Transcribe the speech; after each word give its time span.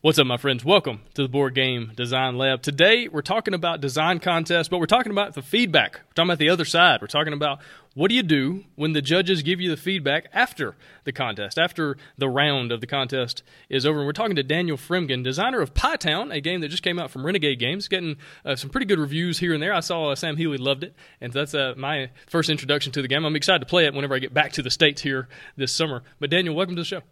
What's 0.00 0.16
up, 0.20 0.28
my 0.28 0.36
friends? 0.36 0.64
Welcome 0.64 1.00
to 1.14 1.22
the 1.22 1.28
Board 1.28 1.56
Game 1.56 1.90
Design 1.96 2.38
Lab. 2.38 2.62
Today, 2.62 3.08
we're 3.08 3.20
talking 3.20 3.52
about 3.52 3.80
design 3.80 4.20
contests, 4.20 4.68
but 4.68 4.78
we're 4.78 4.86
talking 4.86 5.10
about 5.10 5.34
the 5.34 5.42
feedback. 5.42 5.94
We're 5.94 6.12
talking 6.14 6.28
about 6.30 6.38
the 6.38 6.50
other 6.50 6.64
side. 6.64 7.00
We're 7.00 7.08
talking 7.08 7.32
about 7.32 7.58
what 7.94 8.08
do 8.08 8.14
you 8.14 8.22
do 8.22 8.62
when 8.76 8.92
the 8.92 9.02
judges 9.02 9.42
give 9.42 9.60
you 9.60 9.68
the 9.68 9.76
feedback 9.76 10.28
after 10.32 10.76
the 11.02 11.10
contest, 11.10 11.58
after 11.58 11.96
the 12.16 12.28
round 12.28 12.70
of 12.70 12.80
the 12.80 12.86
contest 12.86 13.42
is 13.68 13.84
over. 13.84 13.98
And 13.98 14.06
we're 14.06 14.12
talking 14.12 14.36
to 14.36 14.44
Daniel 14.44 14.76
Fremgen, 14.76 15.24
designer 15.24 15.60
of 15.60 15.74
Pie 15.74 15.96
Town, 15.96 16.30
a 16.30 16.40
game 16.40 16.60
that 16.60 16.68
just 16.68 16.84
came 16.84 17.00
out 17.00 17.10
from 17.10 17.26
Renegade 17.26 17.58
Games, 17.58 17.88
getting 17.88 18.18
uh, 18.44 18.54
some 18.54 18.70
pretty 18.70 18.86
good 18.86 19.00
reviews 19.00 19.40
here 19.40 19.52
and 19.52 19.60
there. 19.60 19.74
I 19.74 19.80
saw 19.80 20.10
uh, 20.10 20.14
Sam 20.14 20.36
Healey 20.36 20.58
loved 20.58 20.84
it, 20.84 20.94
and 21.20 21.32
that's 21.32 21.54
uh, 21.54 21.74
my 21.76 22.10
first 22.28 22.50
introduction 22.50 22.92
to 22.92 23.02
the 23.02 23.08
game. 23.08 23.24
I'm 23.24 23.34
excited 23.34 23.58
to 23.58 23.66
play 23.66 23.86
it 23.86 23.94
whenever 23.94 24.14
I 24.14 24.20
get 24.20 24.32
back 24.32 24.52
to 24.52 24.62
the 24.62 24.70
States 24.70 25.02
here 25.02 25.26
this 25.56 25.72
summer. 25.72 26.04
But, 26.20 26.30
Daniel, 26.30 26.54
welcome 26.54 26.76
to 26.76 26.82
the 26.82 26.86
show. 26.86 27.02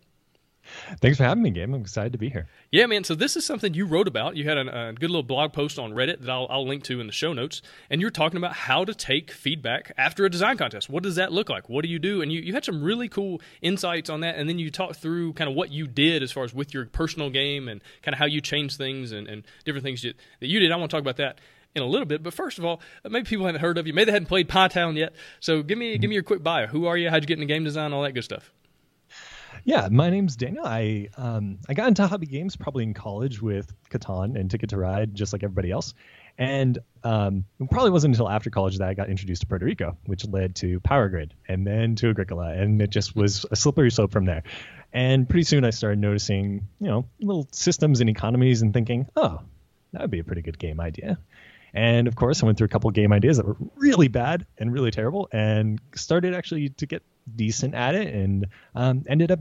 Thanks 1.01 1.19
for 1.19 1.25
having 1.25 1.43
me, 1.43 1.51
Gabe. 1.51 1.73
I'm 1.73 1.80
excited 1.80 2.12
to 2.12 2.19
be 2.19 2.29
here. 2.29 2.46
Yeah, 2.71 2.87
man. 2.87 3.05
So 3.05 3.15
this 3.15 3.37
is 3.37 3.45
something 3.45 3.75
you 3.75 3.87
wrote 3.87 4.09
about. 4.09 4.37
You 4.37 4.45
had 4.45 4.59
a, 4.59 4.88
a, 4.88 4.93
good 4.93 5.11
little 5.11 5.23
blog 5.23 5.52
post 5.52 5.79
on 5.79 5.93
Reddit 5.93 6.20
that 6.20 6.30
I'll, 6.30 6.47
I'll, 6.51 6.66
link 6.66 6.83
to 6.84 7.01
in 7.01 7.07
the 7.07 7.12
show 7.12 7.33
notes, 7.33 7.62
and 7.91 8.01
you're 8.01 8.11
talking 8.11 8.37
about 8.37 8.52
how 8.52 8.84
to 8.84 8.95
take 8.95 9.30
feedback 9.30 9.93
after 9.97 10.24
a 10.24 10.30
design 10.30 10.57
contest. 10.57 10.91
What 10.91 11.02
does 11.02 11.16
that 11.16 11.33
look 11.33 11.48
like? 11.48 11.69
What 11.69 11.84
do 11.84 11.88
you 11.88 11.98
do? 11.98 12.23
And 12.23 12.33
you, 12.33 12.41
you 12.41 12.52
had 12.52 12.65
some 12.65 12.83
really 12.83 13.09
cool 13.09 13.41
insights 13.62 14.10
on 14.10 14.21
that, 14.21 14.37
and 14.37 14.48
then 14.48 14.59
you 14.59 14.71
talked 14.71 14.97
through 14.97 15.34
kind 15.34 15.48
of 15.48 15.57
what 15.57 15.71
you 15.71 15.87
did 15.87 16.23
as 16.23 16.33
far 16.33 16.45
as 16.45 16.52
with 16.52 16.74
your 16.74 16.87
personal 16.87 17.30
game 17.30 17.69
and 17.69 17.83
kind 18.02 18.15
of 18.15 18.19
how 18.19 18.27
you 18.27 18.41
changed 18.41 18.77
things 18.79 19.12
and, 19.12 19.29
and 19.29 19.45
different 19.65 19.85
things 19.85 20.02
you, 20.02 20.15
that 20.41 20.48
you 20.48 20.60
did. 20.60 20.73
I 20.73 20.77
want 20.77 20.91
to 20.91 20.96
talk 20.96 21.02
about 21.02 21.16
that 21.19 21.38
in 21.77 21.83
a 21.83 21.87
little 21.87 22.07
bit. 22.07 22.23
But 22.23 22.35
first 22.35 22.59
of 22.59 22.65
all, 22.65 22.80
maybe 23.05 23.27
people 23.27 23.46
haven't 23.46 23.60
heard 23.60 23.79
of 23.79 23.87
you. 23.87 23.93
Maybe 23.93 24.07
they 24.07 24.12
hadn't 24.12 24.29
played 24.29 24.48
Pie 24.48 24.69
Town 24.69 24.96
yet. 24.96 25.12
So 25.41 25.62
give 25.62 25.79
me 25.79 25.98
give 25.98 26.09
me 26.09 26.15
your 26.15 26.24
quick 26.24 26.43
bio. 26.43 26.66
Who 26.66 26.87
are 26.87 26.96
you? 26.96 27.10
How'd 27.10 27.23
you 27.23 27.27
get 27.27 27.35
into 27.35 27.46
game 27.46 27.65
design? 27.65 27.93
All 27.93 28.02
that 28.02 28.12
good 28.12 28.24
stuff. 28.24 28.51
Yeah, 29.66 29.88
my 29.91 30.11
name's 30.11 30.37
Daniel. 30.37 30.65
I 30.65 31.09
um, 31.16 31.59
I 31.69 31.74
got 31.74 31.88
into 31.88 32.07
hobby 32.07 32.27
games 32.27 32.55
probably 32.55 32.84
in 32.84 32.95
college 32.95 33.43
with 33.43 33.74
Catan 33.91 34.38
and 34.38 34.48
Ticket 34.48 34.70
to 34.70 34.77
Ride, 34.79 35.12
just 35.12 35.33
like 35.33 35.43
everybody 35.43 35.73
else. 35.73 35.93
And 36.38 36.79
um, 37.02 37.46
it 37.59 37.68
probably 37.68 37.90
wasn't 37.90 38.15
until 38.15 38.29
after 38.29 38.49
college 38.49 38.79
that 38.79 38.88
I 38.88 38.95
got 38.95 39.10
introduced 39.10 39.40
to 39.40 39.49
Puerto 39.49 39.65
Rico, 39.65 39.96
which 40.07 40.24
led 40.24 40.55
to 40.57 40.79
Power 40.79 41.09
Grid 41.09 41.35
and 41.49 41.66
then 41.66 41.96
to 41.96 42.10
Agricola, 42.10 42.52
and 42.52 42.80
it 42.80 42.90
just 42.90 43.16
was 43.16 43.45
a 43.51 43.57
slippery 43.57 43.90
slope 43.90 44.13
from 44.13 44.24
there. 44.24 44.45
And 44.93 45.29
pretty 45.29 45.43
soon 45.43 45.65
I 45.65 45.71
started 45.71 45.99
noticing, 45.99 46.68
you 46.79 46.87
know, 46.87 47.07
little 47.21 47.49
systems 47.51 48.01
and 48.01 48.09
economies 48.09 48.62
and 48.62 48.73
thinking, 48.73 49.09
oh, 49.16 49.40
that 49.90 50.01
would 50.01 50.12
be 50.12 50.21
a 50.21 50.24
pretty 50.24 50.43
good 50.43 50.60
game 50.60 50.79
idea. 50.79 51.18
And 51.77 52.09
of 52.09 52.16
course, 52.16 52.43
I 52.43 52.46
went 52.46 52.57
through 52.57 52.65
a 52.65 52.69
couple 52.69 52.91
game 52.91 53.13
ideas 53.13 53.37
that 53.37 53.46
were 53.46 53.57
really 53.77 54.09
bad 54.09 54.46
and 54.57 54.73
really 54.73 54.91
terrible, 54.91 55.29
and 55.30 55.79
started 55.95 56.35
actually 56.35 56.71
to 56.71 56.87
get 56.87 57.02
decent 57.37 57.74
at 57.74 57.95
it, 57.95 58.15
and 58.15 58.46
um, 58.74 59.05
ended 59.07 59.30
up 59.30 59.41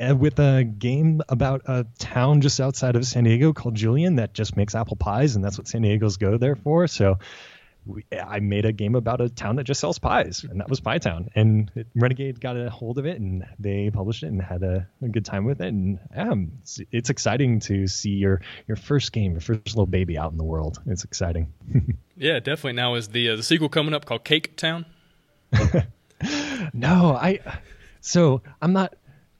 uh, 0.00 0.16
with 0.16 0.38
a 0.38 0.64
game 0.64 1.20
about 1.28 1.60
a 1.66 1.84
town 1.98 2.40
just 2.40 2.60
outside 2.60 2.96
of 2.96 3.04
San 3.04 3.24
Diego 3.24 3.52
called 3.52 3.74
Julian 3.74 4.16
that 4.16 4.32
just 4.32 4.56
makes 4.56 4.74
apple 4.74 4.96
pies, 4.96 5.36
and 5.36 5.44
that's 5.44 5.58
what 5.58 5.68
San 5.68 5.82
Diego's 5.82 6.16
go 6.16 6.38
there 6.38 6.56
for. 6.56 6.86
So 6.86 7.18
we, 7.86 8.04
I 8.12 8.40
made 8.40 8.64
a 8.64 8.72
game 8.72 8.94
about 8.94 9.20
a 9.20 9.28
town 9.28 9.56
that 9.56 9.64
just 9.64 9.80
sells 9.80 9.98
pies, 9.98 10.44
and 10.48 10.60
that 10.60 10.68
was 10.68 10.80
Pie 10.80 10.98
Town. 10.98 11.28
And 11.34 11.70
it, 11.74 11.86
Renegade 11.94 12.40
got 12.40 12.56
a 12.56 12.70
hold 12.70 12.98
of 12.98 13.06
it, 13.06 13.20
and 13.20 13.44
they 13.58 13.90
published 13.90 14.22
it 14.22 14.28
and 14.28 14.40
had 14.40 14.62
a, 14.62 14.88
a 15.02 15.08
good 15.08 15.24
time 15.24 15.44
with 15.44 15.60
it. 15.60 15.68
And 15.68 15.98
um, 16.14 16.52
it's, 16.62 16.80
it's, 16.90 17.10
exciting 17.10 17.60
to 17.60 17.86
see 17.86 18.10
your 18.10 18.40
your 18.66 18.76
first 18.76 19.12
game, 19.12 19.32
your 19.32 19.40
first 19.40 19.68
little 19.68 19.86
baby 19.86 20.16
out 20.18 20.32
in 20.32 20.38
the 20.38 20.44
world. 20.44 20.80
It's 20.86 21.04
exciting. 21.04 21.52
yeah, 22.16 22.38
definitely. 22.38 22.72
Now 22.74 22.94
is 22.94 23.08
the 23.08 23.30
uh, 23.30 23.36
the 23.36 23.42
sequel 23.42 23.68
coming 23.68 23.94
up 23.94 24.04
called 24.04 24.24
Cake 24.24 24.56
Town? 24.56 24.86
no, 26.72 27.14
I. 27.14 27.40
So 28.00 28.42
I'm 28.60 28.72
not. 28.72 28.94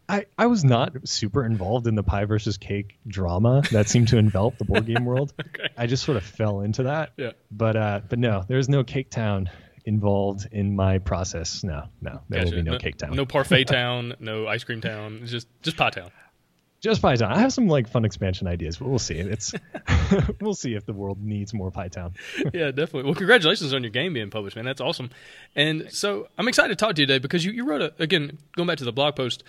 I, 0.09 0.27
I 0.37 0.47
was 0.47 0.65
not 0.65 1.09
super 1.09 1.45
involved 1.45 1.87
in 1.87 1.95
the 1.95 2.03
pie 2.03 2.27
versus 2.27 2.59
cake 2.59 2.99
drama 3.07 3.63
that 3.73 3.89
seemed 3.89 4.09
to 4.09 4.19
envelop 4.19 4.59
the 4.59 4.65
board 4.65 4.87
game 4.87 5.05
world. 5.05 5.33
okay. 5.41 5.69
I 5.77 5.87
just 5.87 6.05
sort 6.05 6.17
of 6.17 6.25
fell 6.25 6.61
into 6.61 6.85
that. 6.85 7.13
Yeah. 7.17 7.33
But 7.51 7.77
uh, 7.77 8.01
but 8.09 8.19
no, 8.19 8.45
there's 8.47 8.69
no 8.69 8.85
Cake 8.85 9.11
Town 9.11 9.51
involved 9.85 10.47
in 10.53 10.77
my 10.77 10.99
process. 10.99 11.65
No, 11.65 11.85
no, 12.01 12.21
there 12.29 12.41
gotcha. 12.41 12.57
will 12.57 12.63
be 12.63 12.63
no, 12.63 12.73
no 12.73 12.79
Cake 12.79 12.97
Town. 12.97 13.17
No 13.17 13.25
Parfait 13.25 13.65
Town, 13.67 14.15
no 14.21 14.47
Ice 14.47 14.65
Cream 14.65 14.81
Town. 14.81 15.21
It's 15.23 15.31
just 15.31 15.49
just 15.63 15.77
Pie 15.77 15.91
Town. 15.91 16.11
Just 16.81 17.01
Pie 17.01 17.17
Town. 17.17 17.33
I 17.33 17.39
have 17.39 17.53
some 17.53 17.67
like 17.67 17.89
fun 17.89 18.05
expansion 18.05 18.47
ideas, 18.47 18.77
but 18.77 18.89
we'll 18.89 18.99
see. 18.99 19.15
It's 19.15 19.55
we'll 20.41 20.55
see 20.55 20.75
if 20.75 20.85
the 20.85 20.93
world 20.93 21.23
needs 21.23 21.55
more 21.55 21.71
Pie 21.71 21.89
Town. 21.89 22.13
yeah, 22.53 22.73
definitely. 22.73 23.05
Well, 23.05 23.15
congratulations 23.15 23.73
on 23.73 23.83
your 23.83 23.91
game 23.91 24.13
being 24.13 24.29
published, 24.29 24.55
man. 24.55 24.67
That's 24.67 24.83
awesome. 24.83 25.09
And 25.57 25.91
so 25.91 26.29
I'm 26.37 26.47
excited 26.47 26.77
to 26.77 26.85
talk 26.85 26.97
to 26.97 27.01
you 27.01 27.07
today 27.07 27.21
because 27.21 27.43
you, 27.43 27.53
you 27.53 27.65
wrote 27.65 27.81
a 27.81 27.95
again 27.99 28.37
going 28.55 28.67
back 28.67 28.79
to 28.79 28.85
the 28.85 28.93
blog 28.93 29.17
post 29.17 29.45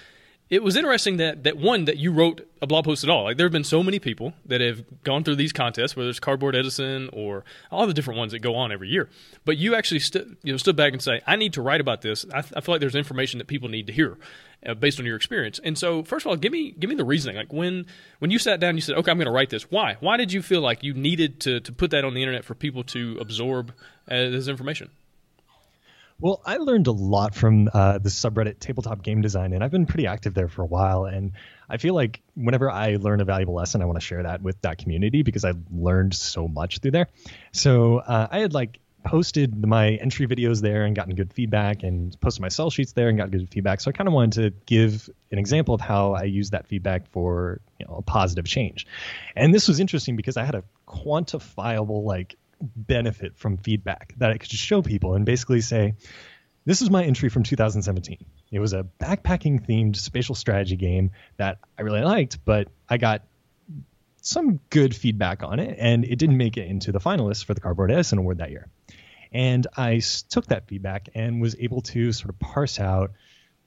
it 0.50 0.62
was 0.62 0.76
interesting 0.76 1.18
that 1.18 1.44
that 1.44 1.58
one 1.58 1.86
that 1.86 1.98
you 1.98 2.12
wrote 2.12 2.48
a 2.62 2.68
blog 2.68 2.86
post 2.86 3.04
at 3.04 3.10
all. 3.10 3.24
Like 3.24 3.38
there 3.38 3.46
have 3.46 3.52
been 3.52 3.64
so 3.64 3.82
many 3.82 3.98
people 3.98 4.34
that 4.46 4.62
have 4.62 4.84
gone 5.04 5.24
through 5.24 5.38
these 5.38 5.52
contests, 5.52 5.96
whether 5.96 6.10
it's 6.10 6.20
Cardboard 6.20 6.56
Edison 6.56 7.10
or 7.12 7.44
all 7.72 7.88
the 7.88 7.94
different 7.94 8.20
ones 8.20 8.32
that 8.32 8.40
go 8.40 8.56
on 8.56 8.72
every 8.72 8.90
year. 8.90 9.10
But 9.44 9.58
you 9.58 9.74
actually 9.74 10.00
st- 10.02 10.38
you 10.44 10.54
know 10.54 10.58
stood 10.58 10.76
back 10.76 10.94
and 10.94 11.02
say, 11.02 11.22
"I 11.26 11.36
need 11.36 11.54
to 11.54 11.62
write 11.62 11.82
about 11.82 12.02
this. 12.02 12.26
I, 12.32 12.40
I 12.40 12.62
feel 12.62 12.74
like 12.74 12.80
there's 12.80 12.96
information 12.96 13.40
that 13.40 13.48
people 13.48 13.70
need 13.70 13.88
to 13.88 13.94
hear 13.94 14.18
uh, 14.66 14.76
based 14.76 15.00
on 15.00 15.06
your 15.06 15.16
experience." 15.16 15.60
And 15.64 15.78
so, 15.78 16.04
first 16.04 16.26
of 16.26 16.30
all, 16.30 16.36
give 16.36 16.52
me 16.52 16.72
give 16.72 16.90
me 16.92 16.96
the 16.96 17.06
reasoning. 17.06 17.38
Like 17.38 17.52
when 17.52 17.88
when 18.20 18.30
you 18.30 18.38
sat 18.38 18.60
down, 18.60 18.76
you 18.76 18.82
said, 18.82 18.98
"Okay, 18.98 19.10
I'm 19.10 19.18
going 19.18 19.26
to 19.26 19.32
write 19.32 19.50
this." 19.50 19.72
Why? 19.72 19.98
Why 20.00 20.16
did 20.16 20.32
you 20.32 20.44
feel 20.44 20.62
like 20.62 20.84
you 20.84 20.94
needed 20.94 21.40
to 21.42 21.60
to 21.60 21.72
put 21.72 21.90
that 21.90 22.06
on 22.06 22.14
the 22.14 22.22
internet 22.22 22.46
for 22.46 22.54
people 22.54 22.84
to 22.86 23.18
absorb 23.20 23.74
uh, 24.08 24.30
this 24.30 24.48
information? 24.48 24.92
Well, 26.20 26.42
I 26.46 26.58
learned 26.58 26.88
a 26.88 26.94
lot 26.94 27.36
from 27.36 27.70
uh, 27.74 27.98
the 27.98 28.10
subreddit 28.10 28.60
tabletop 28.60 29.04
game 29.04 29.22
design, 29.22 29.52
and 29.52 29.64
I've 29.64 29.72
been 29.72 29.86
pretty 29.86 30.08
active 30.08 30.34
there 30.34 30.48
for 30.48 30.62
a 30.62 30.66
while. 30.66 31.06
And 31.06 31.34
I 31.70 31.76
feel 31.78 31.94
like 31.94 32.22
whenever 32.36 32.72
I 32.72 32.96
learn 32.96 33.20
a 33.20 33.26
valuable 33.26 33.54
lesson, 33.54 33.82
I 33.82 33.86
want 33.86 34.00
to 34.00 34.06
share 34.06 34.24
that 34.24 34.42
with 34.42 34.62
that 34.62 34.78
community 34.78 35.24
because 35.24 35.44
I 35.44 35.54
learned 35.72 36.14
so 36.14 36.48
much 36.48 36.80
through 36.80 36.92
there. 36.92 37.08
So 37.52 37.98
uh, 38.00 38.28
I 38.32 38.40
had 38.40 38.54
like 38.54 38.80
posted 39.04 39.64
my 39.66 39.92
entry 39.92 40.26
videos 40.26 40.62
there 40.62 40.84
and 40.86 40.96
gotten 40.96 41.16
good 41.16 41.34
feedback, 41.34 41.84
and 41.84 42.20
posted 42.22 42.42
my 42.42 42.48
sell 42.50 42.70
sheets 42.70 42.94
there 42.94 43.10
and 43.10 43.18
got 43.18 43.30
good 43.30 43.50
feedback. 43.50 43.82
So 43.82 43.90
I 43.90 43.92
kind 43.92 44.08
of 44.08 44.14
wanted 44.14 44.42
to 44.42 44.58
give 44.66 45.10
an 45.32 45.38
example 45.38 45.76
of 45.76 45.82
how 45.82 46.14
I 46.14 46.24
use 46.24 46.52
that 46.52 46.66
feedback 46.66 47.08
for 47.12 47.60
you 47.78 47.86
know 47.86 47.96
a 47.96 48.02
positive 48.02 48.46
change. 48.46 48.88
And 49.36 49.54
this 49.54 49.68
was 49.68 49.82
interesting 49.82 50.16
because 50.16 50.38
I 50.38 50.46
had 50.46 50.56
a 50.56 50.64
quantifiable 50.88 52.06
like 52.06 52.38
benefit 52.62 53.38
from 53.38 53.58
feedback 53.58 54.14
that 54.18 54.32
I 54.32 54.38
could 54.38 54.52
show 54.52 54.82
people 54.82 55.16
and 55.16 55.26
basically 55.26 55.62
say, 55.62 55.96
this 56.66 56.82
is 56.82 56.90
my 56.90 57.04
entry 57.04 57.30
from 57.30 57.44
2017. 57.44 58.26
It 58.52 58.60
was 58.60 58.74
a 58.74 58.86
backpacking 59.00 59.68
themed 59.68 59.96
spatial 59.96 60.36
strategy 60.36 60.76
game 60.76 61.12
that 61.38 61.60
I 61.78 61.84
really 61.84 62.02
liked, 62.02 62.44
but 62.44 62.70
I 62.90 62.98
got 62.98 63.24
some 64.22 64.60
good 64.72 64.96
feedback 64.96 65.44
on 65.44 65.60
it, 65.60 65.78
and 65.80 66.04
it 66.04 66.18
didn't 66.18 66.38
make 66.38 66.58
it 66.58 66.68
into 66.68 66.92
the 66.92 67.00
finalists 67.00 67.46
for 67.46 67.54
the 67.54 67.62
Cardboard 67.62 67.92
Edison 67.92 68.18
Award 68.18 68.40
that 68.40 68.50
year. 68.50 68.68
And 69.32 69.68
I 69.78 70.02
took 70.30 70.48
that 70.48 70.68
feedback 70.68 71.10
and 71.14 71.42
was 71.42 71.56
able 71.60 71.82
to 71.82 72.12
sort 72.12 72.30
of 72.30 72.40
parse 72.40 72.80
out, 72.80 73.12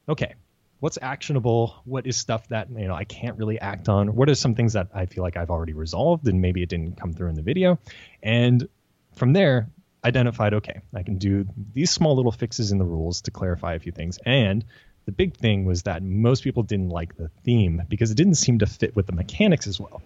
okay, 0.09 0.35
what's 0.81 0.99
actionable? 1.01 1.77
What 1.85 2.07
is 2.07 2.17
stuff 2.17 2.49
that 2.49 2.69
you 2.71 2.89
know 2.89 2.95
I 2.95 3.05
can't 3.05 3.39
really 3.39 3.61
act 3.61 3.89
on? 3.89 4.15
What 4.15 4.29
are 4.29 4.35
some 4.35 4.55
things 4.55 4.73
that 4.73 4.89
I 4.95 5.07
feel 5.07 5.23
like 5.23 5.37
I've 5.37 5.51
already 5.51 5.75
resolved 5.75 6.27
and 6.27 6.41
maybe 6.41 6.63
it 6.63 6.69
didn't 6.69 6.97
come 6.97 7.13
through 7.13 7.29
in 7.29 7.35
the 7.35 7.43
video? 7.43 7.79
And 8.23 8.69
from 9.19 9.33
there, 9.33 9.69
identified 10.05 10.55
okay, 10.55 10.81
I 10.95 11.03
can 11.03 11.19
do 11.19 11.47
these 11.75 11.91
small 11.91 12.17
little 12.17 12.33
fixes 12.33 12.73
in 12.73 12.79
the 12.79 12.85
rules 12.85 13.21
to 13.23 13.31
clarify 13.31 13.75
a 13.75 13.79
few 13.79 13.93
things. 13.93 14.19
And 14.25 14.65
the 15.07 15.13
big 15.13 15.37
thing 15.37 15.65
was 15.65 15.83
that 15.85 16.03
most 16.03 16.45
people 16.45 16.63
didn't 16.63 16.91
like 16.91 17.17
the 17.17 17.31
theme 17.45 17.83
because 17.89 18.11
it 18.11 18.17
didn't 18.17 18.35
seem 18.35 18.59
to 18.59 18.67
fit 18.67 18.95
with 18.95 19.07
the 19.07 19.13
mechanics 19.13 19.67
as 19.67 19.81
well. 19.81 20.03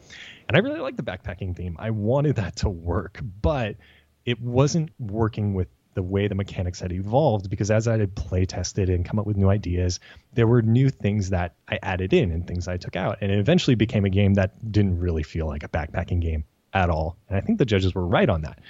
And 0.49 0.57
I 0.57 0.61
really 0.61 0.81
like 0.81 0.97
the 0.97 1.03
backpacking 1.03 1.57
theme. 1.57 1.77
I 1.79 1.91
wanted 1.91 2.37
that 2.37 2.57
to 2.57 2.69
work, 2.69 3.21
but 3.43 3.77
it 4.25 4.41
wasn't 4.41 4.91
working 4.99 5.55
with 5.55 5.69
the 5.95 6.03
way 6.03 6.27
the 6.27 6.35
mechanics 6.35 6.81
had 6.81 6.93
evolved 6.93 7.51
because 7.51 7.71
as 7.71 7.87
I 7.87 7.99
had 7.99 8.15
play 8.15 8.47
tested 8.47 8.89
and 8.89 9.05
come 9.05 9.19
up 9.19 9.27
with 9.27 9.37
new 9.37 9.51
ideas, 9.51 10.01
there 10.33 10.47
were 10.47 10.63
new 10.63 10.89
things 10.89 11.31
that 11.31 11.57
I 11.69 11.79
added 11.83 12.13
in 12.13 12.31
and 12.31 12.47
things 12.47 12.67
I 12.67 12.77
took 12.77 12.97
out. 12.97 13.19
And 13.21 13.31
it 13.31 13.39
eventually 13.39 13.75
became 13.75 14.05
a 14.05 14.11
game 14.11 14.35
that 14.35 14.73
didn't 14.73 14.99
really 14.99 15.23
feel 15.23 15.47
like 15.47 15.65
a 15.65 15.69
backpacking 15.69 16.21
game 16.21 16.45
at 16.73 16.89
all. 16.89 17.17
And 17.29 17.37
I 17.37 17.41
think 17.41 17.59
the 17.59 17.67
judges 17.67 17.95
were 17.95 18.07
right 18.07 18.29
on 18.29 18.43
that. 18.43 18.61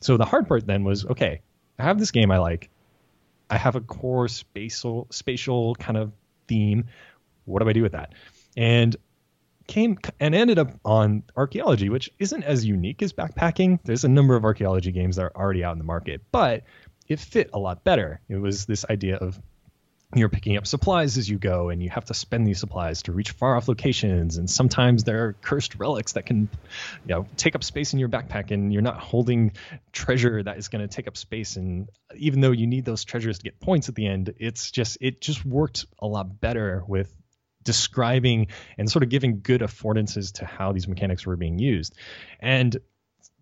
So 0.00 0.16
the 0.16 0.24
hard 0.24 0.48
part 0.48 0.66
then 0.66 0.84
was 0.84 1.04
okay, 1.04 1.40
I 1.78 1.84
have 1.84 1.98
this 1.98 2.10
game 2.10 2.30
I 2.30 2.38
like. 2.38 2.70
I 3.50 3.56
have 3.56 3.76
a 3.76 3.80
core 3.80 4.28
spatial 4.28 5.06
spatial 5.10 5.74
kind 5.76 5.96
of 5.96 6.12
theme. 6.46 6.86
What 7.44 7.62
do 7.62 7.68
I 7.68 7.72
do 7.72 7.82
with 7.82 7.92
that? 7.92 8.12
And 8.56 8.96
came 9.66 9.98
and 10.18 10.34
ended 10.34 10.58
up 10.58 10.72
on 10.84 11.22
archaeology, 11.36 11.88
which 11.88 12.10
isn't 12.18 12.42
as 12.42 12.64
unique 12.64 13.02
as 13.02 13.12
backpacking. 13.12 13.78
There's 13.84 14.04
a 14.04 14.08
number 14.08 14.34
of 14.34 14.44
archaeology 14.44 14.92
games 14.92 15.16
that 15.16 15.22
are 15.22 15.36
already 15.36 15.62
out 15.62 15.72
in 15.72 15.78
the 15.78 15.84
market, 15.84 16.22
but 16.32 16.64
it 17.06 17.20
fit 17.20 17.50
a 17.52 17.58
lot 17.58 17.84
better. 17.84 18.20
It 18.28 18.36
was 18.36 18.66
this 18.66 18.84
idea 18.88 19.16
of 19.16 19.38
you're 20.14 20.30
picking 20.30 20.56
up 20.56 20.66
supplies 20.66 21.18
as 21.18 21.28
you 21.28 21.38
go 21.38 21.68
and 21.68 21.82
you 21.82 21.90
have 21.90 22.04
to 22.06 22.14
spend 22.14 22.46
these 22.46 22.58
supplies 22.58 23.02
to 23.02 23.12
reach 23.12 23.32
far 23.32 23.56
off 23.56 23.68
locations 23.68 24.38
and 24.38 24.48
sometimes 24.48 25.04
there 25.04 25.26
are 25.26 25.32
cursed 25.34 25.74
relics 25.74 26.12
that 26.12 26.24
can 26.24 26.48
you 27.06 27.14
know 27.14 27.26
take 27.36 27.54
up 27.54 27.62
space 27.62 27.92
in 27.92 27.98
your 27.98 28.08
backpack 28.08 28.50
and 28.50 28.72
you're 28.72 28.80
not 28.80 28.98
holding 28.98 29.52
treasure 29.92 30.42
that 30.42 30.56
is 30.56 30.68
going 30.68 30.80
to 30.80 30.88
take 30.88 31.08
up 31.08 31.16
space 31.16 31.56
and 31.56 31.90
even 32.16 32.40
though 32.40 32.52
you 32.52 32.66
need 32.66 32.86
those 32.86 33.04
treasures 33.04 33.38
to 33.38 33.44
get 33.44 33.60
points 33.60 33.90
at 33.90 33.94
the 33.94 34.06
end 34.06 34.32
it's 34.38 34.70
just 34.70 34.96
it 35.02 35.20
just 35.20 35.44
worked 35.44 35.84
a 36.00 36.06
lot 36.06 36.40
better 36.40 36.82
with 36.88 37.14
describing 37.68 38.46
and 38.78 38.90
sort 38.90 39.02
of 39.02 39.10
giving 39.10 39.40
good 39.42 39.60
affordances 39.60 40.32
to 40.32 40.46
how 40.46 40.72
these 40.72 40.88
mechanics 40.88 41.26
were 41.26 41.36
being 41.36 41.58
used. 41.58 41.94
And 42.40 42.74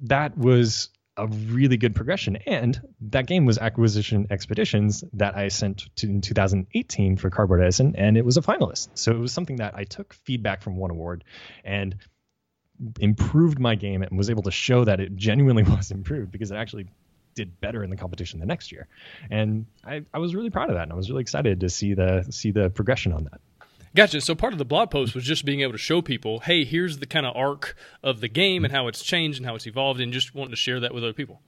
that 0.00 0.36
was 0.36 0.90
a 1.16 1.26
really 1.26 1.76
good 1.76 1.94
progression. 1.94 2.36
And 2.46 2.80
that 3.08 3.26
game 3.26 3.46
was 3.46 3.58
Acquisition 3.58 4.26
Expeditions 4.30 5.04
that 5.14 5.36
I 5.36 5.48
sent 5.48 5.94
to, 5.96 6.06
in 6.06 6.20
2018 6.20 7.16
for 7.16 7.30
Cardboard 7.30 7.62
Edison, 7.62 7.94
and 7.96 8.16
it 8.16 8.24
was 8.24 8.36
a 8.36 8.42
finalist. 8.42 8.88
So 8.94 9.12
it 9.12 9.18
was 9.18 9.32
something 9.32 9.56
that 9.56 9.74
I 9.74 9.84
took 9.84 10.14
feedback 10.14 10.62
from 10.62 10.76
one 10.76 10.90
award 10.90 11.24
and 11.64 11.96
improved 13.00 13.58
my 13.58 13.74
game 13.74 14.02
and 14.02 14.18
was 14.18 14.28
able 14.28 14.42
to 14.42 14.50
show 14.50 14.84
that 14.84 15.00
it 15.00 15.16
genuinely 15.16 15.62
was 15.76 15.90
improved 15.90 16.30
because 16.30 16.50
it 16.50 16.56
actually 16.56 16.88
did 17.34 17.60
better 17.60 17.84
in 17.84 17.90
the 17.90 17.96
competition 17.96 18.40
the 18.40 18.46
next 18.46 18.72
year. 18.72 18.88
And 19.30 19.66
I, 19.84 20.02
I 20.12 20.18
was 20.18 20.34
really 20.34 20.50
proud 20.50 20.70
of 20.70 20.76
that, 20.76 20.84
and 20.84 20.92
I 20.92 20.96
was 20.96 21.10
really 21.10 21.22
excited 21.22 21.60
to 21.60 21.68
see 21.68 21.94
the 21.94 22.26
see 22.30 22.50
the 22.50 22.70
progression 22.70 23.12
on 23.12 23.24
that. 23.24 23.40
Gotcha. 23.96 24.20
So 24.20 24.34
part 24.34 24.52
of 24.52 24.58
the 24.58 24.64
blog 24.66 24.90
post 24.90 25.14
was 25.14 25.24
just 25.24 25.46
being 25.46 25.62
able 25.62 25.72
to 25.72 25.78
show 25.78 26.02
people, 26.02 26.40
hey, 26.40 26.64
here's 26.64 26.98
the 26.98 27.06
kind 27.06 27.24
of 27.24 27.34
arc 27.34 27.74
of 28.02 28.20
the 28.20 28.28
game 28.28 28.62
and 28.62 28.72
how 28.72 28.88
it's 28.88 29.02
changed 29.02 29.38
and 29.38 29.46
how 29.46 29.54
it's 29.54 29.66
evolved, 29.66 30.00
and 30.00 30.12
just 30.12 30.34
wanting 30.34 30.50
to 30.50 30.56
share 30.56 30.78
that 30.80 30.92
with 30.92 31.02
other 31.02 31.14
people. 31.14 31.40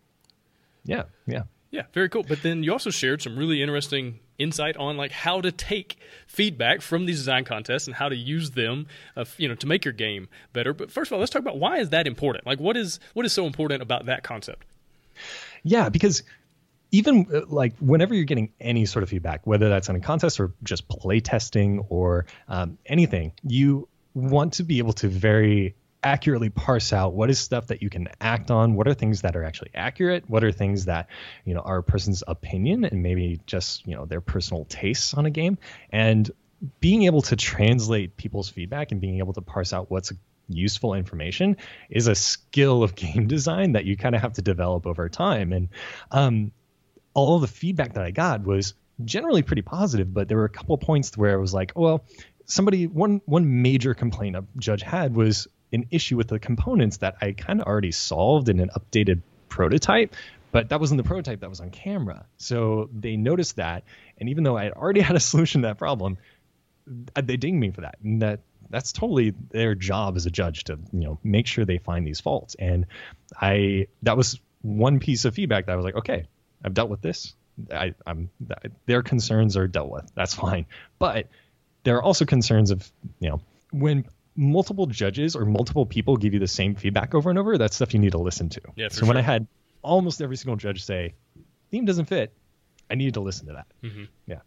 Yeah, 0.85 1.05
yeah, 1.27 1.43
yeah. 1.71 1.83
Very 1.93 2.09
cool. 2.09 2.23
But 2.23 2.43
then 2.43 2.65
you 2.65 2.73
also 2.73 2.89
shared 2.89 3.21
some 3.21 3.39
really 3.39 3.61
interesting 3.61 4.21
insight 4.39 4.79
on 4.79 4.97
like 4.97 5.13
how 5.13 5.43
to 5.43 5.53
take 5.53 5.99
feedback 6.27 6.81
from 6.81 7.05
these 7.05 7.19
design 7.19 7.45
contests 7.45 7.87
and 7.87 7.97
how 7.97 8.09
to 8.09 8.17
use 8.17 8.53
them, 8.53 8.87
uh, 9.15 9.27
you 9.37 9.47
know, 9.47 9.55
to 9.57 9.67
make 9.67 9.85
your 9.85 9.93
game 9.93 10.29
better. 10.55 10.73
But 10.73 10.91
first 10.91 11.11
of 11.11 11.15
all, 11.15 11.19
let's 11.21 11.31
talk 11.31 11.43
about 11.43 11.59
why 11.59 11.79
is 11.79 11.91
that 11.91 12.07
important? 12.07 12.47
Like, 12.47 12.61
what 12.61 12.79
is 12.79 12.99
what 13.13 13.27
is 13.27 13.33
so 13.35 13.47
important 13.47 13.83
about 13.83 14.07
that 14.07 14.23
concept? 14.23 14.65
Yeah, 15.63 15.91
because 15.91 16.23
even 16.91 17.27
uh, 17.33 17.43
like 17.47 17.77
whenever 17.79 18.15
you're 18.15 18.25
getting 18.25 18.53
any 18.61 18.87
sort 18.87 19.03
of 19.03 19.09
feedback, 19.09 19.47
whether 19.47 19.69
that's 19.69 19.89
in 19.89 19.97
a 19.97 20.01
contest 20.01 20.41
or 20.41 20.53
just 20.63 20.89
play 20.89 21.21
testing 21.21 21.81
or 21.89 22.27
um, 22.49 22.79
anything, 22.87 23.33
you 23.43 23.89
want 24.15 24.55
to 24.55 24.63
be 24.63 24.79
able 24.79 24.93
to 24.95 25.09
very 25.09 25.75
accurately 26.03 26.49
parse 26.49 26.93
out 26.93 27.13
what 27.13 27.29
is 27.29 27.41
stuff 27.41 27.67
that 27.67 27.83
you 27.83 27.91
can 27.91 28.09
act 28.21 28.53
on 28.53 28.75
what 28.77 28.87
are 28.87 28.95
things 28.95 29.23
that 29.23 29.35
are 29.35 29.43
actually 29.43 29.71
accurate 29.75 30.23
what 30.31 30.45
are 30.45 30.53
things 30.53 30.85
that 30.85 31.09
you 31.45 31.53
know 31.53 31.61
are 31.61 31.79
a 31.79 31.83
person's 31.83 32.23
opinion 32.29 32.85
and 32.85 33.03
maybe 33.03 33.41
just 33.47 33.85
you 33.85 33.97
know 33.97 34.07
their 34.07 34.21
personal 34.21 34.65
tastes 34.67 35.15
on 35.15 35.27
a 35.27 35.31
game. 35.31 35.59
And 35.91 36.31
being 36.81 37.05
able 37.05 37.23
to 37.23 37.37
translate 37.37 38.17
people's 38.17 38.49
feedback 38.49 38.91
and 38.91 39.01
being 39.01 39.19
able 39.19 39.33
to 39.33 39.41
parse 39.41 39.73
out 39.73 39.91
what's 39.91 40.13
useful 40.49 40.95
information 40.95 41.57
is 41.91 42.09
a 42.09 42.15
skill 42.15 42.83
of 42.83 42.95
game 42.97 43.27
design 43.27 43.73
that 43.73 43.85
you 43.85 43.97
kind 43.97 44.15
of 44.15 44.21
have 44.23 44.33
to 44.35 44.43
develop 44.43 44.87
over 44.87 45.09
time. 45.09 45.53
And 45.53 45.69
um, 46.11 46.53
all 47.27 47.39
the 47.39 47.47
feedback 47.47 47.95
that 47.95 48.05
I 48.05 48.11
got 48.11 48.43
was 48.43 48.75
generally 49.05 49.43
pretty 49.43 49.63
positive, 49.63 50.13
but 50.13 50.29
there 50.29 50.37
were 50.37 50.45
a 50.45 50.51
couple 50.51 50.77
points 50.79 51.17
where 51.17 51.35
it 51.35 51.41
was 51.41 51.55
like, 51.55 51.73
well, 51.75 52.05
somebody 52.45 52.87
one 52.87 53.21
one 53.27 53.63
major 53.63 53.95
complaint 53.95 54.37
a 54.37 54.45
judge 54.57 54.83
had 54.83 55.15
was 55.15 55.49
an 55.73 55.87
issue 55.91 56.17
with 56.17 56.29
the 56.29 56.39
components 56.39 56.99
that 56.99 57.17
I 57.21 57.33
kind 57.33 57.61
of 57.61 57.67
already 57.67 57.93
solved 57.93 58.49
in 58.49 58.59
an 58.61 58.71
updated 58.71 59.23
prototype, 59.49 60.17
but 60.51 60.71
that 60.71 60.81
wasn't 60.81 60.99
the 60.99 61.05
prototype 61.05 61.41
that 61.41 61.51
was 61.51 61.61
on 61.61 61.71
camera. 61.71 62.25
So 62.39 62.89
they 62.99 63.17
noticed 63.17 63.57
that, 63.57 63.85
and 64.19 64.31
even 64.31 64.45
though 64.45 64.57
I 64.57 64.65
had 64.65 64.73
already 64.73 65.01
had 65.09 65.17
a 65.17 65.21
solution 65.21 65.63
to 65.63 65.69
that 65.69 65.79
problem, 65.79 66.19
uh, 67.15 67.23
they 67.23 67.37
dinged 67.37 67.61
me 67.61 67.71
for 67.71 67.83
that. 67.83 67.97
And 68.03 68.23
that 68.23 68.41
that's 68.71 68.93
totally 68.93 69.35
their 69.51 69.75
job 69.75 70.17
as 70.17 70.27
a 70.27 70.31
judge 70.31 70.65
to 70.65 70.79
you 70.93 71.01
know 71.01 71.19
make 71.23 71.47
sure 71.47 71.65
they 71.65 71.79
find 71.79 72.07
these 72.07 72.21
faults. 72.21 72.57
And 72.59 72.87
I 73.41 73.89
that 74.03 74.17
was 74.17 74.41
one 74.63 74.99
piece 74.99 75.25
of 75.25 75.35
feedback 75.35 75.67
that 75.67 75.73
I 75.73 75.77
was 75.77 75.85
like, 75.85 75.97
okay, 75.97 76.27
I've 76.65 76.75
dealt 76.75 76.91
with 76.91 77.01
this. 77.01 77.35
I, 77.73 77.95
am 78.07 78.31
their 78.87 79.03
concerns 79.03 79.57
are 79.57 79.67
dealt 79.67 79.91
with. 79.91 80.11
That's 80.15 80.35
fine. 80.47 80.67
But 80.99 81.29
there 81.85 81.97
are 81.97 82.03
also 82.03 82.25
concerns 82.25 82.71
of 82.71 82.91
you 83.21 83.31
know 83.31 83.41
when 83.73 84.05
multiple 84.37 84.87
judges 84.87 85.35
or 85.35 85.45
multiple 85.45 85.85
people 85.85 86.17
give 86.17 86.33
you 86.33 86.41
the 86.41 86.49
same 86.49 86.75
feedback 86.75 87.15
over 87.15 87.31
and 87.31 87.39
over. 87.39 87.59
That's 87.59 87.77
stuff 87.77 87.93
you 87.93 88.01
need 88.01 88.13
to 88.13 88.19
listen 88.19 88.49
to. 88.51 88.61
Yeah, 88.77 88.89
so 88.89 89.01
sure. 89.01 89.09
when 89.09 89.17
I 89.17 89.23
had 89.23 89.47
almost 89.83 90.23
every 90.23 90.37
single 90.37 90.57
judge 90.57 90.85
say 90.85 91.15
theme 91.71 91.85
doesn't 91.85 92.07
fit, 92.07 92.33
I 92.91 92.95
needed 92.95 93.15
to 93.15 93.21
listen 93.21 93.47
to 93.47 93.55
that. 93.55 93.67
Mm-hmm. 93.83 94.05
Yeah. 94.27 94.41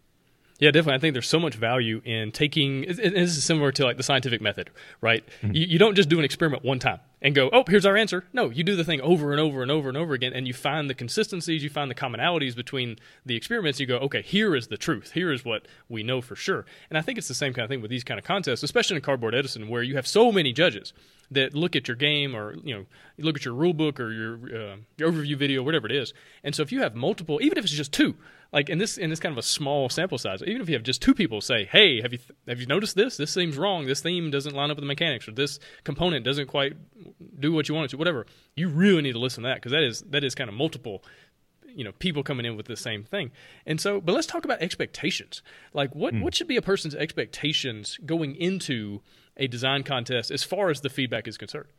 Yeah, 0.61 0.69
definitely. 0.69 0.93
I 0.93 0.99
think 0.99 1.13
there's 1.13 1.27
so 1.27 1.39
much 1.39 1.55
value 1.55 2.03
in 2.05 2.31
taking. 2.31 2.81
This 2.81 2.99
is 3.35 3.43
similar 3.43 3.71
to 3.71 3.83
like 3.83 3.97
the 3.97 4.03
scientific 4.03 4.41
method, 4.41 4.69
right? 5.01 5.25
Mm-hmm. 5.41 5.55
You, 5.55 5.65
you, 5.65 5.79
don't 5.79 5.95
just 5.95 6.07
do 6.07 6.19
an 6.19 6.23
experiment 6.23 6.63
one 6.63 6.77
time 6.77 6.99
and 7.19 7.33
go, 7.33 7.49
"Oh, 7.51 7.63
here's 7.67 7.83
our 7.83 7.97
answer." 7.97 8.25
No, 8.31 8.51
you 8.51 8.63
do 8.63 8.75
the 8.75 8.83
thing 8.83 9.01
over 9.01 9.31
and 9.31 9.41
over 9.41 9.63
and 9.63 9.71
over 9.71 9.89
and 9.89 9.97
over 9.97 10.13
again, 10.13 10.33
and 10.33 10.47
you 10.47 10.53
find 10.53 10.87
the 10.87 10.93
consistencies, 10.93 11.63
you 11.63 11.71
find 11.71 11.89
the 11.89 11.95
commonalities 11.95 12.55
between 12.55 12.97
the 13.25 13.35
experiments. 13.35 13.79
You 13.79 13.87
go, 13.87 13.97
"Okay, 13.97 14.21
here 14.21 14.55
is 14.55 14.67
the 14.67 14.77
truth. 14.77 15.13
Here 15.13 15.31
is 15.31 15.43
what 15.43 15.67
we 15.89 16.03
know 16.03 16.21
for 16.21 16.35
sure." 16.35 16.63
And 16.91 16.97
I 16.97 17.01
think 17.01 17.17
it's 17.17 17.27
the 17.27 17.33
same 17.33 17.53
kind 17.53 17.63
of 17.63 17.69
thing 17.69 17.81
with 17.81 17.89
these 17.89 18.03
kind 18.03 18.19
of 18.19 18.23
contests, 18.23 18.61
especially 18.61 18.97
in 18.97 19.01
Cardboard 19.01 19.33
Edison, 19.33 19.67
where 19.67 19.81
you 19.81 19.95
have 19.95 20.05
so 20.05 20.31
many 20.31 20.53
judges 20.53 20.93
that 21.31 21.55
look 21.55 21.75
at 21.75 21.87
your 21.87 21.97
game 21.97 22.35
or 22.35 22.55
you 22.63 22.75
know 22.75 22.85
look 23.17 23.35
at 23.35 23.45
your 23.45 23.55
rule 23.55 23.73
book 23.73 23.99
or 23.99 24.11
your, 24.11 24.35
uh, 24.35 24.75
your 24.97 25.11
overview 25.11 25.35
video, 25.35 25.63
whatever 25.63 25.87
it 25.87 25.91
is. 25.91 26.13
And 26.43 26.53
so 26.53 26.61
if 26.61 26.71
you 26.71 26.81
have 26.81 26.93
multiple, 26.93 27.39
even 27.41 27.57
if 27.57 27.63
it's 27.63 27.73
just 27.73 27.91
two 27.91 28.15
like 28.53 28.69
in 28.69 28.77
this 28.77 28.97
in 28.97 29.09
this 29.09 29.19
kind 29.19 29.31
of 29.31 29.37
a 29.37 29.43
small 29.43 29.89
sample 29.89 30.17
size, 30.17 30.41
even 30.43 30.61
if 30.61 30.67
you 30.67 30.75
have 30.75 30.83
just 30.83 31.01
two 31.01 31.13
people 31.13 31.39
say, 31.39 31.65
"Hey, 31.65 32.01
have 32.01 32.11
you 32.11 32.19
have 32.47 32.59
you 32.59 32.65
noticed 32.65 32.95
this? 32.95 33.17
This 33.17 33.31
seems 33.31 33.57
wrong. 33.57 33.85
This 33.85 34.01
theme 34.01 34.29
doesn't 34.29 34.53
line 34.53 34.69
up 34.69 34.77
with 34.77 34.83
the 34.83 34.87
mechanics, 34.87 35.27
or 35.27 35.31
this 35.31 35.59
component 35.83 36.25
doesn't 36.25 36.47
quite 36.47 36.73
do 37.39 37.53
what 37.53 37.69
you 37.69 37.75
want 37.75 37.85
it 37.85 37.89
to." 37.89 37.97
Whatever, 37.97 38.25
you 38.55 38.67
really 38.67 39.01
need 39.01 39.13
to 39.13 39.19
listen 39.19 39.43
to 39.43 39.49
that 39.49 39.55
because 39.55 39.71
that 39.71 39.83
is 39.83 40.01
that 40.01 40.23
is 40.23 40.35
kind 40.35 40.49
of 40.49 40.55
multiple 40.55 41.03
you 41.73 41.83
know 41.83 41.91
people 41.93 42.23
coming 42.23 42.45
in 42.45 42.57
with 42.57 42.65
the 42.65 42.75
same 42.75 43.03
thing 43.03 43.31
and 43.65 43.79
so 43.79 44.01
but 44.01 44.13
let's 44.13 44.27
talk 44.27 44.43
about 44.43 44.61
expectations 44.61 45.41
like 45.73 45.95
what 45.95 46.13
mm. 46.13 46.21
what 46.21 46.35
should 46.35 46.47
be 46.47 46.57
a 46.57 46.61
person's 46.61 46.93
expectations 46.95 47.97
going 48.05 48.35
into 48.35 49.01
a 49.37 49.47
design 49.47 49.81
contest 49.81 50.31
as 50.31 50.43
far 50.43 50.69
as 50.69 50.81
the 50.81 50.89
feedback 50.89 51.29
is 51.29 51.37
concerned 51.37 51.69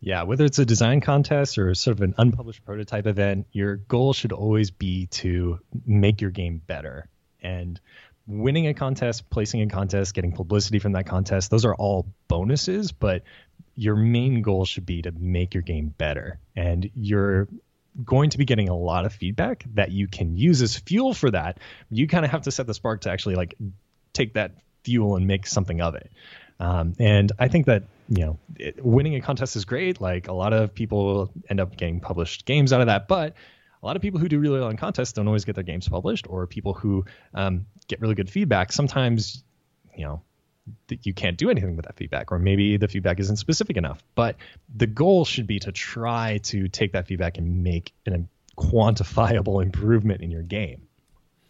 yeah, 0.00 0.22
whether 0.22 0.44
it's 0.44 0.58
a 0.58 0.64
design 0.64 1.00
contest 1.00 1.58
or 1.58 1.74
sort 1.74 1.96
of 1.96 2.02
an 2.02 2.14
unpublished 2.18 2.64
prototype 2.64 3.06
event, 3.06 3.46
your 3.52 3.76
goal 3.76 4.12
should 4.12 4.32
always 4.32 4.70
be 4.70 5.06
to 5.06 5.58
make 5.86 6.20
your 6.20 6.30
game 6.30 6.60
better. 6.66 7.08
And 7.42 7.80
winning 8.26 8.66
a 8.66 8.74
contest, 8.74 9.30
placing 9.30 9.62
a 9.62 9.68
contest, 9.68 10.14
getting 10.14 10.32
publicity 10.32 10.78
from 10.78 10.92
that 10.92 11.06
contest, 11.06 11.50
those 11.50 11.64
are 11.64 11.74
all 11.74 12.06
bonuses, 12.28 12.92
but 12.92 13.22
your 13.74 13.96
main 13.96 14.42
goal 14.42 14.64
should 14.64 14.86
be 14.86 15.02
to 15.02 15.12
make 15.12 15.54
your 15.54 15.62
game 15.62 15.94
better. 15.96 16.38
And 16.54 16.90
you're 16.94 17.48
going 18.04 18.30
to 18.30 18.38
be 18.38 18.44
getting 18.44 18.68
a 18.68 18.76
lot 18.76 19.06
of 19.06 19.12
feedback 19.12 19.64
that 19.74 19.90
you 19.90 20.08
can 20.08 20.36
use 20.36 20.60
as 20.62 20.76
fuel 20.76 21.14
for 21.14 21.30
that. 21.30 21.58
You 21.90 22.06
kind 22.06 22.24
of 22.24 22.30
have 22.30 22.42
to 22.42 22.50
set 22.50 22.66
the 22.66 22.74
spark 22.74 23.02
to 23.02 23.10
actually 23.10 23.36
like 23.36 23.54
take 24.12 24.34
that 24.34 24.52
fuel 24.84 25.16
and 25.16 25.26
make 25.26 25.46
something 25.46 25.80
of 25.80 25.94
it. 25.94 26.10
Um, 26.58 26.94
and 26.98 27.32
I 27.38 27.48
think 27.48 27.66
that 27.66 27.84
you 28.08 28.24
know 28.24 28.38
it, 28.56 28.84
winning 28.84 29.14
a 29.14 29.20
contest 29.20 29.56
is 29.56 29.64
great. 29.64 30.00
Like 30.00 30.28
a 30.28 30.32
lot 30.32 30.52
of 30.52 30.74
people 30.74 31.30
end 31.48 31.60
up 31.60 31.76
getting 31.76 32.00
published 32.00 32.44
games 32.44 32.72
out 32.72 32.80
of 32.80 32.86
that, 32.86 33.08
but 33.08 33.34
a 33.82 33.86
lot 33.86 33.96
of 33.96 34.02
people 34.02 34.20
who 34.20 34.28
do 34.28 34.38
really 34.38 34.58
well 34.58 34.68
in 34.68 34.76
contests 34.76 35.12
don't 35.12 35.26
always 35.26 35.44
get 35.44 35.54
their 35.54 35.64
games 35.64 35.88
published, 35.88 36.26
or 36.28 36.46
people 36.46 36.72
who 36.72 37.04
um, 37.34 37.66
get 37.88 38.00
really 38.00 38.14
good 38.14 38.30
feedback. 38.30 38.72
Sometimes, 38.72 39.42
you 39.96 40.04
know, 40.04 40.22
you 41.02 41.14
can't 41.14 41.36
do 41.36 41.50
anything 41.50 41.76
with 41.76 41.84
that 41.84 41.96
feedback, 41.96 42.32
or 42.32 42.38
maybe 42.38 42.76
the 42.76 42.88
feedback 42.88 43.20
isn't 43.20 43.36
specific 43.36 43.76
enough. 43.76 44.02
But 44.14 44.36
the 44.74 44.86
goal 44.86 45.24
should 45.24 45.46
be 45.46 45.58
to 45.60 45.72
try 45.72 46.38
to 46.44 46.68
take 46.68 46.92
that 46.92 47.06
feedback 47.06 47.38
and 47.38 47.62
make 47.62 47.92
an 48.06 48.28
quantifiable 48.56 49.62
improvement 49.62 50.22
in 50.22 50.30
your 50.30 50.42
game. 50.42 50.88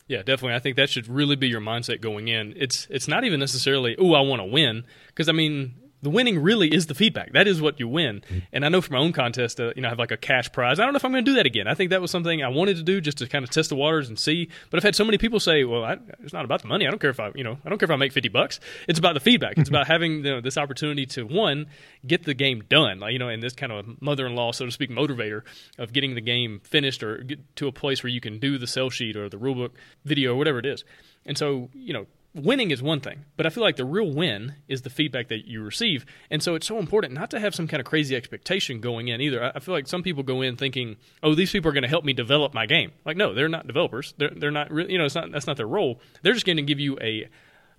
Yeah, 0.08 0.18
definitely. 0.18 0.54
I 0.54 0.60
think 0.60 0.76
that 0.76 0.88
should 0.88 1.08
really 1.08 1.34
be 1.34 1.48
your 1.48 1.60
mindset 1.60 2.00
going 2.00 2.28
in. 2.28 2.54
It's 2.56 2.86
it's 2.90 3.08
not 3.08 3.25
even 3.25 3.40
necessarily, 3.40 3.96
oh, 3.98 4.14
I 4.14 4.20
want 4.20 4.40
to 4.40 4.46
win, 4.46 4.84
because 5.08 5.28
I 5.28 5.32
mean, 5.32 5.75
the 6.06 6.10
winning 6.10 6.40
really 6.40 6.72
is 6.72 6.86
the 6.86 6.94
feedback. 6.94 7.32
That 7.32 7.48
is 7.48 7.60
what 7.60 7.80
you 7.80 7.88
win. 7.88 8.22
And 8.52 8.64
I 8.64 8.68
know 8.68 8.80
from 8.80 8.94
my 8.94 9.00
own 9.00 9.12
contest, 9.12 9.58
uh, 9.58 9.72
you 9.75 9.82
know, 9.82 9.88
I 9.88 9.90
have 9.90 9.98
like 9.98 10.12
a 10.12 10.16
cash 10.16 10.52
prize. 10.52 10.78
I 10.78 10.84
don't 10.84 10.92
know 10.92 10.98
if 10.98 11.04
I'm 11.04 11.10
going 11.10 11.25
to 11.25 11.28
do 11.28 11.34
that 11.34 11.46
again. 11.46 11.66
I 11.66 11.75
think 11.75 11.90
that 11.90 12.00
was 12.00 12.12
something 12.12 12.44
I 12.44 12.48
wanted 12.48 12.76
to 12.76 12.84
do 12.84 13.00
just 13.00 13.18
to 13.18 13.26
kind 13.26 13.42
of 13.42 13.50
test 13.50 13.70
the 13.70 13.75
waters 13.75 14.08
and 14.08 14.16
see. 14.16 14.48
But 14.70 14.78
I've 14.78 14.84
had 14.84 14.94
so 14.94 15.04
many 15.04 15.18
people 15.18 15.40
say, 15.40 15.64
"Well, 15.64 15.82
I, 15.82 15.96
it's 16.20 16.32
not 16.32 16.44
about 16.44 16.62
the 16.62 16.68
money. 16.68 16.86
I 16.86 16.90
don't 16.90 17.00
care 17.00 17.10
if 17.10 17.18
I, 17.18 17.32
you 17.34 17.42
know, 17.42 17.58
I 17.64 17.68
don't 17.68 17.78
care 17.78 17.88
if 17.88 17.90
I 17.90 17.96
make 17.96 18.12
50 18.12 18.28
bucks. 18.28 18.60
It's 18.86 19.00
about 19.00 19.14
the 19.14 19.20
feedback. 19.20 19.58
It's 19.58 19.68
about 19.75 19.88
having 19.88 20.25
you 20.25 20.34
know, 20.34 20.40
this 20.40 20.56
opportunity 20.56 21.06
to 21.06 21.26
one 21.26 21.66
get 22.06 22.22
the 22.22 22.34
game 22.34 22.62
done. 22.68 23.00
Like 23.00 23.12
you 23.12 23.18
know, 23.18 23.28
in 23.28 23.40
this 23.40 23.54
kind 23.54 23.72
of 23.72 24.00
mother-in-law, 24.00 24.52
so 24.52 24.64
to 24.64 24.70
speak, 24.70 24.90
motivator 24.90 25.42
of 25.76 25.92
getting 25.92 26.14
the 26.14 26.20
game 26.20 26.60
finished 26.62 27.02
or 27.02 27.18
get 27.18 27.56
to 27.56 27.66
a 27.66 27.72
place 27.72 28.04
where 28.04 28.10
you 28.10 28.20
can 28.20 28.38
do 28.38 28.58
the 28.58 28.68
sell 28.68 28.90
sheet 28.90 29.16
or 29.16 29.28
the 29.28 29.38
rulebook 29.38 29.70
video 30.04 30.34
or 30.34 30.36
whatever 30.36 30.60
it 30.60 30.66
is. 30.66 30.84
And 31.26 31.36
so, 31.36 31.68
you 31.75 31.92
know, 31.92 32.06
winning 32.37 32.71
is 32.71 32.83
one 32.83 33.00
thing, 33.00 33.25
but 33.37 33.47
I 33.47 33.49
feel 33.49 33.62
like 33.62 33.76
the 33.76 33.85
real 33.85 34.12
win 34.12 34.55
is 34.69 34.83
the 34.83 34.90
feedback 34.90 35.28
that 35.28 35.47
you 35.47 35.62
receive. 35.62 36.05
And 36.31 36.43
so 36.43 36.55
it's 36.55 36.66
so 36.66 36.78
important 36.78 37.14
not 37.14 37.31
to 37.31 37.40
have 37.40 37.55
some 37.55 37.66
kind 37.66 37.81
of 37.81 37.87
crazy 37.87 38.14
expectation 38.14 38.81
going 38.81 39.09
in 39.09 39.21
either. 39.21 39.52
I 39.55 39.59
feel 39.59 39.75
like 39.75 39.87
some 39.87 40.02
people 40.02 40.23
go 40.23 40.43
in 40.43 40.57
thinking, 40.57 40.97
"Oh, 41.23 41.35
these 41.35 41.50
people 41.50 41.71
are 41.71 41.73
going 41.73 41.83
to 41.83 41.88
help 41.88 42.05
me 42.05 42.12
develop 42.12 42.55
my 42.55 42.66
game." 42.66 42.93
Like, 43.05 43.16
no, 43.16 43.35
they're 43.35 43.49
not 43.49 43.66
developers. 43.66 44.14
They're 44.19 44.31
they're 44.31 44.50
not 44.50 44.71
really, 44.71 44.93
you 44.93 44.99
know, 44.99 45.07
it's 45.07 45.14
not 45.14 45.33
that's 45.33 45.47
not 45.47 45.57
their 45.57 45.66
role. 45.66 46.00
They're 46.23 46.35
just 46.35 46.47
going 46.47 46.59
to 46.59 46.62
give 46.62 46.81
you 46.81 46.99
a 47.00 47.28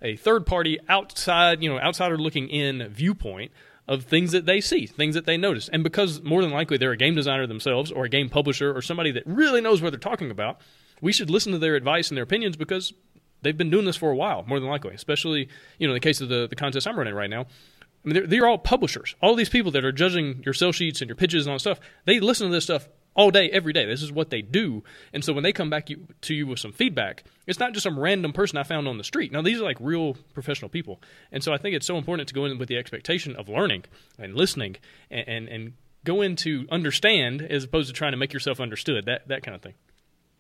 a 0.02 0.16
third 0.16 0.46
party 0.46 0.80
outside, 0.90 1.64
you 1.64 1.70
know, 1.70 1.80
outsider 1.80 2.18
looking 2.18 2.50
in 2.50 2.88
viewpoint 2.90 3.52
of 3.88 4.04
things 4.04 4.34
that 4.34 4.46
they 4.46 4.60
see, 4.60 4.86
things 4.86 5.16
that 5.16 5.26
they 5.26 5.38
notice. 5.38 5.70
And 5.70 5.84
because 5.84 6.22
more 6.22 6.42
than 6.42 6.52
likely 6.52 6.78
they're 6.78 6.92
a 6.92 6.98
game 6.98 7.16
designer 7.16 7.48
themselves 7.48 7.92
or 7.92 8.06
a 8.06 8.10
game 8.10 8.30
publisher 8.30 8.76
or 8.76 8.82
somebody 8.82 9.12
that 9.12 9.24
really 9.26 9.62
knows 9.62 9.82
what 9.82 9.92
they're 9.92 10.00
talking 10.00 10.30
about, 10.30 10.60
we 11.02 11.14
should 11.14 11.30
listen 11.30 11.52
to 11.54 11.58
their 11.58 11.76
advice 11.76 12.10
and 12.10 12.18
their 12.18 12.24
opinions 12.24 12.58
because 12.58 12.94
they've 13.41 13.58
been 13.58 13.70
doing 13.70 13.86
this 13.86 13.96
for 13.96 14.12
a 14.12 14.15
while, 14.15 14.44
more 14.48 14.60
than 14.60 14.70
likely. 14.70 14.94
Especially, 14.94 15.50
you 15.77 15.88
know, 15.88 15.94
in 15.94 15.96
the 15.96 16.01
case 16.01 16.22
of 16.22 16.29
the 16.29 16.48
the 16.48 16.56
contest 16.56 16.88
I'm 16.88 16.98
running 16.98 17.13
right 17.13 17.29
now. 17.29 17.41
I 17.41 18.08
mean, 18.08 18.13
they're, 18.13 18.27
they're 18.27 18.48
all 18.48 18.58
publishers. 18.58 19.15
All 19.22 19.36
these 19.36 19.50
people 19.50 19.72
that 19.72 19.84
are 19.84 19.91
judging 19.91 20.41
your 20.46 20.53
sell 20.53 20.72
sheets 20.72 21.01
and 21.01 21.10
your 21.10 21.15
pitches 21.15 21.46
and 21.46 21.51
all 21.51 21.56
that 21.56 21.62
stuff, 21.62 21.79
they 22.06 22.20
listen 22.20 22.48
to 22.48 22.53
this 22.53 22.63
stuff 22.63 22.88
all 23.17 23.32
day, 23.32 23.50
every 23.50 23.74
day. 23.74 23.86
This 23.86 24.03
is 24.03 24.12
what 24.12 24.29
they 24.29 24.41
do. 24.44 24.84
And 25.12 25.25
so 25.25 25.34
when 25.34 25.44
they 25.44 25.51
come 25.51 25.70
back 25.70 25.89
you, 25.89 26.08
to 26.22 26.36
you 26.36 26.46
with 26.46 26.60
some 26.60 26.72
feedback, 26.72 27.24
it's 27.48 27.60
not 27.60 27.74
just 27.74 27.84
some 27.84 28.00
random 28.00 28.32
person 28.32 28.60
I 28.60 28.63
found 28.63 28.88
on 28.88 29.00
the 29.00 29.03
street. 29.03 29.32
Now, 29.32 29.41
these 29.41 29.60
are 29.60 29.63
like 29.63 29.77
real 29.82 30.15
professional 30.36 30.70
people. 30.70 31.01
And 31.32 31.44
so 31.44 31.51
I 31.51 31.58
think 31.58 31.75
it's 31.75 31.88
so 31.88 31.98
important 31.98 32.29
to 32.29 32.36
go 32.36 32.46
in 32.46 32.60
with 32.60 32.70
the 32.70 32.77
expectation 32.77 33.36
of 33.36 33.50
learning 33.50 33.86
and 34.20 34.36
listening 34.36 34.77
and, 35.10 35.27
and, 35.27 35.48
and 35.50 35.74
go 36.06 36.22
in 36.22 36.36
to 36.38 36.67
understand 36.72 37.41
as 37.41 37.63
opposed 37.63 37.88
to 37.88 37.94
trying 37.94 38.12
to 38.12 38.17
make 38.17 38.34
yourself 38.34 38.62
understood, 38.62 39.06
that, 39.06 39.27
that 39.27 39.41
kind 39.41 39.56
of 39.56 39.63
thing. 39.63 39.74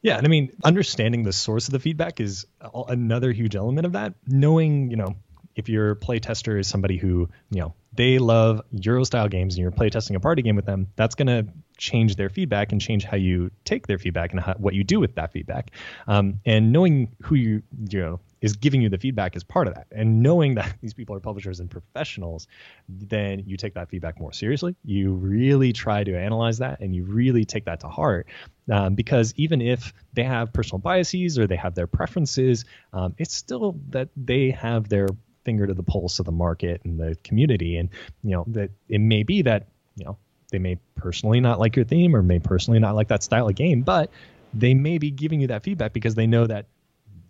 Yeah, 0.01 0.17
and 0.17 0.25
I 0.25 0.29
mean, 0.29 0.51
understanding 0.63 1.23
the 1.23 1.33
source 1.33 1.67
of 1.67 1.71
the 1.71 1.79
feedback 1.79 2.19
is 2.19 2.45
another 2.61 3.31
huge 3.31 3.55
element 3.55 3.85
of 3.85 3.93
that. 3.93 4.13
Knowing, 4.27 4.91
you 4.91 4.97
know, 4.97 5.15
if 5.55 5.69
your 5.69 5.95
playtester 5.95 6.59
is 6.59 6.67
somebody 6.67 6.97
who, 6.97 7.29
you 7.49 7.61
know, 7.61 7.73
they 7.93 8.19
love 8.19 8.61
Euro 8.71 9.03
style 9.03 9.27
games 9.27 9.55
and 9.55 9.61
you're 9.63 9.71
playtesting 9.71 10.15
a 10.15 10.19
party 10.19 10.43
game 10.43 10.55
with 10.55 10.65
them, 10.65 10.87
that's 10.95 11.15
going 11.15 11.27
to 11.27 11.51
change 11.77 12.15
their 12.15 12.29
feedback 12.29 12.71
and 12.71 12.79
change 12.79 13.03
how 13.05 13.17
you 13.17 13.49
take 13.65 13.87
their 13.87 13.97
feedback 13.97 14.31
and 14.31 14.39
how, 14.39 14.53
what 14.53 14.75
you 14.75 14.83
do 14.83 14.99
with 14.99 15.15
that 15.15 15.31
feedback. 15.31 15.71
Um, 16.07 16.41
and 16.45 16.71
knowing 16.71 17.15
who 17.23 17.35
you, 17.35 17.63
you 17.89 17.99
know, 17.99 18.19
is 18.41 18.55
giving 18.55 18.81
you 18.81 18.89
the 18.89 18.97
feedback 18.97 19.35
is 19.35 19.43
part 19.43 19.67
of 19.67 19.75
that. 19.75 19.87
And 19.91 20.21
knowing 20.21 20.55
that 20.55 20.75
these 20.81 20.93
people 20.93 21.15
are 21.15 21.19
publishers 21.19 21.59
and 21.59 21.69
professionals, 21.69 22.47
then 22.87 23.43
you 23.45 23.57
take 23.57 23.73
that 23.75 23.89
feedback 23.89 24.19
more 24.19 24.33
seriously. 24.33 24.75
You 24.83 25.13
really 25.13 25.73
try 25.73 26.03
to 26.03 26.17
analyze 26.17 26.59
that 26.59 26.79
and 26.79 26.95
you 26.95 27.03
really 27.03 27.45
take 27.45 27.65
that 27.65 27.81
to 27.81 27.87
heart. 27.87 28.27
Um, 28.71 28.95
because 28.95 29.33
even 29.37 29.61
if 29.61 29.93
they 30.13 30.23
have 30.23 30.51
personal 30.51 30.79
biases 30.79 31.39
or 31.39 31.47
they 31.47 31.55
have 31.55 31.75
their 31.75 31.87
preferences, 31.87 32.65
um, 32.93 33.15
it's 33.17 33.33
still 33.33 33.79
that 33.89 34.09
they 34.17 34.51
have 34.51 34.89
their 34.89 35.07
finger 35.45 35.65
to 35.65 35.73
the 35.73 35.83
pulse 35.83 36.19
of 36.19 36.25
the 36.25 36.31
market 36.31 36.81
and 36.83 36.99
the 36.99 37.17
community. 37.23 37.77
And, 37.77 37.89
you 38.23 38.31
know, 38.31 38.43
that 38.47 38.71
it 38.89 38.99
may 38.99 39.23
be 39.23 39.43
that, 39.43 39.67
you 39.95 40.05
know, 40.05 40.17
they 40.51 40.59
may 40.59 40.77
personally 40.95 41.39
not 41.39 41.59
like 41.59 41.75
your 41.75 41.85
theme 41.85 42.15
or 42.15 42.21
may 42.21 42.39
personally 42.39 42.79
not 42.79 42.95
like 42.95 43.07
that 43.09 43.23
style 43.23 43.47
of 43.47 43.55
game, 43.55 43.81
but 43.81 44.11
they 44.53 44.73
may 44.73 44.97
be 44.97 45.11
giving 45.11 45.41
you 45.41 45.47
that 45.47 45.63
feedback 45.63 45.93
because 45.93 46.15
they 46.15 46.27
know 46.27 46.47
that 46.47 46.65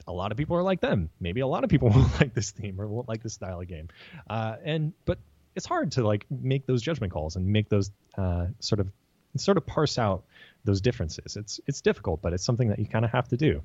a 0.08 0.14
lot 0.14 0.32
of 0.32 0.38
people 0.38 0.56
are 0.56 0.64
like 0.64 0.82
them. 0.82 1.10
Maybe 1.20 1.42
a 1.42 1.48
lot 1.48 1.64
of 1.64 1.70
people 1.70 1.90
won't 1.96 2.20
like 2.20 2.34
this 2.34 2.52
theme 2.52 2.80
or 2.80 2.88
won't 2.88 3.08
like 3.08 3.24
this 3.24 3.34
style 3.34 3.62
of 3.62 3.68
game. 3.68 3.90
Uh, 4.30 4.56
and 4.64 4.94
but 5.06 5.20
it's 5.56 5.66
hard 5.66 5.92
to 5.94 6.06
like 6.06 6.26
make 6.30 6.66
those 6.66 6.82
judgment 6.82 7.12
calls 7.12 7.36
and 7.36 7.48
make 7.48 7.70
those 7.70 7.92
uh, 8.18 8.48
sort 8.60 8.80
of 8.80 8.90
sort 9.36 9.58
of 9.58 9.66
parse 9.66 9.98
out 9.98 10.24
those 10.64 10.82
differences. 10.82 11.36
It's 11.36 11.60
it's 11.68 11.82
difficult, 11.82 12.22
but 12.22 12.34
it's 12.34 12.44
something 12.44 12.70
that 12.70 12.80
you 12.80 12.86
kind 12.86 13.06
of 13.06 13.12
have 13.12 13.28
to 13.30 13.38
do. 13.38 13.62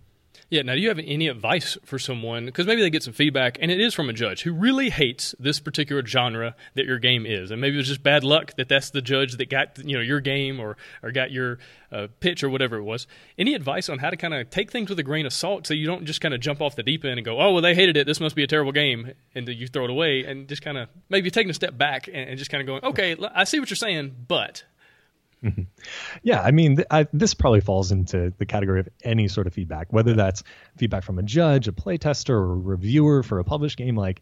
Yeah. 0.50 0.62
Now, 0.62 0.74
do 0.74 0.80
you 0.80 0.88
have 0.88 0.98
any 0.98 1.28
advice 1.28 1.78
for 1.84 1.98
someone? 1.98 2.46
Because 2.46 2.66
maybe 2.66 2.82
they 2.82 2.90
get 2.90 3.02
some 3.02 3.14
feedback, 3.14 3.58
and 3.60 3.70
it 3.70 3.80
is 3.80 3.94
from 3.94 4.08
a 4.08 4.12
judge 4.12 4.42
who 4.42 4.52
really 4.52 4.90
hates 4.90 5.34
this 5.38 5.60
particular 5.60 6.04
genre 6.04 6.54
that 6.74 6.84
your 6.84 6.98
game 6.98 7.24
is, 7.26 7.50
and 7.50 7.60
maybe 7.60 7.76
it 7.76 7.78
was 7.78 7.88
just 7.88 8.02
bad 8.02 8.24
luck 8.24 8.54
that 8.56 8.68
that's 8.68 8.90
the 8.90 9.00
judge 9.02 9.36
that 9.36 9.48
got 9.48 9.78
you 9.84 9.96
know 9.96 10.02
your 10.02 10.20
game 10.20 10.60
or 10.60 10.76
or 11.02 11.10
got 11.10 11.30
your 11.30 11.58
uh, 11.90 12.08
pitch 12.20 12.42
or 12.42 12.50
whatever 12.50 12.76
it 12.76 12.82
was. 12.82 13.06
Any 13.38 13.54
advice 13.54 13.88
on 13.88 13.98
how 13.98 14.10
to 14.10 14.16
kind 14.16 14.34
of 14.34 14.50
take 14.50 14.70
things 14.70 14.90
with 14.90 14.98
a 14.98 15.02
grain 15.02 15.26
of 15.26 15.32
salt, 15.32 15.66
so 15.66 15.74
you 15.74 15.86
don't 15.86 16.04
just 16.04 16.20
kind 16.20 16.34
of 16.34 16.40
jump 16.40 16.60
off 16.60 16.76
the 16.76 16.82
deep 16.82 17.04
end 17.04 17.18
and 17.18 17.24
go, 17.24 17.40
"Oh, 17.40 17.52
well, 17.52 17.62
they 17.62 17.74
hated 17.74 17.96
it. 17.96 18.06
This 18.06 18.20
must 18.20 18.36
be 18.36 18.42
a 18.42 18.46
terrible 18.46 18.72
game," 18.72 19.12
and 19.34 19.48
you 19.48 19.66
throw 19.66 19.84
it 19.84 19.90
away, 19.90 20.24
and 20.24 20.48
just 20.48 20.62
kind 20.62 20.78
of 20.78 20.88
maybe 21.08 21.30
taking 21.30 21.50
a 21.50 21.54
step 21.54 21.76
back 21.76 22.08
and, 22.08 22.16
and 22.16 22.38
just 22.38 22.50
kind 22.50 22.60
of 22.60 22.66
going, 22.66 22.84
"Okay, 22.84 23.16
I 23.34 23.44
see 23.44 23.60
what 23.60 23.70
you're 23.70 23.76
saying, 23.76 24.14
but." 24.28 24.64
Mm-hmm. 25.42 25.62
Yeah, 26.22 26.40
I 26.40 26.52
mean, 26.52 26.76
th- 26.76 26.88
I, 26.90 27.06
this 27.12 27.34
probably 27.34 27.60
falls 27.60 27.90
into 27.90 28.32
the 28.38 28.46
category 28.46 28.80
of 28.80 28.88
any 29.02 29.28
sort 29.28 29.46
of 29.46 29.54
feedback, 29.54 29.92
whether 29.92 30.14
that's 30.14 30.42
feedback 30.76 31.02
from 31.02 31.18
a 31.18 31.22
judge, 31.22 31.66
a 31.68 31.72
playtester, 31.72 32.30
or 32.30 32.52
a 32.52 32.56
reviewer 32.56 33.22
for 33.22 33.38
a 33.40 33.44
published 33.44 33.76
game. 33.76 33.96
Like, 33.96 34.20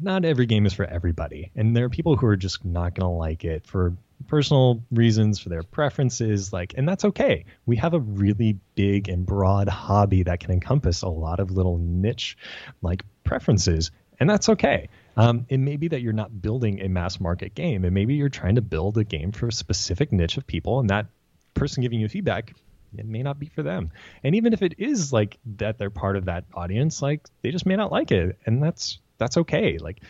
not 0.00 0.24
every 0.24 0.46
game 0.46 0.64
is 0.64 0.72
for 0.72 0.84
everybody, 0.84 1.50
and 1.54 1.76
there 1.76 1.84
are 1.84 1.90
people 1.90 2.16
who 2.16 2.26
are 2.26 2.36
just 2.36 2.64
not 2.64 2.94
going 2.94 3.04
to 3.04 3.14
like 3.14 3.44
it 3.44 3.66
for 3.66 3.94
personal 4.28 4.82
reasons, 4.90 5.38
for 5.38 5.50
their 5.50 5.62
preferences. 5.62 6.52
Like, 6.52 6.74
and 6.76 6.88
that's 6.88 7.04
okay. 7.04 7.44
We 7.66 7.76
have 7.76 7.92
a 7.92 8.00
really 8.00 8.58
big 8.74 9.08
and 9.08 9.26
broad 9.26 9.68
hobby 9.68 10.22
that 10.22 10.40
can 10.40 10.52
encompass 10.52 11.02
a 11.02 11.08
lot 11.08 11.40
of 11.40 11.50
little 11.50 11.76
niche 11.78 12.38
like 12.80 13.04
preferences, 13.24 13.90
and 14.18 14.30
that's 14.30 14.48
okay. 14.48 14.88
Um, 15.16 15.46
it 15.48 15.58
may 15.58 15.76
be 15.76 15.88
that 15.88 16.00
you're 16.00 16.12
not 16.12 16.40
building 16.40 16.80
a 16.80 16.88
mass 16.88 17.20
market 17.20 17.54
game, 17.54 17.84
and 17.84 17.92
maybe 17.92 18.14
you're 18.14 18.28
trying 18.28 18.54
to 18.54 18.62
build 18.62 18.96
a 18.98 19.04
game 19.04 19.32
for 19.32 19.46
a 19.46 19.52
specific 19.52 20.12
niche 20.12 20.36
of 20.36 20.46
people, 20.46 20.80
and 20.80 20.90
that 20.90 21.06
person 21.54 21.82
giving 21.82 22.00
you 22.00 22.08
feedback 22.08 22.54
it 22.98 23.06
may 23.06 23.22
not 23.22 23.38
be 23.38 23.46
for 23.46 23.62
them. 23.62 23.90
And 24.22 24.34
even 24.34 24.52
if 24.52 24.62
it 24.62 24.74
is 24.78 25.12
like 25.12 25.38
that 25.56 25.78
they're 25.78 25.90
part 25.90 26.16
of 26.16 26.26
that 26.26 26.44
audience, 26.54 27.00
like 27.00 27.26
they 27.42 27.50
just 27.50 27.66
may 27.66 27.76
not 27.76 27.92
like 27.92 28.10
it, 28.10 28.38
and 28.46 28.62
that's 28.62 28.98
that's 29.18 29.36
okay. 29.38 29.78
Like 29.78 30.02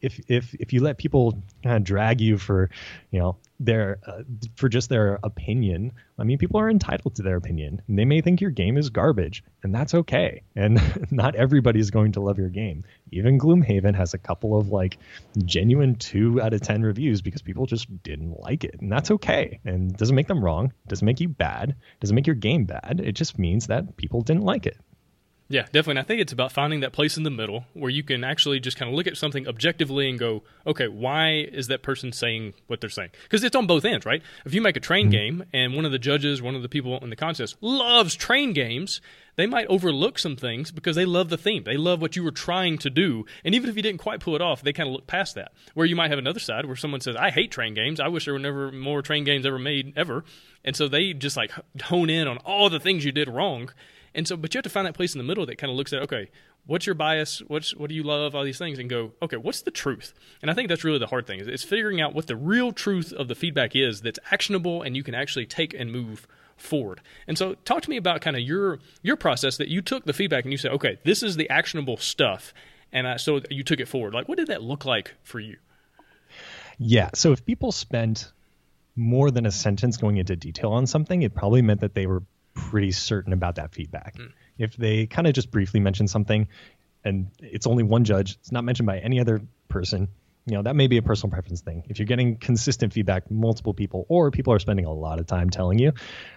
if 0.00 0.20
if 0.28 0.54
if 0.54 0.72
you 0.72 0.82
let 0.82 0.98
people 0.98 1.42
kind 1.62 1.76
of 1.76 1.84
drag 1.84 2.20
you 2.20 2.38
for 2.38 2.70
you 3.10 3.20
know 3.20 3.36
their 3.58 3.98
uh, 4.06 4.22
for 4.56 4.68
just 4.68 4.88
their 4.88 5.18
opinion 5.22 5.92
i 6.18 6.24
mean 6.24 6.38
people 6.38 6.60
are 6.60 6.68
entitled 6.68 7.14
to 7.14 7.22
their 7.22 7.36
opinion. 7.36 7.82
And 7.88 7.98
they 7.98 8.04
may 8.04 8.20
think 8.20 8.40
your 8.40 8.50
game 8.50 8.76
is 8.76 8.90
garbage 8.90 9.42
and 9.62 9.74
that's 9.74 9.94
okay. 9.94 10.42
And 10.54 10.80
not 11.10 11.34
everybody's 11.34 11.90
going 11.90 12.12
to 12.12 12.20
love 12.20 12.38
your 12.38 12.48
game. 12.48 12.84
Even 13.12 13.38
gloomhaven 13.38 13.94
has 13.94 14.14
a 14.14 14.18
couple 14.18 14.58
of 14.58 14.68
like 14.68 14.98
genuine 15.44 15.96
2 15.96 16.40
out 16.40 16.54
of 16.54 16.60
10 16.60 16.82
reviews 16.82 17.22
because 17.22 17.42
people 17.42 17.66
just 17.66 18.02
didn't 18.02 18.40
like 18.40 18.64
it 18.64 18.76
and 18.80 18.90
that's 18.90 19.10
okay. 19.10 19.60
And 19.64 19.96
doesn't 19.96 20.16
make 20.16 20.28
them 20.28 20.44
wrong. 20.44 20.72
Doesn't 20.88 21.06
make 21.06 21.20
you 21.20 21.28
bad. 21.28 21.76
Doesn't 22.00 22.16
make 22.16 22.26
your 22.26 22.36
game 22.36 22.64
bad. 22.64 23.00
It 23.02 23.12
just 23.12 23.38
means 23.38 23.66
that 23.68 23.96
people 23.96 24.22
didn't 24.22 24.44
like 24.44 24.66
it 24.66 24.78
yeah, 25.48 25.62
definitely. 25.62 25.92
And 25.92 25.98
I 26.00 26.02
think 26.02 26.20
it's 26.20 26.32
about 26.32 26.50
finding 26.50 26.80
that 26.80 26.92
place 26.92 27.16
in 27.16 27.22
the 27.22 27.30
middle 27.30 27.66
where 27.72 27.90
you 27.90 28.02
can 28.02 28.24
actually 28.24 28.58
just 28.58 28.76
kind 28.76 28.90
of 28.90 28.96
look 28.96 29.06
at 29.06 29.16
something 29.16 29.46
objectively 29.46 30.08
and 30.08 30.18
go, 30.18 30.42
okay, 30.66 30.88
why 30.88 31.46
is 31.52 31.68
that 31.68 31.82
person 31.82 32.12
saying 32.12 32.54
what 32.66 32.80
they're 32.80 32.90
saying? 32.90 33.10
Because 33.22 33.44
it's 33.44 33.54
on 33.54 33.66
both 33.66 33.84
ends, 33.84 34.04
right? 34.04 34.22
If 34.44 34.54
you 34.54 34.60
make 34.60 34.76
a 34.76 34.80
train 34.80 35.06
mm-hmm. 35.06 35.10
game 35.12 35.44
and 35.52 35.74
one 35.74 35.84
of 35.84 35.92
the 35.92 35.98
judges, 35.98 36.42
one 36.42 36.56
of 36.56 36.62
the 36.62 36.68
people 36.68 36.98
in 36.98 37.10
the 37.10 37.16
contest 37.16 37.56
loves 37.60 38.16
train 38.16 38.52
games, 38.54 39.00
they 39.36 39.46
might 39.46 39.66
overlook 39.68 40.18
some 40.18 40.36
things 40.36 40.70
because 40.70 40.96
they 40.96 41.04
love 41.04 41.28
the 41.28 41.36
theme. 41.36 41.64
They 41.64 41.76
love 41.76 42.00
what 42.00 42.16
you 42.16 42.24
were 42.24 42.30
trying 42.30 42.78
to 42.78 42.90
do. 42.90 43.24
And 43.44 43.54
even 43.54 43.70
if 43.70 43.76
you 43.76 43.82
didn't 43.82 44.00
quite 44.00 44.20
pull 44.20 44.34
it 44.34 44.42
off, 44.42 44.62
they 44.62 44.72
kind 44.72 44.88
of 44.88 44.94
look 44.94 45.06
past 45.06 45.34
that. 45.34 45.52
Where 45.74 45.86
you 45.86 45.96
might 45.96 46.10
have 46.10 46.18
another 46.18 46.40
side 46.40 46.66
where 46.66 46.76
someone 46.76 47.00
says, 47.00 47.16
I 47.16 47.30
hate 47.30 47.50
train 47.50 47.74
games. 47.74 48.00
I 48.00 48.08
wish 48.08 48.24
there 48.24 48.34
were 48.34 48.40
never 48.40 48.72
more 48.72 49.02
train 49.02 49.24
games 49.24 49.46
ever 49.46 49.58
made, 49.58 49.92
ever. 49.96 50.24
And 50.64 50.74
so 50.74 50.88
they 50.88 51.12
just 51.12 51.36
like 51.36 51.52
hone 51.82 52.10
in 52.10 52.26
on 52.26 52.38
all 52.38 52.70
the 52.70 52.80
things 52.80 53.04
you 53.04 53.12
did 53.12 53.28
wrong 53.28 53.70
and 54.16 54.26
so, 54.26 54.36
but 54.36 54.54
you 54.54 54.58
have 54.58 54.64
to 54.64 54.70
find 54.70 54.86
that 54.86 54.94
place 54.94 55.14
in 55.14 55.18
the 55.18 55.24
middle 55.24 55.44
that 55.44 55.58
kind 55.58 55.70
of 55.70 55.76
looks 55.76 55.92
at, 55.92 56.00
okay, 56.04 56.30
what's 56.64 56.86
your 56.86 56.94
bias? 56.94 57.42
What's 57.46 57.76
what 57.76 57.90
do 57.90 57.94
you 57.94 58.02
love? 58.02 58.34
All 58.34 58.44
these 58.44 58.56
things, 58.58 58.78
and 58.78 58.88
go, 58.88 59.12
okay, 59.20 59.36
what's 59.36 59.60
the 59.60 59.70
truth? 59.70 60.14
And 60.40 60.50
I 60.50 60.54
think 60.54 60.70
that's 60.70 60.84
really 60.84 60.98
the 60.98 61.06
hard 61.06 61.26
thing 61.26 61.38
is 61.38 61.46
it's 61.46 61.62
figuring 61.62 62.00
out 62.00 62.14
what 62.14 62.26
the 62.26 62.34
real 62.34 62.72
truth 62.72 63.12
of 63.12 63.28
the 63.28 63.34
feedback 63.34 63.76
is 63.76 64.00
that's 64.00 64.18
actionable 64.32 64.82
and 64.82 64.96
you 64.96 65.02
can 65.02 65.14
actually 65.14 65.44
take 65.44 65.74
and 65.74 65.92
move 65.92 66.26
forward. 66.56 67.00
And 67.26 67.36
so, 67.36 67.54
talk 67.64 67.82
to 67.82 67.90
me 67.90 67.96
about 67.96 68.20
kind 68.20 68.36
of 68.36 68.42
your 68.42 68.78
your 69.02 69.16
process 69.16 69.56
that 69.58 69.68
you 69.68 69.82
took 69.82 70.04
the 70.04 70.12
feedback 70.12 70.44
and 70.44 70.52
you 70.52 70.58
said, 70.58 70.72
okay, 70.72 70.98
this 71.04 71.22
is 71.22 71.36
the 71.36 71.48
actionable 71.50 71.96
stuff, 71.96 72.52
and 72.92 73.06
I, 73.06 73.16
so 73.16 73.40
you 73.50 73.62
took 73.62 73.80
it 73.80 73.88
forward. 73.88 74.14
Like, 74.14 74.28
what 74.28 74.38
did 74.38 74.48
that 74.48 74.62
look 74.62 74.84
like 74.84 75.14
for 75.22 75.40
you? 75.40 75.56
Yeah. 76.78 77.10
So 77.14 77.32
if 77.32 77.44
people 77.44 77.72
spent 77.72 78.32
more 78.94 79.30
than 79.30 79.46
a 79.46 79.50
sentence 79.50 79.96
going 79.96 80.16
into 80.16 80.36
detail 80.36 80.72
on 80.72 80.86
something, 80.86 81.22
it 81.22 81.34
probably 81.34 81.62
meant 81.62 81.80
that 81.80 81.94
they 81.94 82.06
were 82.06 82.22
pretty 82.54 82.92
certain 82.92 83.32
about 83.32 83.56
that 83.56 83.72
feedback. 83.72 84.16
Mm. 84.16 84.32
If 84.58 84.76
they 84.76 85.06
kind 85.06 85.26
of 85.26 85.34
just 85.34 85.50
briefly 85.50 85.80
mention 85.80 86.08
something 86.08 86.48
and 87.04 87.30
it's 87.40 87.66
only 87.66 87.82
one 87.82 88.04
judge, 88.04 88.36
it's 88.40 88.50
not 88.50 88.64
mentioned 88.64 88.86
by 88.86 88.98
any 88.98 89.20
other 89.20 89.42
person, 89.68 90.08
you 90.46 90.54
know, 90.54 90.62
that 90.62 90.76
may 90.76 90.86
be 90.86 90.96
a 90.96 91.02
personal 91.02 91.32
preference 91.32 91.60
thing. 91.60 91.82
If 91.88 91.98
you're 91.98 92.06
getting 92.06 92.36
consistent 92.36 92.92
feedback, 92.92 93.30
multiple 93.30 93.74
people, 93.74 94.06
or 94.08 94.30
people 94.30 94.52
are 94.52 94.60
spending 94.60 94.84
a 94.84 94.92
lot 94.92 95.18
of 95.18 95.26
time 95.26 95.50
telling 95.50 95.80
you, 95.80 95.92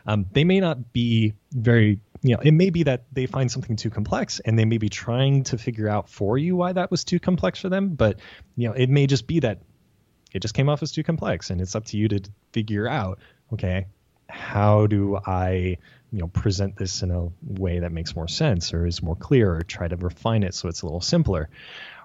um, 0.07 0.25
they 0.31 0.43
may 0.43 0.59
not 0.59 0.91
be 0.91 1.33
very, 1.51 1.99
you 2.23 2.35
know, 2.35 2.41
it 2.41 2.51
may 2.51 2.71
be 2.71 2.83
that 2.83 3.05
they 3.11 3.27
find 3.27 3.51
something 3.51 3.75
too 3.75 3.91
complex 3.91 4.39
and 4.39 4.57
they 4.57 4.65
may 4.65 4.79
be 4.79 4.89
trying 4.89 5.43
to 5.43 5.59
figure 5.59 5.87
out 5.87 6.09
for 6.09 6.39
you 6.39 6.55
why 6.55 6.73
that 6.73 6.89
was 6.89 7.03
too 7.03 7.19
complex 7.19 7.59
for 7.59 7.69
them. 7.69 7.89
But, 7.89 8.19
you 8.55 8.67
know, 8.67 8.73
it 8.73 8.89
may 8.89 9.05
just 9.05 9.27
be 9.27 9.41
that 9.41 9.59
it 10.33 10.41
just 10.41 10.55
came 10.55 10.69
off 10.69 10.81
as 10.81 10.91
too 10.91 11.03
complex 11.03 11.51
and 11.51 11.61
it's 11.61 11.75
up 11.75 11.85
to 11.85 11.97
you 11.97 12.07
to 12.07 12.21
figure 12.51 12.87
out, 12.87 13.19
okay, 13.53 13.85
how 14.27 14.87
do 14.87 15.19
I 15.23 15.77
you 16.11 16.19
know 16.19 16.27
present 16.27 16.75
this 16.75 17.03
in 17.03 17.11
a 17.11 17.29
way 17.43 17.79
that 17.79 17.91
makes 17.91 18.15
more 18.15 18.27
sense 18.27 18.73
or 18.73 18.85
is 18.85 19.03
more 19.03 19.15
clear 19.15 19.53
or 19.53 19.61
try 19.61 19.87
to 19.87 19.95
refine 19.95 20.43
it 20.43 20.53
so 20.53 20.67
it's 20.67 20.81
a 20.81 20.85
little 20.85 21.01
simpler 21.01 21.49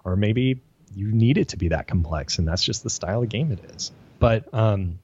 or 0.04 0.16
maybe 0.16 0.60
you 0.94 1.12
need 1.12 1.38
it 1.38 1.48
to 1.48 1.56
be 1.56 1.68
that 1.68 1.86
complex 1.86 2.38
and 2.38 2.46
that's 2.46 2.62
just 2.62 2.82
the 2.82 2.90
style 2.90 3.22
of 3.22 3.28
game 3.28 3.52
it 3.52 3.60
is. 3.74 3.92
But 4.18 4.52
um 4.52 4.98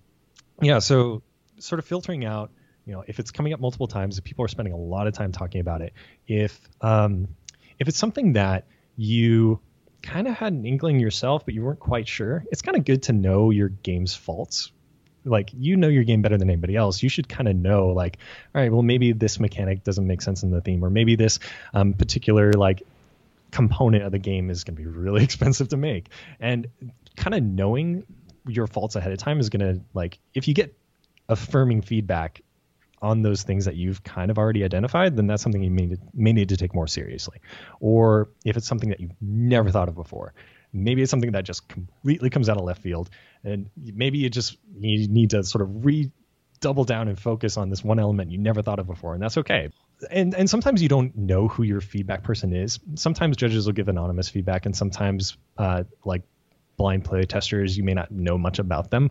yeah 0.60 0.78
so 0.78 1.22
sort 1.58 1.78
of 1.78 1.84
filtering 1.84 2.24
out 2.24 2.50
you 2.86 2.92
know 2.92 3.04
if 3.06 3.18
it's 3.18 3.30
coming 3.30 3.52
up 3.52 3.60
multiple 3.60 3.86
times 3.86 4.18
if 4.18 4.24
people 4.24 4.44
are 4.44 4.48
spending 4.48 4.72
a 4.72 4.76
lot 4.76 5.06
of 5.06 5.14
time 5.14 5.32
talking 5.32 5.60
about 5.60 5.80
it 5.80 5.92
if 6.26 6.60
um 6.80 7.28
if 7.78 7.88
it's 7.88 7.98
something 7.98 8.34
that 8.34 8.66
you 8.96 9.60
kind 10.02 10.26
of 10.26 10.34
had 10.34 10.52
an 10.52 10.64
inkling 10.64 10.98
yourself 10.98 11.44
but 11.44 11.54
you 11.54 11.62
weren't 11.62 11.80
quite 11.80 12.08
sure 12.08 12.44
it's 12.50 12.62
kind 12.62 12.76
of 12.76 12.84
good 12.84 13.02
to 13.04 13.12
know 13.12 13.50
your 13.50 13.68
game's 13.68 14.14
faults. 14.14 14.72
Like 15.22 15.50
you 15.52 15.76
know 15.76 15.88
your 15.88 16.04
game 16.04 16.22
better 16.22 16.38
than 16.38 16.48
anybody 16.48 16.76
else. 16.76 17.02
You 17.02 17.10
should 17.10 17.28
kind 17.28 17.46
of 17.46 17.54
know 17.54 17.88
like 17.88 18.16
all 18.54 18.62
right 18.62 18.72
well 18.72 18.80
maybe 18.80 19.12
this 19.12 19.38
mechanic 19.38 19.84
doesn't 19.84 20.06
make 20.06 20.22
sense 20.22 20.42
in 20.42 20.50
the 20.50 20.62
theme 20.62 20.82
or 20.82 20.88
maybe 20.88 21.14
this 21.14 21.40
um, 21.74 21.92
particular 21.92 22.54
like 22.54 22.82
component 23.50 24.04
of 24.04 24.12
the 24.12 24.18
game 24.18 24.50
is 24.50 24.64
going 24.64 24.76
to 24.76 24.82
be 24.82 24.86
really 24.88 25.22
expensive 25.24 25.68
to 25.68 25.76
make. 25.76 26.08
And 26.38 26.68
kind 27.16 27.34
of 27.34 27.42
knowing 27.42 28.04
your 28.46 28.66
faults 28.66 28.96
ahead 28.96 29.12
of 29.12 29.18
time 29.18 29.38
is 29.40 29.50
going 29.50 29.74
to 29.74 29.84
like 29.92 30.18
if 30.34 30.48
you 30.48 30.54
get 30.54 30.76
affirming 31.28 31.82
feedback 31.82 32.42
on 33.02 33.22
those 33.22 33.42
things 33.42 33.64
that 33.64 33.76
you've 33.76 34.02
kind 34.02 34.30
of 34.30 34.38
already 34.38 34.62
identified, 34.64 35.16
then 35.16 35.26
that's 35.26 35.42
something 35.42 35.62
you 35.62 35.70
may, 35.70 35.96
may 36.12 36.32
need 36.32 36.50
to 36.50 36.56
take 36.56 36.74
more 36.74 36.86
seriously. 36.86 37.40
Or 37.80 38.30
if 38.44 38.56
it's 38.56 38.66
something 38.66 38.90
that 38.90 39.00
you've 39.00 39.14
never 39.20 39.70
thought 39.70 39.88
of 39.88 39.94
before, 39.94 40.34
maybe 40.72 41.02
it's 41.02 41.10
something 41.10 41.32
that 41.32 41.44
just 41.44 41.68
completely 41.68 42.30
comes 42.30 42.48
out 42.48 42.58
of 42.58 42.64
left 42.64 42.82
field, 42.82 43.10
and 43.42 43.70
maybe 43.76 44.18
you 44.18 44.28
just 44.28 44.58
you 44.78 45.08
need 45.08 45.30
to 45.30 45.42
sort 45.42 45.62
of 45.62 45.84
re 45.84 46.10
double 46.60 46.84
down 46.84 47.08
and 47.08 47.18
focus 47.18 47.56
on 47.56 47.70
this 47.70 47.82
one 47.82 47.98
element 47.98 48.30
you 48.30 48.38
never 48.38 48.62
thought 48.62 48.78
of 48.78 48.86
before, 48.86 49.14
and 49.14 49.22
that's 49.22 49.38
okay. 49.38 49.70
And 50.10 50.34
and 50.34 50.48
sometimes 50.48 50.82
you 50.82 50.88
don't 50.88 51.16
know 51.16 51.48
who 51.48 51.62
your 51.62 51.80
feedback 51.80 52.22
person 52.22 52.54
is. 52.54 52.78
Sometimes 52.94 53.36
judges 53.36 53.66
will 53.66 53.72
give 53.72 53.88
anonymous 53.88 54.28
feedback, 54.28 54.66
and 54.66 54.76
sometimes 54.76 55.36
uh, 55.58 55.84
like 56.04 56.22
blind 56.76 57.04
play 57.04 57.22
testers, 57.24 57.76
you 57.76 57.84
may 57.84 57.94
not 57.94 58.10
know 58.10 58.38
much 58.38 58.58
about 58.58 58.90
them. 58.90 59.10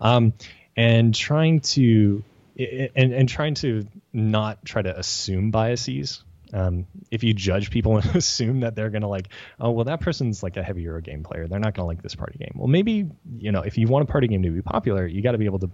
Um, 0.00 0.32
and 0.76 1.14
trying 1.14 1.60
to 1.60 2.24
and, 2.58 3.12
and 3.12 3.28
trying 3.28 3.54
to 3.54 3.86
not 4.12 4.64
try 4.64 4.82
to 4.82 4.98
assume 4.98 5.50
biases. 5.50 6.24
Um, 6.52 6.86
if 7.12 7.22
you 7.22 7.32
judge 7.32 7.70
people 7.70 7.96
and 7.98 8.16
assume 8.16 8.60
that 8.60 8.74
they're 8.74 8.90
going 8.90 9.02
to 9.02 9.08
like, 9.08 9.28
oh, 9.60 9.70
well, 9.70 9.84
that 9.84 10.00
person's 10.00 10.42
like 10.42 10.56
a 10.56 10.62
heavy 10.62 10.82
Euro 10.82 11.00
game 11.00 11.22
player. 11.22 11.46
They're 11.46 11.60
not 11.60 11.74
going 11.74 11.84
to 11.84 11.86
like 11.86 12.02
this 12.02 12.14
party 12.14 12.38
game. 12.38 12.52
Well, 12.56 12.66
maybe, 12.66 13.08
you 13.38 13.52
know, 13.52 13.60
if 13.60 13.78
you 13.78 13.86
want 13.86 14.08
a 14.08 14.10
party 14.10 14.26
game 14.26 14.42
to 14.42 14.50
be 14.50 14.62
popular, 14.62 15.06
you 15.06 15.22
got 15.22 15.32
to 15.32 15.38
be 15.38 15.44
able 15.44 15.60
to 15.60 15.70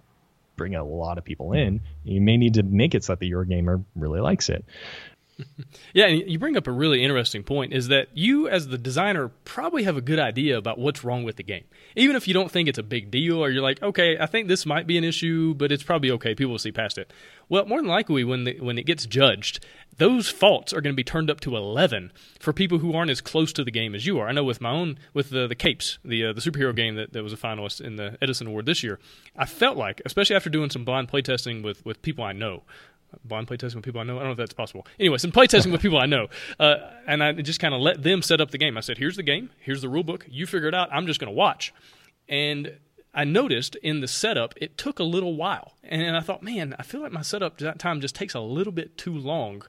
bring 0.56 0.74
a 0.74 0.84
lot 0.84 1.18
of 1.18 1.24
people 1.24 1.52
in. 1.52 1.80
You 2.04 2.20
may 2.20 2.36
need 2.36 2.54
to 2.54 2.62
make 2.62 2.94
it 2.94 3.04
so 3.04 3.12
that 3.12 3.20
the 3.20 3.30
Eurogamer 3.30 3.84
really 3.94 4.20
likes 4.20 4.48
it. 4.48 4.64
Yeah, 5.92 6.06
and 6.06 6.30
you 6.30 6.38
bring 6.38 6.56
up 6.56 6.66
a 6.66 6.72
really 6.72 7.02
interesting 7.02 7.42
point 7.42 7.72
is 7.72 7.88
that 7.88 8.08
you, 8.12 8.48
as 8.48 8.68
the 8.68 8.76
designer, 8.76 9.28
probably 9.44 9.84
have 9.84 9.96
a 9.96 10.02
good 10.02 10.18
idea 10.18 10.58
about 10.58 10.78
what's 10.78 11.04
wrong 11.04 11.24
with 11.24 11.36
the 11.36 11.42
game. 11.42 11.64
Even 11.94 12.16
if 12.16 12.28
you 12.28 12.34
don't 12.34 12.50
think 12.50 12.68
it's 12.68 12.78
a 12.78 12.82
big 12.82 13.10
deal 13.10 13.38
or 13.38 13.48
you're 13.48 13.62
like, 13.62 13.82
okay, 13.82 14.18
I 14.18 14.26
think 14.26 14.48
this 14.48 14.66
might 14.66 14.86
be 14.86 14.98
an 14.98 15.04
issue, 15.04 15.54
but 15.54 15.72
it's 15.72 15.82
probably 15.82 16.10
okay. 16.12 16.34
People 16.34 16.52
will 16.52 16.58
see 16.58 16.72
past 16.72 16.98
it. 16.98 17.12
Well, 17.48 17.64
more 17.64 17.78
than 17.78 17.88
likely, 17.88 18.24
when, 18.24 18.44
the, 18.44 18.60
when 18.60 18.76
it 18.76 18.84
gets 18.84 19.06
judged, 19.06 19.64
those 19.96 20.28
faults 20.28 20.72
are 20.72 20.80
going 20.80 20.92
to 20.92 20.96
be 20.96 21.04
turned 21.04 21.30
up 21.30 21.40
to 21.40 21.56
11 21.56 22.12
for 22.38 22.52
people 22.52 22.78
who 22.78 22.94
aren't 22.94 23.10
as 23.10 23.20
close 23.22 23.52
to 23.54 23.64
the 23.64 23.70
game 23.70 23.94
as 23.94 24.04
you 24.04 24.18
are. 24.18 24.28
I 24.28 24.32
know 24.32 24.44
with 24.44 24.60
my 24.60 24.70
own, 24.70 24.98
with 25.14 25.30
the, 25.30 25.46
the 25.46 25.54
Capes, 25.54 25.98
the, 26.04 26.26
uh, 26.26 26.32
the 26.34 26.40
superhero 26.40 26.74
game 26.74 26.96
that, 26.96 27.12
that 27.14 27.22
was 27.22 27.32
a 27.32 27.38
finalist 27.38 27.80
in 27.80 27.96
the 27.96 28.18
Edison 28.20 28.48
Award 28.48 28.66
this 28.66 28.82
year, 28.82 28.98
I 29.36 29.46
felt 29.46 29.78
like, 29.78 30.02
especially 30.04 30.36
after 30.36 30.50
doing 30.50 30.70
some 30.70 30.84
blind 30.84 31.08
playtesting 31.10 31.62
with, 31.62 31.84
with 31.86 32.02
people 32.02 32.24
I 32.24 32.32
know, 32.32 32.64
blind 33.24 33.46
playtesting 33.48 33.76
with 33.76 33.84
people 33.84 34.00
I 34.00 34.04
know. 34.04 34.16
I 34.16 34.20
don't 34.20 34.28
know 34.28 34.32
if 34.32 34.38
that's 34.38 34.54
possible. 34.54 34.86
Anyway, 34.98 35.18
some 35.18 35.32
playtesting 35.32 35.72
with 35.72 35.82
people 35.82 35.98
I 35.98 36.06
know, 36.06 36.28
uh, 36.58 36.76
and 37.06 37.22
I 37.22 37.32
just 37.32 37.60
kind 37.60 37.74
of 37.74 37.80
let 37.80 38.02
them 38.02 38.22
set 38.22 38.40
up 38.40 38.50
the 38.50 38.58
game. 38.58 38.76
I 38.76 38.80
said, 38.80 38.98
"Here's 38.98 39.16
the 39.16 39.22
game. 39.22 39.50
Here's 39.60 39.82
the 39.82 39.88
rule 39.88 40.04
book. 40.04 40.26
You 40.28 40.46
figure 40.46 40.68
it 40.68 40.74
out. 40.74 40.88
I'm 40.92 41.06
just 41.06 41.20
going 41.20 41.32
to 41.32 41.36
watch." 41.36 41.72
And 42.28 42.78
I 43.14 43.24
noticed 43.24 43.76
in 43.76 44.00
the 44.00 44.08
setup 44.08 44.54
it 44.60 44.76
took 44.76 44.98
a 44.98 45.04
little 45.04 45.34
while, 45.36 45.74
and 45.82 46.16
I 46.16 46.20
thought, 46.20 46.42
"Man, 46.42 46.74
I 46.78 46.82
feel 46.82 47.00
like 47.00 47.12
my 47.12 47.22
setup 47.22 47.58
that 47.58 47.78
time 47.78 48.00
just 48.00 48.14
takes 48.14 48.34
a 48.34 48.40
little 48.40 48.72
bit 48.72 48.96
too 48.98 49.16
long." 49.16 49.62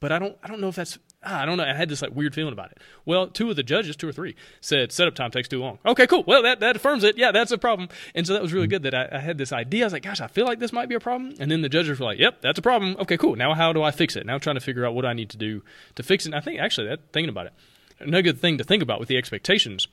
But 0.00 0.10
I 0.10 0.18
don't, 0.18 0.36
I 0.42 0.48
don't 0.48 0.60
know 0.60 0.68
if 0.68 0.74
that's 0.74 0.98
ah, 1.24 1.42
I 1.42 1.46
don't 1.46 1.56
know. 1.56 1.64
I 1.64 1.74
had 1.74 1.88
this 1.88 2.02
like 2.02 2.14
weird 2.14 2.34
feeling 2.34 2.52
about 2.52 2.72
it. 2.72 2.78
Well, 3.04 3.26
two 3.26 3.50
of 3.50 3.56
the 3.56 3.62
judges, 3.62 3.96
two 3.96 4.08
or 4.08 4.12
three, 4.12 4.34
said 4.60 4.92
setup 4.92 5.14
time 5.14 5.30
takes 5.30 5.48
too 5.48 5.60
long. 5.60 5.78
Okay, 5.84 6.06
cool. 6.06 6.24
Well, 6.26 6.42
that, 6.42 6.60
that 6.60 6.76
affirms 6.76 7.04
it. 7.04 7.16
Yeah, 7.16 7.32
that's 7.32 7.52
a 7.52 7.58
problem. 7.58 7.88
And 8.14 8.26
so 8.26 8.32
that 8.32 8.42
was 8.42 8.52
really 8.52 8.66
good 8.66 8.82
that 8.82 8.94
I, 8.94 9.08
I, 9.12 9.18
had 9.18 9.38
this 9.38 9.52
idea. 9.52 9.84
I 9.84 9.86
was 9.86 9.92
like, 9.92 10.02
gosh, 10.02 10.20
I 10.20 10.26
feel 10.26 10.46
like 10.46 10.58
this 10.58 10.72
might 10.72 10.88
be 10.88 10.94
a 10.94 11.00
problem. 11.00 11.34
And 11.38 11.50
then 11.50 11.62
the 11.62 11.68
judges 11.68 11.98
were 11.98 12.06
like, 12.06 12.18
yep, 12.18 12.40
that's 12.40 12.58
a 12.58 12.62
problem. 12.62 12.96
Okay, 13.00 13.16
cool. 13.16 13.36
Now 13.36 13.54
how 13.54 13.72
do 13.72 13.82
I 13.82 13.90
fix 13.90 14.16
it? 14.16 14.26
Now 14.26 14.34
I'm 14.34 14.40
trying 14.40 14.56
to 14.56 14.60
figure 14.60 14.84
out 14.84 14.94
what 14.94 15.04
I 15.04 15.12
need 15.12 15.30
to 15.30 15.36
do 15.36 15.62
to 15.94 16.02
fix 16.02 16.24
it. 16.24 16.28
And 16.28 16.34
I 16.34 16.40
think 16.40 16.60
actually 16.60 16.88
that 16.88 17.12
thinking 17.12 17.30
about 17.30 17.46
it, 17.46 17.52
another 18.00 18.22
good 18.22 18.40
thing 18.40 18.58
to 18.58 18.64
think 18.64 18.82
about 18.82 19.00
with 19.00 19.08
the 19.08 19.16
expectations 19.16 19.88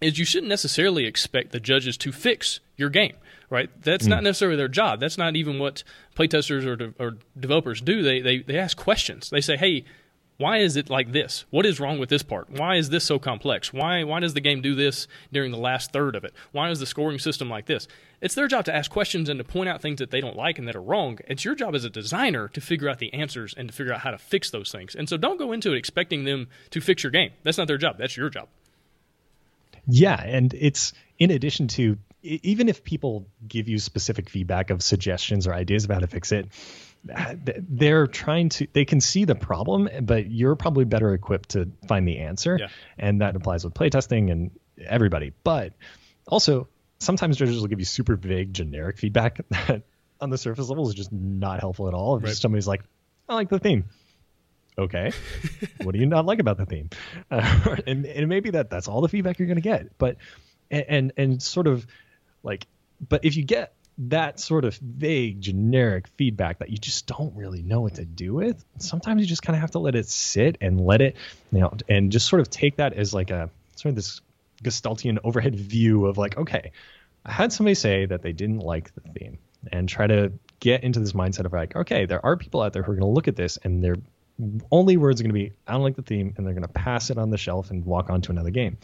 is 0.00 0.18
you 0.18 0.24
shouldn't 0.24 0.48
necessarily 0.48 1.06
expect 1.06 1.52
the 1.52 1.60
judges 1.60 1.96
to 1.98 2.12
fix 2.12 2.60
your 2.76 2.88
game, 2.88 3.14
right? 3.50 3.70
That's 3.82 4.06
mm. 4.06 4.10
not 4.10 4.22
necessarily 4.22 4.56
their 4.56 4.68
job. 4.68 5.00
That's 5.00 5.18
not 5.18 5.34
even 5.36 5.58
what 5.58 5.82
playtesters 6.16 6.64
or, 6.64 6.76
de- 6.76 6.94
or 6.98 7.16
developers 7.38 7.80
do. 7.80 8.02
They, 8.02 8.20
they, 8.20 8.38
they 8.38 8.58
ask 8.58 8.76
questions. 8.76 9.30
They 9.30 9.40
say, 9.40 9.56
hey, 9.56 9.84
why 10.38 10.58
is 10.58 10.76
it 10.76 10.88
like 10.88 11.10
this? 11.10 11.44
What 11.50 11.66
is 11.66 11.80
wrong 11.80 11.98
with 11.98 12.08
this 12.08 12.22
part? 12.22 12.48
Why 12.48 12.76
is 12.76 12.90
this 12.90 13.04
so 13.04 13.18
complex? 13.18 13.72
Why 13.72 14.04
why 14.04 14.20
does 14.20 14.34
the 14.34 14.40
game 14.40 14.62
do 14.62 14.76
this 14.76 15.08
during 15.32 15.50
the 15.50 15.58
last 15.58 15.92
third 15.92 16.14
of 16.14 16.24
it? 16.24 16.32
Why 16.52 16.70
is 16.70 16.78
the 16.78 16.86
scoring 16.86 17.18
system 17.18 17.50
like 17.50 17.66
this? 17.66 17.88
It's 18.20 18.36
their 18.36 18.46
job 18.46 18.64
to 18.66 18.74
ask 18.74 18.88
questions 18.88 19.28
and 19.28 19.38
to 19.38 19.44
point 19.44 19.68
out 19.68 19.82
things 19.82 19.98
that 19.98 20.12
they 20.12 20.20
don't 20.20 20.36
like 20.36 20.58
and 20.58 20.68
that 20.68 20.76
are 20.76 20.82
wrong. 20.82 21.18
It's 21.26 21.44
your 21.44 21.56
job 21.56 21.74
as 21.74 21.84
a 21.84 21.90
designer 21.90 22.46
to 22.48 22.60
figure 22.60 22.88
out 22.88 23.00
the 23.00 23.12
answers 23.12 23.52
and 23.56 23.68
to 23.68 23.74
figure 23.74 23.92
out 23.92 24.00
how 24.00 24.12
to 24.12 24.18
fix 24.18 24.50
those 24.50 24.70
things. 24.70 24.94
And 24.94 25.08
so 25.08 25.16
don't 25.16 25.38
go 25.38 25.50
into 25.50 25.72
it 25.72 25.76
expecting 25.76 26.24
them 26.24 26.46
to 26.70 26.80
fix 26.80 27.02
your 27.02 27.10
game. 27.10 27.32
That's 27.42 27.58
not 27.58 27.66
their 27.66 27.78
job. 27.78 27.98
That's 27.98 28.16
your 28.16 28.30
job. 28.30 28.48
Yeah, 29.88 30.22
and 30.22 30.54
it's 30.54 30.92
in 31.18 31.32
addition 31.32 31.66
to 31.68 31.98
even 32.22 32.68
if 32.68 32.84
people 32.84 33.26
give 33.46 33.68
you 33.68 33.78
specific 33.78 34.28
feedback 34.28 34.70
of 34.70 34.82
suggestions 34.82 35.46
or 35.46 35.54
ideas 35.54 35.84
about 35.84 35.94
how 35.94 36.00
to 36.00 36.06
fix 36.06 36.30
it, 36.32 36.48
they're 37.04 38.06
trying 38.06 38.48
to 38.48 38.66
they 38.72 38.84
can 38.84 39.00
see 39.00 39.24
the 39.24 39.34
problem 39.34 39.88
but 40.02 40.30
you're 40.30 40.56
probably 40.56 40.84
better 40.84 41.14
equipped 41.14 41.50
to 41.50 41.70
find 41.86 42.06
the 42.06 42.18
answer. 42.18 42.56
Yeah. 42.60 42.68
and 42.98 43.20
that 43.20 43.36
applies 43.36 43.64
with 43.64 43.74
playtesting 43.74 44.30
and 44.30 44.50
everybody. 44.84 45.32
But 45.44 45.74
also 46.26 46.68
sometimes 46.98 47.36
judges 47.36 47.60
will 47.60 47.68
give 47.68 47.78
you 47.78 47.84
super 47.84 48.16
vague 48.16 48.52
generic 48.52 48.98
feedback 48.98 49.40
that 49.50 49.82
on 50.20 50.30
the 50.30 50.38
surface 50.38 50.68
level 50.68 50.88
is 50.88 50.94
just 50.94 51.12
not 51.12 51.60
helpful 51.60 51.88
at 51.88 51.94
all. 51.94 52.16
If 52.16 52.24
right. 52.24 52.34
somebody's 52.34 52.68
like 52.68 52.82
i 53.28 53.34
like 53.34 53.48
the 53.48 53.58
theme. 53.58 53.84
Okay. 54.76 55.12
What 55.82 55.92
do 55.92 56.00
you 56.00 56.06
not 56.06 56.26
like 56.26 56.40
about 56.40 56.58
the 56.58 56.66
theme? 56.66 56.90
Uh, 57.30 57.76
and, 57.86 58.04
and 58.04 58.28
maybe 58.28 58.50
that 58.50 58.68
that's 58.68 58.88
all 58.88 59.00
the 59.00 59.08
feedback 59.08 59.38
you're 59.38 59.46
going 59.46 59.56
to 59.56 59.62
get. 59.62 59.96
But 59.96 60.16
and, 60.70 60.84
and 60.88 61.12
and 61.16 61.42
sort 61.42 61.66
of 61.66 61.86
like 62.42 62.66
but 63.06 63.24
if 63.24 63.36
you 63.36 63.44
get 63.44 63.74
that 63.98 64.38
sort 64.38 64.64
of 64.64 64.76
vague, 64.76 65.40
generic 65.40 66.06
feedback 66.16 66.60
that 66.60 66.70
you 66.70 66.78
just 66.78 67.06
don't 67.06 67.34
really 67.34 67.62
know 67.62 67.80
what 67.80 67.94
to 67.96 68.04
do 68.04 68.34
with, 68.34 68.64
sometimes 68.78 69.20
you 69.20 69.26
just 69.26 69.42
kind 69.42 69.56
of 69.56 69.60
have 69.60 69.72
to 69.72 69.80
let 69.80 69.96
it 69.96 70.08
sit 70.08 70.56
and 70.60 70.80
let 70.80 71.00
it, 71.00 71.16
you 71.50 71.60
know, 71.60 71.72
and 71.88 72.12
just 72.12 72.28
sort 72.28 72.40
of 72.40 72.48
take 72.48 72.76
that 72.76 72.92
as 72.92 73.12
like 73.12 73.30
a 73.30 73.50
sort 73.74 73.90
of 73.90 73.96
this 73.96 74.20
Gestaltian 74.62 75.18
overhead 75.24 75.56
view 75.56 76.06
of 76.06 76.16
like, 76.16 76.36
okay, 76.36 76.72
I 77.24 77.32
had 77.32 77.52
somebody 77.52 77.74
say 77.74 78.06
that 78.06 78.22
they 78.22 78.32
didn't 78.32 78.60
like 78.60 78.94
the 78.94 79.00
theme 79.00 79.38
and 79.72 79.88
try 79.88 80.06
to 80.06 80.32
get 80.60 80.84
into 80.84 81.00
this 81.00 81.12
mindset 81.12 81.44
of 81.44 81.52
like, 81.52 81.74
okay, 81.74 82.06
there 82.06 82.24
are 82.24 82.36
people 82.36 82.62
out 82.62 82.72
there 82.72 82.82
who 82.82 82.92
are 82.92 82.96
going 82.96 83.08
to 83.08 83.14
look 83.14 83.28
at 83.28 83.36
this 83.36 83.58
and 83.58 83.82
they're 83.82 83.96
only 84.70 84.96
words 84.96 85.20
are 85.20 85.24
going 85.24 85.34
to 85.34 85.40
be 85.40 85.52
I 85.66 85.72
don't 85.72 85.82
like 85.82 85.96
the 85.96 86.02
theme, 86.02 86.34
and 86.36 86.46
they're 86.46 86.54
going 86.54 86.66
to 86.66 86.72
pass 86.72 87.10
it 87.10 87.18
on 87.18 87.30
the 87.30 87.38
shelf 87.38 87.70
and 87.70 87.84
walk 87.84 88.10
on 88.10 88.22
to 88.22 88.30
another 88.30 88.50
game. 88.50 88.78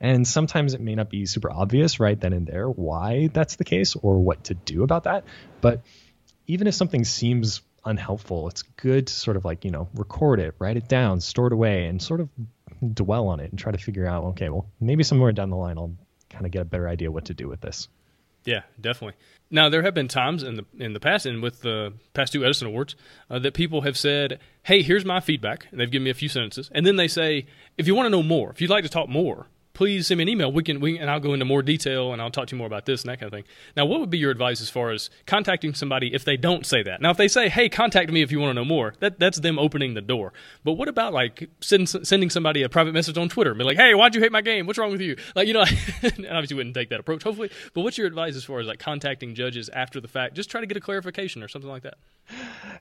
And 0.00 0.26
sometimes 0.26 0.74
it 0.74 0.80
may 0.80 0.94
not 0.94 1.10
be 1.10 1.26
super 1.26 1.50
obvious 1.50 2.00
right 2.00 2.18
then 2.18 2.32
and 2.32 2.46
there 2.46 2.68
why 2.68 3.28
that's 3.32 3.56
the 3.56 3.64
case 3.64 3.96
or 3.96 4.18
what 4.18 4.44
to 4.44 4.54
do 4.54 4.82
about 4.82 5.04
that. 5.04 5.24
But 5.60 5.82
even 6.46 6.66
if 6.66 6.74
something 6.74 7.04
seems 7.04 7.62
unhelpful, 7.84 8.48
it's 8.48 8.62
good 8.62 9.06
to 9.08 9.12
sort 9.12 9.36
of 9.36 9.44
like, 9.44 9.64
you 9.64 9.70
know, 9.70 9.88
record 9.94 10.40
it, 10.40 10.54
write 10.58 10.76
it 10.76 10.88
down, 10.88 11.20
store 11.20 11.48
it 11.48 11.52
away, 11.52 11.86
and 11.86 12.00
sort 12.00 12.20
of 12.20 12.28
dwell 12.94 13.28
on 13.28 13.40
it 13.40 13.50
and 13.50 13.58
try 13.58 13.72
to 13.72 13.78
figure 13.78 14.06
out, 14.06 14.24
okay, 14.24 14.48
well, 14.48 14.66
maybe 14.80 15.02
somewhere 15.02 15.32
down 15.32 15.50
the 15.50 15.56
line 15.56 15.78
I'll 15.78 15.96
kind 16.28 16.46
of 16.46 16.52
get 16.52 16.62
a 16.62 16.64
better 16.64 16.88
idea 16.88 17.10
what 17.10 17.26
to 17.26 17.34
do 17.34 17.48
with 17.48 17.60
this. 17.60 17.88
Yeah, 18.44 18.62
definitely. 18.80 19.16
Now 19.50 19.68
there 19.68 19.82
have 19.82 19.94
been 19.94 20.08
times 20.08 20.42
in 20.42 20.56
the 20.56 20.64
in 20.78 20.92
the 20.92 21.00
past, 21.00 21.26
and 21.26 21.42
with 21.42 21.62
the 21.62 21.92
past 22.14 22.32
two 22.32 22.44
Edison 22.44 22.68
Awards, 22.68 22.94
uh, 23.28 23.38
that 23.40 23.52
people 23.52 23.82
have 23.82 23.98
said, 23.98 24.38
"Hey, 24.62 24.82
here's 24.82 25.04
my 25.04 25.20
feedback," 25.20 25.66
and 25.70 25.80
they've 25.80 25.90
given 25.90 26.04
me 26.04 26.10
a 26.10 26.14
few 26.14 26.28
sentences, 26.28 26.70
and 26.72 26.86
then 26.86 26.96
they 26.96 27.08
say, 27.08 27.46
"If 27.76 27.86
you 27.86 27.94
want 27.94 28.06
to 28.06 28.10
know 28.10 28.22
more, 28.22 28.50
if 28.50 28.60
you'd 28.60 28.70
like 28.70 28.84
to 28.84 28.90
talk 28.90 29.08
more, 29.08 29.48
please 29.80 30.08
send 30.08 30.18
me 30.18 30.22
an 30.24 30.28
email. 30.28 30.52
We 30.52 30.62
can, 30.62 30.78
we, 30.78 30.98
and 30.98 31.08
I'll 31.08 31.20
go 31.20 31.32
into 31.32 31.46
more 31.46 31.62
detail 31.62 32.12
and 32.12 32.20
I'll 32.20 32.30
talk 32.30 32.48
to 32.48 32.54
you 32.54 32.58
more 32.58 32.66
about 32.66 32.84
this 32.84 33.00
and 33.00 33.10
that 33.10 33.18
kind 33.18 33.32
of 33.32 33.34
thing. 33.34 33.44
Now, 33.74 33.86
what 33.86 33.98
would 33.98 34.10
be 34.10 34.18
your 34.18 34.30
advice 34.30 34.60
as 34.60 34.68
far 34.68 34.90
as 34.90 35.08
contacting 35.24 35.72
somebody 35.72 36.12
if 36.12 36.22
they 36.22 36.36
don't 36.36 36.66
say 36.66 36.82
that? 36.82 37.00
Now, 37.00 37.12
if 37.12 37.16
they 37.16 37.28
say, 37.28 37.48
"Hey, 37.48 37.70
contact 37.70 38.12
me 38.12 38.20
if 38.20 38.30
you 38.30 38.40
want 38.40 38.50
to 38.50 38.54
know 38.54 38.64
more," 38.66 38.92
that 39.00 39.18
that's 39.18 39.40
them 39.40 39.58
opening 39.58 39.94
the 39.94 40.02
door. 40.02 40.34
But 40.64 40.72
what 40.72 40.88
about 40.88 41.14
like 41.14 41.48
send, 41.62 41.88
sending 41.88 42.28
somebody 42.28 42.62
a 42.62 42.68
private 42.68 42.92
message 42.92 43.16
on 43.16 43.30
Twitter, 43.30 43.52
and 43.52 43.58
be 43.58 43.64
like, 43.64 43.78
"Hey, 43.78 43.94
why'd 43.94 44.14
you 44.14 44.20
hate 44.20 44.32
my 44.32 44.42
game? 44.42 44.66
What's 44.66 44.78
wrong 44.78 44.92
with 44.92 45.00
you?" 45.00 45.16
Like, 45.34 45.48
you 45.48 45.54
know, 45.54 45.64
and 46.02 46.26
obviously 46.26 46.56
wouldn't 46.56 46.74
take 46.74 46.90
that 46.90 47.00
approach, 47.00 47.22
hopefully. 47.22 47.50
But 47.72 47.80
what's 47.80 47.96
your 47.96 48.06
advice 48.06 48.36
as 48.36 48.44
far 48.44 48.60
as 48.60 48.66
like 48.66 48.80
contacting 48.80 49.34
judges 49.34 49.70
after 49.70 49.98
the 49.98 50.08
fact? 50.08 50.34
Just 50.34 50.50
try 50.50 50.60
to 50.60 50.66
get 50.66 50.76
a 50.76 50.80
clarification 50.80 51.42
or 51.42 51.48
something 51.48 51.70
like 51.70 51.84
that. 51.84 51.94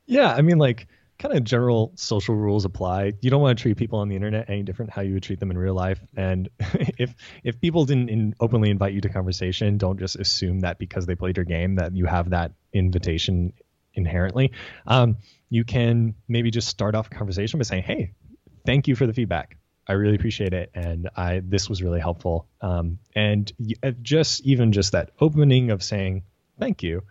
Yeah, 0.05 0.33
I 0.33 0.41
mean, 0.41 0.57
like 0.57 0.87
kind 1.19 1.35
of 1.35 1.43
general 1.43 1.91
social 1.95 2.33
rules 2.33 2.65
apply. 2.65 3.13
You 3.19 3.29
don't 3.29 3.41
want 3.41 3.57
to 3.57 3.61
treat 3.61 3.77
people 3.77 3.99
on 3.99 4.07
the 4.07 4.15
internet 4.15 4.49
any 4.49 4.63
different 4.63 4.89
how 4.89 5.01
you 5.01 5.13
would 5.13 5.23
treat 5.23 5.39
them 5.39 5.51
in 5.51 5.57
real 5.57 5.73
life. 5.73 5.99
And 6.15 6.49
if 6.97 7.13
if 7.43 7.59
people 7.59 7.85
didn't 7.85 8.09
in, 8.09 8.33
openly 8.39 8.69
invite 8.69 8.93
you 8.93 9.01
to 9.01 9.09
conversation, 9.09 9.77
don't 9.77 9.99
just 9.99 10.15
assume 10.15 10.61
that 10.61 10.79
because 10.79 11.05
they 11.05 11.15
played 11.15 11.37
your 11.37 11.45
game 11.45 11.75
that 11.75 11.95
you 11.95 12.05
have 12.05 12.29
that 12.31 12.53
invitation 12.73 13.53
inherently. 13.93 14.53
Um, 14.87 15.17
you 15.49 15.65
can 15.65 16.15
maybe 16.27 16.51
just 16.51 16.69
start 16.69 16.95
off 16.95 17.07
a 17.07 17.09
conversation 17.09 17.59
by 17.59 17.63
saying, 17.63 17.83
"Hey, 17.83 18.13
thank 18.65 18.87
you 18.87 18.95
for 18.95 19.05
the 19.05 19.13
feedback. 19.13 19.57
I 19.87 19.93
really 19.93 20.15
appreciate 20.15 20.53
it, 20.53 20.71
and 20.73 21.09
I 21.17 21.41
this 21.43 21.67
was 21.67 21.83
really 21.83 21.99
helpful." 21.99 22.47
Um, 22.61 22.99
and 23.13 23.51
uh, 23.83 23.91
just 24.01 24.41
even 24.45 24.71
just 24.71 24.93
that 24.93 25.11
opening 25.19 25.71
of 25.71 25.83
saying 25.83 26.23
thank 26.57 26.81
you. 26.81 27.03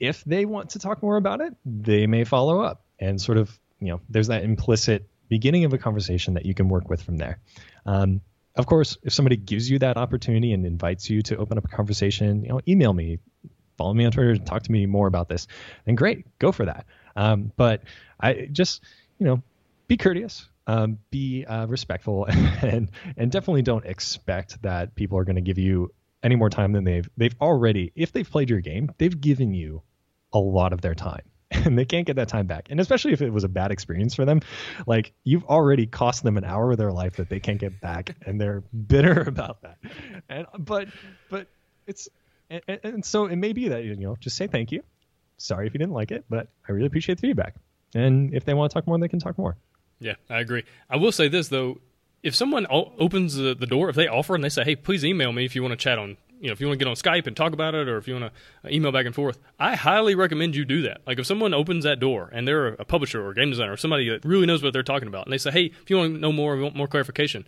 If 0.00 0.24
they 0.24 0.46
want 0.46 0.70
to 0.70 0.78
talk 0.78 1.02
more 1.02 1.16
about 1.16 1.42
it, 1.42 1.54
they 1.64 2.06
may 2.06 2.24
follow 2.24 2.60
up 2.60 2.82
and 3.00 3.20
sort 3.20 3.38
of 3.38 3.58
you 3.80 3.88
know 3.88 4.00
there's 4.08 4.28
that 4.28 4.44
implicit 4.44 5.08
beginning 5.28 5.64
of 5.64 5.72
a 5.72 5.78
conversation 5.78 6.34
that 6.34 6.44
you 6.44 6.54
can 6.54 6.68
work 6.68 6.90
with 6.90 7.02
from 7.02 7.16
there. 7.16 7.40
Um, 7.86 8.20
of 8.56 8.66
course, 8.66 8.98
if 9.02 9.14
somebody 9.14 9.36
gives 9.36 9.70
you 9.70 9.78
that 9.78 9.96
opportunity 9.96 10.52
and 10.52 10.66
invites 10.66 11.08
you 11.08 11.22
to 11.22 11.36
open 11.36 11.56
up 11.56 11.64
a 11.64 11.68
conversation, 11.68 12.42
you 12.42 12.48
know, 12.48 12.60
email 12.68 12.92
me, 12.92 13.20
follow 13.78 13.94
me 13.94 14.04
on 14.04 14.12
Twitter, 14.12 14.36
talk 14.36 14.64
to 14.64 14.72
me 14.72 14.86
more 14.86 15.06
about 15.06 15.28
this, 15.28 15.46
then 15.86 15.94
great, 15.94 16.26
go 16.38 16.52
for 16.52 16.66
that. 16.66 16.84
Um, 17.16 17.52
but 17.56 17.84
I 18.20 18.48
just, 18.52 18.82
you 19.18 19.26
know, 19.26 19.42
be 19.86 19.96
courteous, 19.96 20.48
um, 20.66 20.98
be 21.10 21.44
uh, 21.46 21.66
respectful, 21.66 22.24
and 22.28 22.90
and 23.16 23.30
definitely 23.30 23.62
don't 23.62 23.86
expect 23.86 24.60
that 24.62 24.94
people 24.94 25.16
are 25.16 25.24
going 25.24 25.36
to 25.36 25.42
give 25.42 25.58
you 25.58 25.92
any 26.22 26.36
more 26.36 26.50
time 26.50 26.72
than 26.72 26.84
they've 26.84 27.08
they've 27.16 27.36
already. 27.40 27.92
If 27.94 28.12
they've 28.12 28.28
played 28.28 28.50
your 28.50 28.60
game, 28.60 28.90
they've 28.98 29.18
given 29.18 29.54
you 29.54 29.82
a 30.32 30.38
lot 30.38 30.72
of 30.72 30.80
their 30.80 30.94
time 30.94 31.22
and 31.64 31.76
they 31.76 31.84
can't 31.84 32.06
get 32.06 32.16
that 32.16 32.28
time 32.28 32.46
back. 32.46 32.68
And 32.70 32.78
especially 32.78 33.12
if 33.12 33.22
it 33.22 33.30
was 33.30 33.42
a 33.42 33.48
bad 33.48 33.72
experience 33.72 34.14
for 34.14 34.24
them, 34.24 34.40
like 34.86 35.12
you've 35.24 35.44
already 35.44 35.86
cost 35.86 36.22
them 36.22 36.36
an 36.36 36.44
hour 36.44 36.70
of 36.70 36.78
their 36.78 36.92
life 36.92 37.16
that 37.16 37.28
they 37.28 37.40
can't 37.40 37.58
get 37.58 37.80
back, 37.80 38.14
and 38.24 38.40
they're 38.40 38.60
bitter 38.86 39.22
about 39.22 39.62
that. 39.62 39.78
And 40.28 40.46
but 40.58 40.88
but 41.28 41.48
it's 41.86 42.08
and, 42.48 42.62
and 42.82 43.04
so 43.04 43.26
it 43.26 43.36
may 43.36 43.52
be 43.52 43.68
that 43.68 43.84
you 43.84 43.96
know 43.96 44.16
just 44.20 44.36
say 44.36 44.46
thank 44.46 44.70
you. 44.70 44.82
Sorry 45.38 45.66
if 45.66 45.74
you 45.74 45.78
didn't 45.78 45.94
like 45.94 46.12
it, 46.12 46.24
but 46.28 46.48
I 46.68 46.72
really 46.72 46.86
appreciate 46.86 47.20
the 47.20 47.28
feedback. 47.28 47.54
And 47.94 48.34
if 48.34 48.44
they 48.44 48.54
want 48.54 48.70
to 48.70 48.74
talk 48.74 48.86
more, 48.86 48.98
they 48.98 49.08
can 49.08 49.18
talk 49.18 49.36
more. 49.36 49.56
Yeah, 49.98 50.14
I 50.28 50.40
agree. 50.40 50.64
I 50.88 50.96
will 50.96 51.12
say 51.12 51.28
this 51.28 51.48
though: 51.48 51.80
if 52.22 52.36
someone 52.36 52.66
opens 52.70 53.34
the, 53.34 53.56
the 53.56 53.66
door, 53.66 53.88
if 53.88 53.96
they 53.96 54.06
offer 54.06 54.36
and 54.36 54.44
they 54.44 54.48
say, 54.50 54.62
"Hey, 54.62 54.76
please 54.76 55.04
email 55.04 55.32
me 55.32 55.44
if 55.44 55.56
you 55.56 55.62
want 55.62 55.72
to 55.72 55.76
chat 55.76 55.98
on 55.98 56.16
you 56.40 56.46
know, 56.46 56.52
if 56.52 56.60
you 56.60 56.66
want 56.66 56.78
to 56.78 56.84
get 56.84 56.90
on 56.90 56.96
Skype 56.96 57.26
and 57.26 57.36
talk 57.36 57.52
about 57.52 57.74
it, 57.74 57.86
or 57.86 57.98
if 57.98 58.08
you 58.08 58.14
want 58.14 58.32
to 58.32 58.68
uh, 58.68 58.72
email 58.72 58.90
back 58.90 59.06
and 59.06 59.14
forth, 59.14 59.38
I 59.58 59.76
highly 59.76 60.14
recommend 60.14 60.56
you 60.56 60.64
do 60.64 60.82
that. 60.82 61.02
Like 61.06 61.18
if 61.18 61.26
someone 61.26 61.52
opens 61.52 61.84
that 61.84 62.00
door 62.00 62.30
and 62.32 62.48
they're 62.48 62.68
a 62.68 62.84
publisher 62.84 63.22
or 63.22 63.30
a 63.30 63.34
game 63.34 63.50
designer 63.50 63.72
or 63.72 63.76
somebody 63.76 64.08
that 64.08 64.24
really 64.24 64.46
knows 64.46 64.62
what 64.62 64.72
they're 64.72 64.82
talking 64.82 65.08
about, 65.08 65.26
and 65.26 65.32
they 65.32 65.38
say, 65.38 65.50
"Hey, 65.50 65.66
if 65.66 65.90
you 65.90 65.98
want 65.98 66.14
to 66.14 66.20
know 66.20 66.32
more, 66.32 66.56
want 66.56 66.74
more 66.74 66.88
clarification," 66.88 67.46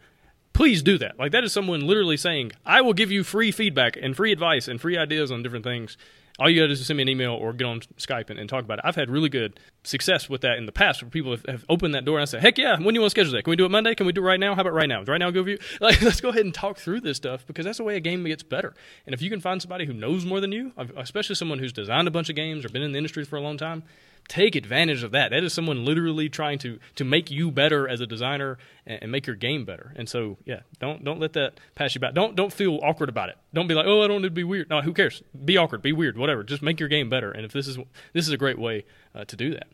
please 0.52 0.83
do 0.83 0.98
that. 0.98 1.18
Like 1.18 1.33
that 1.33 1.42
is 1.42 1.52
someone 1.52 1.87
literally 1.87 2.18
saying, 2.18 2.52
"I 2.66 2.83
will 2.83 2.92
give 2.92 3.11
you 3.11 3.24
free 3.24 3.50
feedback 3.50 3.96
and 4.00 4.14
free 4.14 4.31
advice 4.31 4.68
and 4.68 4.81
free 4.81 4.98
ideas 4.98 5.33
on 5.33 5.42
different 5.42 5.64
things." 5.64 5.96
All 6.42 6.50
you 6.50 6.61
got 6.61 6.62
to 6.62 6.68
do 6.68 6.72
is 6.72 6.85
send 6.85 6.96
me 6.96 7.02
an 7.02 7.09
email 7.09 7.35
or 7.35 7.52
get 7.52 7.66
on 7.66 7.81
Skype 7.98 8.28
and, 8.28 8.38
and, 8.38 8.50
talk 8.50 8.64
about 8.64 8.81
it. 8.81 8.85
I've 8.85 8.96
had 8.96 9.09
really 9.09 9.28
good 9.28 9.61
success 9.85 10.28
with 10.28 10.40
that 10.40 10.59
in 10.59 10.66
the 10.66 10.72
past 10.72 11.00
where 11.00 11.09
people 11.09 11.31
have, 11.31 11.46
have, 11.46 11.64
opened 11.68 11.94
that 11.94 12.05
door 12.05 12.16
and 12.16 12.22
I 12.22 12.24
say, 12.24 12.40
heck 12.40 12.59
yeah, 12.59 12.76
when 12.78 12.88
do 12.88 12.94
you 12.94 13.00
want 13.00 13.11
to 13.11 13.11
schedule 13.11 13.33
that? 13.35 13.44
Can 13.44 13.50
we 13.50 13.57
do 13.57 13.64
it 13.64 13.70
Monday? 13.70 13.94
Can 13.94 14.07
we 14.07 14.12
do 14.12 14.22
it 14.22 14.24
right 14.24 14.40
now? 14.40 14.57
How 14.57 14.62
about 14.62 14.72
right 14.72 14.88
now? 14.88 15.05
Right 15.05 15.18
now 15.18 15.31
go 15.31 15.44
you? 15.44 15.59
Like, 15.81 16.02
let's 16.02 16.20
go 16.20 16.31
ahead 16.31 16.44
and 16.44 16.52
talk 16.52 16.78
through 16.78 17.02
this 17.02 17.16
stuff 17.16 17.46
because 17.46 17.64
that's 17.64 17.78
the 17.78 17.85
way 17.85 17.96
a 17.96 18.00
game 18.00 18.24
gets 18.24 18.42
better. 18.42 18.74
And 19.07 19.14
if 19.14 19.22
you 19.22 19.31
can 19.31 19.40
find 19.40 19.62
somebody 19.62 19.87
who 19.87 19.92
knows 19.92 20.24
more 20.24 20.40
than 20.40 20.50
you, 20.50 20.72
especially 20.96 21.37
someone 21.37 21.61
who's 21.61 21.72
designed 21.72 22.09
a 22.09 22.11
bunch 22.11 22.28
of 22.28 22.35
games 22.35 22.64
or 22.64 22.70
been 22.70 22.83
in 22.83 22.90
the 22.90 22.98
industry 22.98 23.24
for 23.24 23.37
a 23.37 23.40
long 23.40 23.57
time, 23.57 23.85
take 24.28 24.54
advantage 24.54 25.02
of 25.02 25.11
that. 25.12 25.30
That 25.30 25.44
is 25.44 25.52
someone 25.52 25.85
literally 25.85 26.28
trying 26.28 26.58
to 26.61 26.78
to 26.96 27.04
make 27.04 27.30
you 27.30 27.50
better 27.50 27.88
as 27.88 28.00
a 28.00 28.06
designer 28.06 28.58
and, 28.87 29.02
and, 29.02 29.12
make 29.12 29.26
your 29.26 29.37
game 29.37 29.64
better. 29.64 29.92
And 29.96 30.08
so, 30.08 30.38
yeah, 30.44 30.61
don't 30.78 31.04
don't 31.04 31.20
let 31.20 31.35
that 31.35 31.58
pass 31.74 31.94
you 31.94 32.00
by. 32.00 32.12
Don't 32.12 32.35
don't 32.35 32.52
feel 32.52 32.78
awkward 32.82 33.08
about 33.08 33.28
it. 33.28 33.38
Don't 33.52 33.66
be 33.66 33.74
like, 33.74 33.87
oh, 33.87 34.02
I 34.02 34.08
don't 34.08 34.22
need 34.22 34.28
to 34.28 34.35
be 34.35 34.44
weird. 34.44 34.70
No, 34.70 34.80
who 34.80 34.92
cares? 34.92 35.22
Be 35.44 35.56
awkward, 35.56 35.82
be 35.82 35.92
weird, 35.92 36.16
whatever. 36.16 36.42
Just 36.42 36.62
make 36.62 36.80
your 36.80 36.88
game 36.88 37.08
better. 37.08 37.30
And 37.30 37.44
if 37.44 37.52
this 37.52 37.66
is 37.66 37.76
this 38.12 38.26
is 38.26 38.32
a 38.32 38.38
great 38.38 38.58
way 38.58 38.85
uh, 39.14 39.24
to 39.24 39.37
do 39.37 39.50
that. 39.54 39.68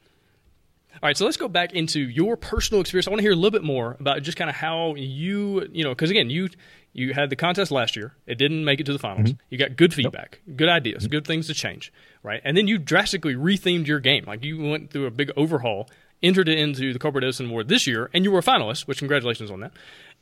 All 0.95 1.07
right, 1.07 1.17
so 1.17 1.25
let's 1.25 1.37
go 1.37 1.49
back 1.49 1.75
into 1.75 2.01
your 2.01 2.37
personal 2.37 2.81
experience. 2.81 3.07
I 3.07 3.11
want 3.11 3.19
to 3.19 3.23
hear 3.23 3.33
a 3.33 3.37
little 3.37 3.53
bit 3.53 3.63
more 3.63 3.97
about 4.01 4.23
just 4.23 4.37
kind 4.37 4.51
of 4.51 4.57
how 4.57 4.95
you, 4.97 5.69
you 5.71 5.85
know, 5.85 5.91
because 5.91 6.11
again, 6.11 6.29
you 6.29 6.49
you 6.93 7.15
had 7.15 7.31
the 7.31 7.37
contest 7.37 7.71
last 7.71 7.95
year. 7.95 8.15
It 8.27 8.37
didn't 8.37 8.65
make 8.65 8.81
it 8.81 8.87
to 8.87 8.93
the 8.93 8.99
finals. 8.99 9.31
Mm-hmm. 9.31 9.43
You 9.51 9.59
got 9.59 9.77
good 9.77 9.95
feedback, 9.95 10.41
good 10.57 10.69
ideas, 10.69 11.05
mm-hmm. 11.05 11.13
good 11.13 11.27
things 11.27 11.47
to 11.47 11.55
change, 11.55 11.93
right? 12.23 12.41
And 12.45 12.57
then 12.57 12.67
you 12.67 12.79
drastically 12.79 13.35
rethemed 13.35 13.87
your 13.87 14.01
game. 14.01 14.25
Like 14.27 14.43
you 14.43 14.61
went 14.61 14.91
through 14.91 15.07
a 15.07 15.11
big 15.11 15.31
overhaul, 15.37 15.89
entered 16.23 16.49
it 16.49 16.59
into 16.59 16.93
the 16.93 16.99
Cardboard 16.99 17.23
Edison 17.23 17.47
Award 17.47 17.69
this 17.69 17.87
year, 17.87 18.11
and 18.13 18.25
you 18.25 18.33
were 18.33 18.41
a 18.41 18.43
finalist, 18.43 18.89
which 18.89 18.99
congratulations 18.99 19.51
on 19.51 19.61
that. 19.61 19.73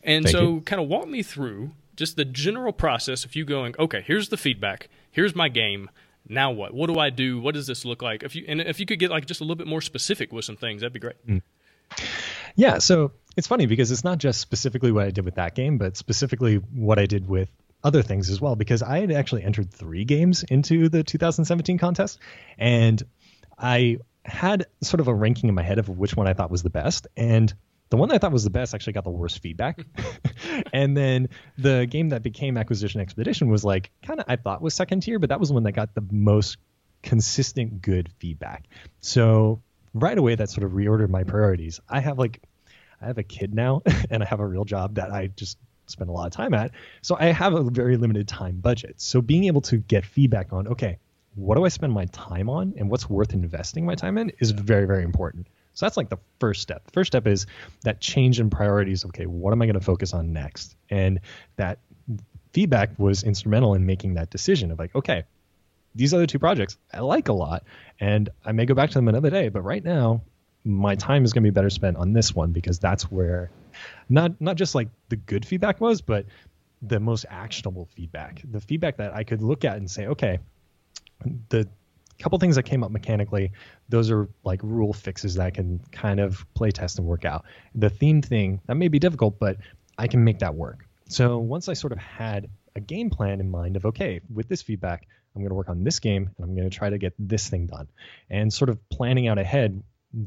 And 0.02 0.24
Thank 0.24 0.36
so, 0.36 0.60
kind 0.60 0.82
of 0.82 0.88
walk 0.88 1.08
me 1.08 1.22
through 1.22 1.72
just 1.96 2.16
the 2.16 2.24
general 2.26 2.72
process 2.72 3.24
of 3.24 3.34
you 3.34 3.46
going, 3.46 3.74
okay, 3.78 4.02
here's 4.06 4.28
the 4.28 4.36
feedback, 4.36 4.90
here's 5.10 5.34
my 5.34 5.48
game 5.48 5.88
now 6.28 6.50
what? 6.50 6.74
What 6.74 6.88
do 6.88 6.98
I 6.98 7.10
do? 7.10 7.40
What 7.40 7.54
does 7.54 7.66
this 7.66 7.84
look 7.84 8.02
like? 8.02 8.22
If 8.22 8.34
you 8.34 8.44
and 8.48 8.60
if 8.60 8.80
you 8.80 8.86
could 8.86 8.98
get 8.98 9.10
like 9.10 9.26
just 9.26 9.40
a 9.40 9.44
little 9.44 9.56
bit 9.56 9.66
more 9.66 9.80
specific 9.80 10.32
with 10.32 10.44
some 10.44 10.56
things, 10.56 10.80
that'd 10.80 10.92
be 10.92 11.00
great. 11.00 11.26
Mm. 11.26 11.42
Yeah, 12.56 12.78
so 12.78 13.12
it's 13.36 13.46
funny 13.46 13.66
because 13.66 13.90
it's 13.90 14.04
not 14.04 14.18
just 14.18 14.40
specifically 14.40 14.90
what 14.90 15.04
I 15.04 15.10
did 15.10 15.24
with 15.24 15.34
that 15.34 15.54
game, 15.54 15.78
but 15.78 15.96
specifically 15.96 16.56
what 16.56 16.98
I 16.98 17.06
did 17.06 17.28
with 17.28 17.50
other 17.84 18.02
things 18.02 18.30
as 18.30 18.40
well. 18.40 18.56
Because 18.56 18.82
I 18.82 19.00
had 19.00 19.12
actually 19.12 19.44
entered 19.44 19.70
three 19.70 20.04
games 20.04 20.42
into 20.42 20.88
the 20.88 21.04
2017 21.04 21.78
contest, 21.78 22.18
and 22.58 23.02
I 23.58 23.98
had 24.24 24.66
sort 24.82 25.00
of 25.00 25.08
a 25.08 25.14
ranking 25.14 25.48
in 25.48 25.54
my 25.54 25.62
head 25.62 25.78
of 25.78 25.88
which 25.88 26.16
one 26.16 26.26
I 26.26 26.32
thought 26.32 26.50
was 26.50 26.62
the 26.62 26.70
best, 26.70 27.06
and 27.16 27.52
the 27.88 27.96
one 27.96 28.08
that 28.08 28.16
I 28.16 28.18
thought 28.18 28.32
was 28.32 28.44
the 28.44 28.50
best 28.50 28.74
actually 28.74 28.94
got 28.94 29.04
the 29.04 29.10
worst 29.10 29.40
feedback. 29.40 29.78
and 30.72 30.96
then 30.96 31.28
the 31.56 31.86
game 31.86 32.08
that 32.08 32.22
became 32.22 32.56
Acquisition 32.56 33.00
Expedition 33.00 33.48
was 33.48 33.64
like 33.64 33.90
kind 34.04 34.20
of 34.20 34.26
I 34.28 34.36
thought 34.36 34.60
was 34.60 34.74
second 34.74 35.00
tier, 35.00 35.18
but 35.18 35.28
that 35.28 35.38
was 35.38 35.50
the 35.50 35.54
one 35.54 35.62
that 35.64 35.72
got 35.72 35.94
the 35.94 36.04
most 36.10 36.58
consistent 37.02 37.82
good 37.82 38.10
feedback. 38.18 38.64
So 39.00 39.62
right 39.94 40.18
away 40.18 40.34
that 40.34 40.50
sort 40.50 40.64
of 40.64 40.72
reordered 40.72 41.08
my 41.08 41.24
priorities. 41.24 41.80
I 41.88 42.00
have 42.00 42.18
like 42.18 42.42
I 43.00 43.06
have 43.06 43.18
a 43.18 43.22
kid 43.22 43.54
now 43.54 43.82
and 44.10 44.22
I 44.22 44.26
have 44.26 44.40
a 44.40 44.46
real 44.46 44.64
job 44.64 44.96
that 44.96 45.10
I 45.10 45.28
just 45.28 45.58
spend 45.86 46.10
a 46.10 46.12
lot 46.12 46.26
of 46.26 46.32
time 46.32 46.54
at. 46.54 46.72
So 47.02 47.16
I 47.18 47.26
have 47.26 47.54
a 47.54 47.62
very 47.62 47.96
limited 47.96 48.26
time 48.26 48.56
budget. 48.56 49.00
So 49.00 49.22
being 49.22 49.44
able 49.44 49.60
to 49.62 49.76
get 49.76 50.04
feedback 50.04 50.52
on 50.52 50.66
okay, 50.68 50.98
what 51.34 51.54
do 51.54 51.64
I 51.64 51.68
spend 51.68 51.92
my 51.92 52.06
time 52.06 52.48
on 52.48 52.74
and 52.76 52.90
what's 52.90 53.08
worth 53.08 53.34
investing 53.34 53.86
my 53.86 53.94
time 53.94 54.18
in 54.18 54.32
is 54.40 54.50
very 54.50 54.86
very 54.86 55.04
important. 55.04 55.46
So 55.76 55.84
that's 55.84 55.98
like 55.98 56.08
the 56.08 56.16
first 56.40 56.62
step. 56.62 56.84
The 56.86 56.92
first 56.92 57.08
step 57.08 57.26
is 57.26 57.46
that 57.84 58.00
change 58.00 58.40
in 58.40 58.48
priorities. 58.48 59.04
Okay, 59.04 59.26
what 59.26 59.52
am 59.52 59.60
I 59.60 59.66
going 59.66 59.78
to 59.78 59.84
focus 59.84 60.14
on 60.14 60.32
next? 60.32 60.74
And 60.88 61.20
that 61.56 61.80
feedback 62.54 62.98
was 62.98 63.22
instrumental 63.22 63.74
in 63.74 63.84
making 63.84 64.14
that 64.14 64.30
decision 64.30 64.70
of 64.72 64.78
like, 64.78 64.94
okay, 64.94 65.24
these 65.94 66.14
other 66.14 66.26
two 66.26 66.38
projects 66.38 66.78
I 66.92 67.00
like 67.00 67.28
a 67.28 67.34
lot, 67.34 67.64
and 68.00 68.30
I 68.42 68.52
may 68.52 68.64
go 68.64 68.74
back 68.74 68.88
to 68.90 68.94
them 68.94 69.08
another 69.08 69.28
day, 69.28 69.50
but 69.50 69.60
right 69.60 69.84
now 69.84 70.22
my 70.64 70.94
time 70.94 71.24
is 71.26 71.34
going 71.34 71.44
to 71.44 71.50
be 71.50 71.54
better 71.54 71.70
spent 71.70 71.98
on 71.98 72.14
this 72.14 72.34
one 72.34 72.52
because 72.52 72.78
that's 72.78 73.10
where 73.10 73.50
not 74.08 74.40
not 74.40 74.56
just 74.56 74.74
like 74.74 74.88
the 75.10 75.16
good 75.16 75.44
feedback 75.44 75.78
was, 75.78 76.00
but 76.00 76.24
the 76.80 77.00
most 77.00 77.26
actionable 77.28 77.86
feedback, 77.94 78.40
the 78.50 78.60
feedback 78.60 78.96
that 78.96 79.14
I 79.14 79.24
could 79.24 79.42
look 79.42 79.66
at 79.66 79.76
and 79.76 79.90
say, 79.90 80.06
okay, 80.06 80.38
the 81.50 81.68
couple 82.18 82.38
things 82.38 82.56
that 82.56 82.64
came 82.64 82.82
up 82.82 82.90
mechanically 82.90 83.52
those 83.88 84.10
are 84.10 84.28
like 84.44 84.60
rule 84.62 84.92
fixes 84.92 85.34
that 85.34 85.46
I 85.46 85.50
can 85.50 85.80
kind 85.92 86.20
of 86.20 86.44
play 86.54 86.70
test 86.70 86.98
and 86.98 87.06
work 87.06 87.24
out. 87.24 87.44
The 87.74 87.90
theme 87.90 88.22
thing 88.22 88.60
that 88.66 88.76
may 88.76 88.88
be 88.88 88.98
difficult 88.98 89.38
but 89.38 89.58
i 89.98 90.06
can 90.06 90.24
make 90.24 90.40
that 90.40 90.54
work. 90.54 90.86
So 91.08 91.38
once 91.38 91.68
i 91.68 91.74
sort 91.74 91.92
of 91.92 91.98
had 91.98 92.48
a 92.74 92.80
game 92.80 93.10
plan 93.10 93.40
in 93.40 93.50
mind 93.50 93.76
of 93.76 93.86
okay 93.86 94.20
with 94.32 94.48
this 94.48 94.62
feedback 94.62 95.06
i'm 95.34 95.42
going 95.42 95.50
to 95.50 95.54
work 95.54 95.68
on 95.68 95.84
this 95.84 95.98
game 95.98 96.30
and 96.36 96.44
i'm 96.44 96.54
going 96.54 96.68
to 96.68 96.76
try 96.76 96.90
to 96.90 96.98
get 96.98 97.14
this 97.18 97.48
thing 97.48 97.66
done. 97.66 97.88
And 98.30 98.52
sort 98.52 98.70
of 98.70 98.88
planning 98.88 99.28
out 99.28 99.38
ahead 99.38 99.82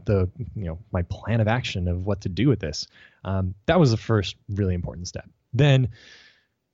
the 0.06 0.30
you 0.56 0.66
know 0.66 0.80
my 0.92 1.02
plan 1.04 1.42
of 1.42 1.48
action 1.48 1.88
of 1.88 2.06
what 2.06 2.22
to 2.22 2.30
do 2.30 2.48
with 2.48 2.60
this 2.60 2.88
um, 3.24 3.56
that 3.66 3.80
was 3.80 3.92
the 3.92 3.98
first 3.98 4.36
really 4.50 4.74
important 4.74 5.08
step. 5.08 5.28
Then 5.54 5.90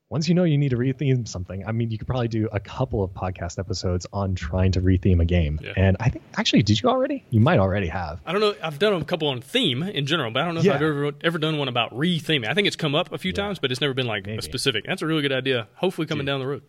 once 0.09 0.29
you 0.29 0.35
know 0.35 0.43
you 0.43 0.57
need 0.57 0.69
to 0.69 0.77
retheme 0.77 1.27
something, 1.27 1.65
I 1.65 1.71
mean, 1.71 1.89
you 1.89 1.97
could 1.97 2.07
probably 2.07 2.27
do 2.27 2.47
a 2.51 2.59
couple 2.59 3.03
of 3.03 3.11
podcast 3.11 3.57
episodes 3.57 4.05
on 4.13 4.35
trying 4.35 4.73
to 4.73 4.81
retheme 4.81 5.19
a 5.19 5.25
game. 5.25 5.59
Yeah. 5.63 5.73
And 5.75 5.97
I 5.99 6.09
think 6.09 6.23
actually, 6.37 6.61
did 6.61 6.81
you 6.81 6.89
already? 6.89 7.25
You 7.31 7.39
might 7.39 7.57
already 7.57 7.87
have. 7.87 8.21
I 8.25 8.31
don't 8.31 8.41
know. 8.41 8.55
I've 8.61 8.77
done 8.77 8.93
a 8.93 9.03
couple 9.03 9.29
on 9.29 9.41
theme 9.41 9.81
in 9.81 10.05
general, 10.05 10.29
but 10.31 10.43
I 10.43 10.45
don't 10.45 10.55
know 10.55 10.61
yeah. 10.61 10.71
if 10.71 10.75
I've 10.75 10.83
ever 10.83 11.11
ever 11.21 11.37
done 11.39 11.57
one 11.57 11.67
about 11.67 11.91
retheming. 11.91 12.47
I 12.47 12.53
think 12.53 12.67
it's 12.67 12.75
come 12.75 12.93
up 12.93 13.11
a 13.11 13.17
few 13.17 13.31
yeah. 13.31 13.43
times, 13.43 13.59
but 13.59 13.71
it's 13.71 13.81
never 13.81 13.93
been 13.93 14.07
like 14.07 14.25
Maybe. 14.25 14.37
a 14.37 14.41
specific. 14.41 14.85
That's 14.85 15.01
a 15.01 15.07
really 15.07 15.23
good 15.23 15.33
idea. 15.33 15.67
Hopefully, 15.75 16.05
coming 16.05 16.25
Dude. 16.25 16.33
down 16.33 16.39
the 16.39 16.47
road. 16.47 16.61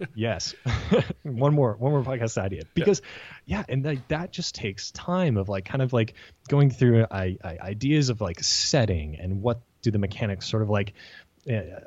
yes, 0.14 0.54
one 1.24 1.52
more 1.52 1.74
one 1.78 1.92
more 1.92 2.02
podcast 2.02 2.38
idea 2.38 2.62
because 2.74 3.02
yeah, 3.44 3.64
and 3.68 3.84
like, 3.84 4.08
that 4.08 4.32
just 4.32 4.54
takes 4.54 4.92
time 4.92 5.36
of 5.36 5.48
like 5.48 5.64
kind 5.64 5.82
of 5.82 5.92
like 5.92 6.14
going 6.48 6.70
through 6.70 7.06
I, 7.10 7.36
I, 7.42 7.58
ideas 7.60 8.08
of 8.08 8.20
like 8.20 8.42
setting 8.42 9.16
and 9.16 9.42
what 9.42 9.60
do 9.82 9.90
the 9.90 9.98
mechanics 9.98 10.48
sort 10.48 10.62
of 10.62 10.70
like 10.70 10.94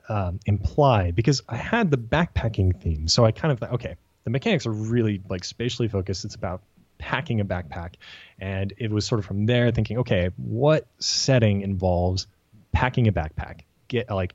um, 0.10 0.40
imply 0.46 1.12
because 1.12 1.42
I 1.50 1.56
had 1.56 1.92
the 1.92 1.98
backpacking 1.98 2.80
theme. 2.82 3.08
So 3.08 3.26
I 3.26 3.32
kind 3.32 3.52
of 3.52 3.60
thought, 3.60 3.74
okay, 3.74 3.96
the 4.24 4.30
mechanics 4.30 4.66
are 4.66 4.72
really 4.72 5.22
like 5.30 5.44
spatially 5.44 5.88
focused. 5.88 6.26
It's 6.26 6.36
about 6.36 6.62
packing 6.98 7.40
a 7.40 7.46
backpack. 7.46 7.96
And 8.40 8.74
it 8.78 8.92
was 8.92 9.06
sort 9.06 9.20
of 9.20 9.26
from 9.26 9.46
there 9.46 9.72
thinking, 9.72 10.00
okay, 10.00 10.32
what 10.38 10.88
setting 11.00 11.62
involves 11.62 12.28
packing 12.72 13.08
a 13.08 13.12
backpack? 13.12 13.62
Get 13.88 14.10
like 14.10 14.34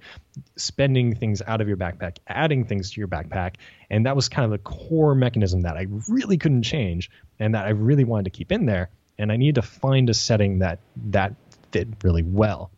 spending 0.57 1.15
things 1.15 1.43
out 1.47 1.61
of 1.61 1.69
your 1.69 1.77
backpack, 1.77 2.17
adding 2.27 2.65
things 2.65 2.91
to 2.93 3.01
your 3.01 3.09
backpack. 3.09 3.57
And 3.91 4.07
that 4.07 4.17
was 4.17 4.29
kind 4.29 4.45
of 4.47 4.51
the 4.51 4.59
core 4.59 5.15
mechanism 5.15 5.61
that 5.63 5.77
I 5.77 5.87
really 6.09 6.39
couldn't 6.39 6.63
change 6.63 7.11
and 7.39 7.55
that 7.55 7.67
I 7.67 7.71
really 7.71 8.05
wanted 8.05 8.25
to 8.25 8.31
keep 8.31 8.51
in 8.51 8.65
there. 8.65 8.89
And 9.19 9.31
I 9.31 9.37
needed 9.37 9.57
to 9.57 9.63
find 9.63 10.09
a 10.09 10.15
setting 10.15 10.61
that 10.61 10.79
that 11.11 11.35
fit 11.71 11.89
really 12.03 12.23
well. 12.23 12.71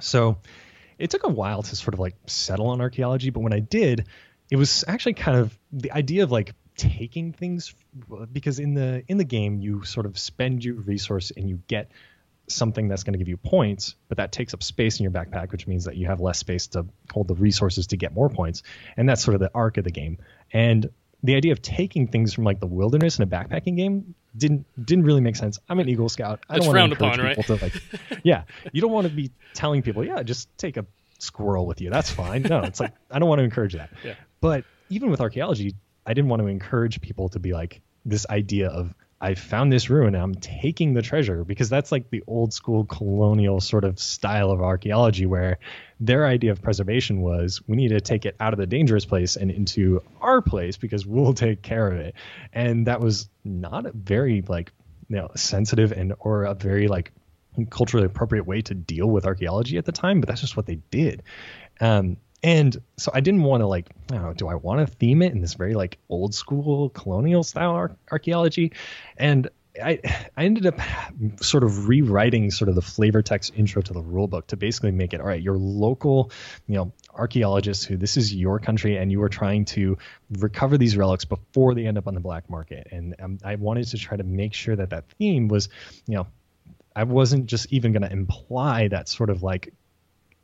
So 0.00 0.38
it 0.98 1.10
took 1.10 1.24
a 1.24 1.28
while 1.28 1.62
to 1.62 1.76
sort 1.76 1.94
of 1.94 2.00
like 2.00 2.16
settle 2.26 2.68
on 2.68 2.80
archaeology, 2.80 3.30
but 3.30 3.40
when 3.40 3.52
I 3.52 3.60
did, 3.60 4.06
it 4.50 4.56
was 4.56 4.84
actually 4.86 5.14
kind 5.14 5.38
of 5.38 5.56
the 5.72 5.92
idea 5.92 6.24
of 6.24 6.32
like 6.32 6.54
taking 6.76 7.32
things 7.32 7.74
because 8.32 8.58
in 8.60 8.74
the 8.74 9.02
in 9.08 9.18
the 9.18 9.24
game 9.24 9.60
you 9.60 9.84
sort 9.84 10.06
of 10.06 10.16
spend 10.18 10.64
your 10.64 10.76
resource 10.76 11.32
and 11.36 11.48
you 11.48 11.60
get 11.66 11.90
something 12.46 12.88
that's 12.88 13.02
going 13.02 13.12
to 13.12 13.18
give 13.18 13.28
you 13.28 13.36
points, 13.36 13.94
but 14.08 14.18
that 14.18 14.32
takes 14.32 14.54
up 14.54 14.62
space 14.62 14.98
in 14.98 15.04
your 15.04 15.12
backpack, 15.12 15.52
which 15.52 15.66
means 15.66 15.84
that 15.84 15.96
you 15.96 16.06
have 16.06 16.20
less 16.20 16.38
space 16.38 16.68
to 16.68 16.86
hold 17.12 17.28
the 17.28 17.34
resources 17.34 17.88
to 17.88 17.96
get 17.96 18.14
more 18.14 18.30
points. 18.30 18.62
And 18.96 19.08
that's 19.08 19.22
sort 19.22 19.34
of 19.34 19.40
the 19.40 19.50
arc 19.54 19.76
of 19.76 19.84
the 19.84 19.90
game. 19.90 20.18
And 20.52 20.90
the 21.22 21.34
idea 21.34 21.52
of 21.52 21.60
taking 21.60 22.08
things 22.08 22.32
from 22.32 22.44
like 22.44 22.60
the 22.60 22.66
wilderness 22.66 23.18
in 23.18 23.24
a 23.24 23.26
backpacking 23.26 23.76
game 23.76 24.14
didn't 24.36 24.66
didn't 24.84 25.04
really 25.04 25.20
make 25.20 25.36
sense. 25.36 25.58
I'm 25.68 25.78
an 25.78 25.88
Eagle 25.88 26.08
Scout. 26.08 26.44
I 26.48 26.58
don't 26.58 26.66
want 26.66 26.92
to 26.92 26.96
upon, 26.96 27.12
people 27.12 27.24
right? 27.24 27.46
to 27.46 27.54
like, 27.56 27.82
yeah, 28.24 28.44
you 28.72 28.80
don't 28.80 28.92
want 28.92 29.06
to 29.06 29.12
be 29.12 29.30
telling 29.54 29.82
people, 29.82 30.04
yeah, 30.04 30.22
just 30.22 30.48
take 30.58 30.76
a 30.76 30.86
squirrel 31.18 31.66
with 31.66 31.80
you. 31.80 31.90
That's 31.90 32.10
fine. 32.10 32.42
No, 32.42 32.60
it's 32.62 32.80
like 32.80 32.92
I 33.10 33.18
don't 33.18 33.28
want 33.28 33.40
to 33.40 33.44
encourage 33.44 33.74
that. 33.74 33.90
Yeah. 34.04 34.14
But 34.40 34.64
even 34.90 35.10
with 35.10 35.20
archaeology, 35.20 35.74
I 36.06 36.14
didn't 36.14 36.30
want 36.30 36.40
to 36.42 36.46
encourage 36.46 37.00
people 37.00 37.28
to 37.30 37.38
be 37.38 37.52
like 37.52 37.80
this 38.04 38.26
idea 38.30 38.68
of 38.68 38.94
I 39.20 39.34
found 39.34 39.72
this 39.72 39.90
ruin 39.90 40.14
I'm 40.14 40.34
taking 40.34 40.94
the 40.94 41.02
treasure 41.02 41.44
because 41.44 41.68
that's 41.68 41.90
like 41.90 42.10
the 42.10 42.22
old 42.26 42.52
school 42.52 42.84
colonial 42.84 43.60
sort 43.60 43.84
of 43.84 43.98
style 43.98 44.50
of 44.50 44.60
archaeology 44.60 45.26
where 45.26 45.58
their 45.98 46.26
idea 46.26 46.52
of 46.52 46.62
preservation 46.62 47.20
was 47.20 47.60
we 47.66 47.76
need 47.76 47.88
to 47.88 48.00
take 48.00 48.26
it 48.26 48.36
out 48.38 48.52
of 48.52 48.58
the 48.58 48.66
dangerous 48.66 49.04
place 49.04 49.36
and 49.36 49.50
into 49.50 50.00
our 50.20 50.40
place 50.40 50.76
because 50.76 51.04
we'll 51.04 51.34
take 51.34 51.62
care 51.62 51.88
of 51.88 51.98
it. 51.98 52.14
And 52.52 52.86
that 52.86 53.00
was 53.00 53.28
not 53.44 53.86
a 53.86 53.92
very 53.92 54.42
like 54.46 54.72
you 55.08 55.16
know 55.16 55.30
sensitive 55.34 55.92
and 55.92 56.14
or 56.20 56.44
a 56.44 56.54
very 56.54 56.86
like 56.86 57.12
culturally 57.70 58.06
appropriate 58.06 58.46
way 58.46 58.62
to 58.62 58.74
deal 58.74 59.06
with 59.06 59.26
archaeology 59.26 59.78
at 59.78 59.84
the 59.84 59.92
time, 59.92 60.20
but 60.20 60.28
that's 60.28 60.40
just 60.40 60.56
what 60.56 60.66
they 60.66 60.76
did. 60.90 61.24
Um, 61.80 62.18
and 62.42 62.76
so 62.96 63.10
I 63.12 63.20
didn't 63.20 63.42
want 63.42 63.62
to 63.62 63.66
like, 63.66 63.90
know, 64.10 64.32
do 64.32 64.48
I 64.48 64.54
want 64.54 64.86
to 64.86 64.94
theme 64.94 65.22
it 65.22 65.32
in 65.32 65.40
this 65.40 65.54
very 65.54 65.74
like 65.74 65.98
old 66.08 66.34
school 66.34 66.90
colonial 66.90 67.42
style 67.42 67.72
ar- 67.72 67.96
archaeology? 68.10 68.72
And 69.16 69.48
I 69.82 70.00
I 70.36 70.44
ended 70.44 70.66
up 70.66 70.78
sort 71.40 71.64
of 71.64 71.88
rewriting 71.88 72.50
sort 72.50 72.68
of 72.68 72.74
the 72.74 72.82
flavor 72.82 73.22
text 73.22 73.52
intro 73.56 73.82
to 73.82 73.92
the 73.92 74.02
rulebook 74.02 74.46
to 74.48 74.56
basically 74.56 74.92
make 74.92 75.14
it 75.14 75.20
all 75.20 75.26
right. 75.26 75.42
Your 75.42 75.56
local, 75.56 76.30
you 76.66 76.76
know, 76.76 76.92
archaeologists 77.12 77.84
who 77.84 77.96
this 77.96 78.16
is 78.16 78.32
your 78.32 78.60
country 78.60 78.96
and 78.96 79.10
you 79.10 79.22
are 79.22 79.28
trying 79.28 79.64
to 79.66 79.98
recover 80.38 80.78
these 80.78 80.96
relics 80.96 81.24
before 81.24 81.74
they 81.74 81.86
end 81.86 81.98
up 81.98 82.06
on 82.06 82.14
the 82.14 82.20
black 82.20 82.48
market. 82.48 82.86
And 82.92 83.16
um, 83.18 83.38
I 83.44 83.56
wanted 83.56 83.88
to 83.88 83.98
try 83.98 84.16
to 84.16 84.24
make 84.24 84.54
sure 84.54 84.76
that 84.76 84.90
that 84.90 85.08
theme 85.18 85.48
was, 85.48 85.68
you 86.06 86.14
know, 86.14 86.26
I 86.94 87.04
wasn't 87.04 87.46
just 87.46 87.72
even 87.72 87.92
going 87.92 88.02
to 88.02 88.12
imply 88.12 88.88
that 88.88 89.08
sort 89.08 89.30
of 89.30 89.42
like 89.42 89.72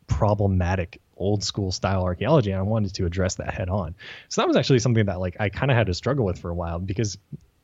problematic 0.06 1.00
old 1.16 1.44
school 1.44 1.72
style 1.72 2.02
archaeology 2.02 2.50
and 2.50 2.58
I 2.58 2.62
wanted 2.62 2.94
to 2.94 3.06
address 3.06 3.36
that 3.36 3.52
head 3.52 3.68
on. 3.68 3.94
So 4.28 4.40
that 4.40 4.48
was 4.48 4.56
actually 4.56 4.80
something 4.80 5.06
that 5.06 5.20
like 5.20 5.36
I 5.40 5.48
kind 5.48 5.70
of 5.70 5.76
had 5.76 5.86
to 5.86 5.94
struggle 5.94 6.24
with 6.24 6.38
for 6.38 6.50
a 6.50 6.54
while 6.54 6.78
because 6.78 7.18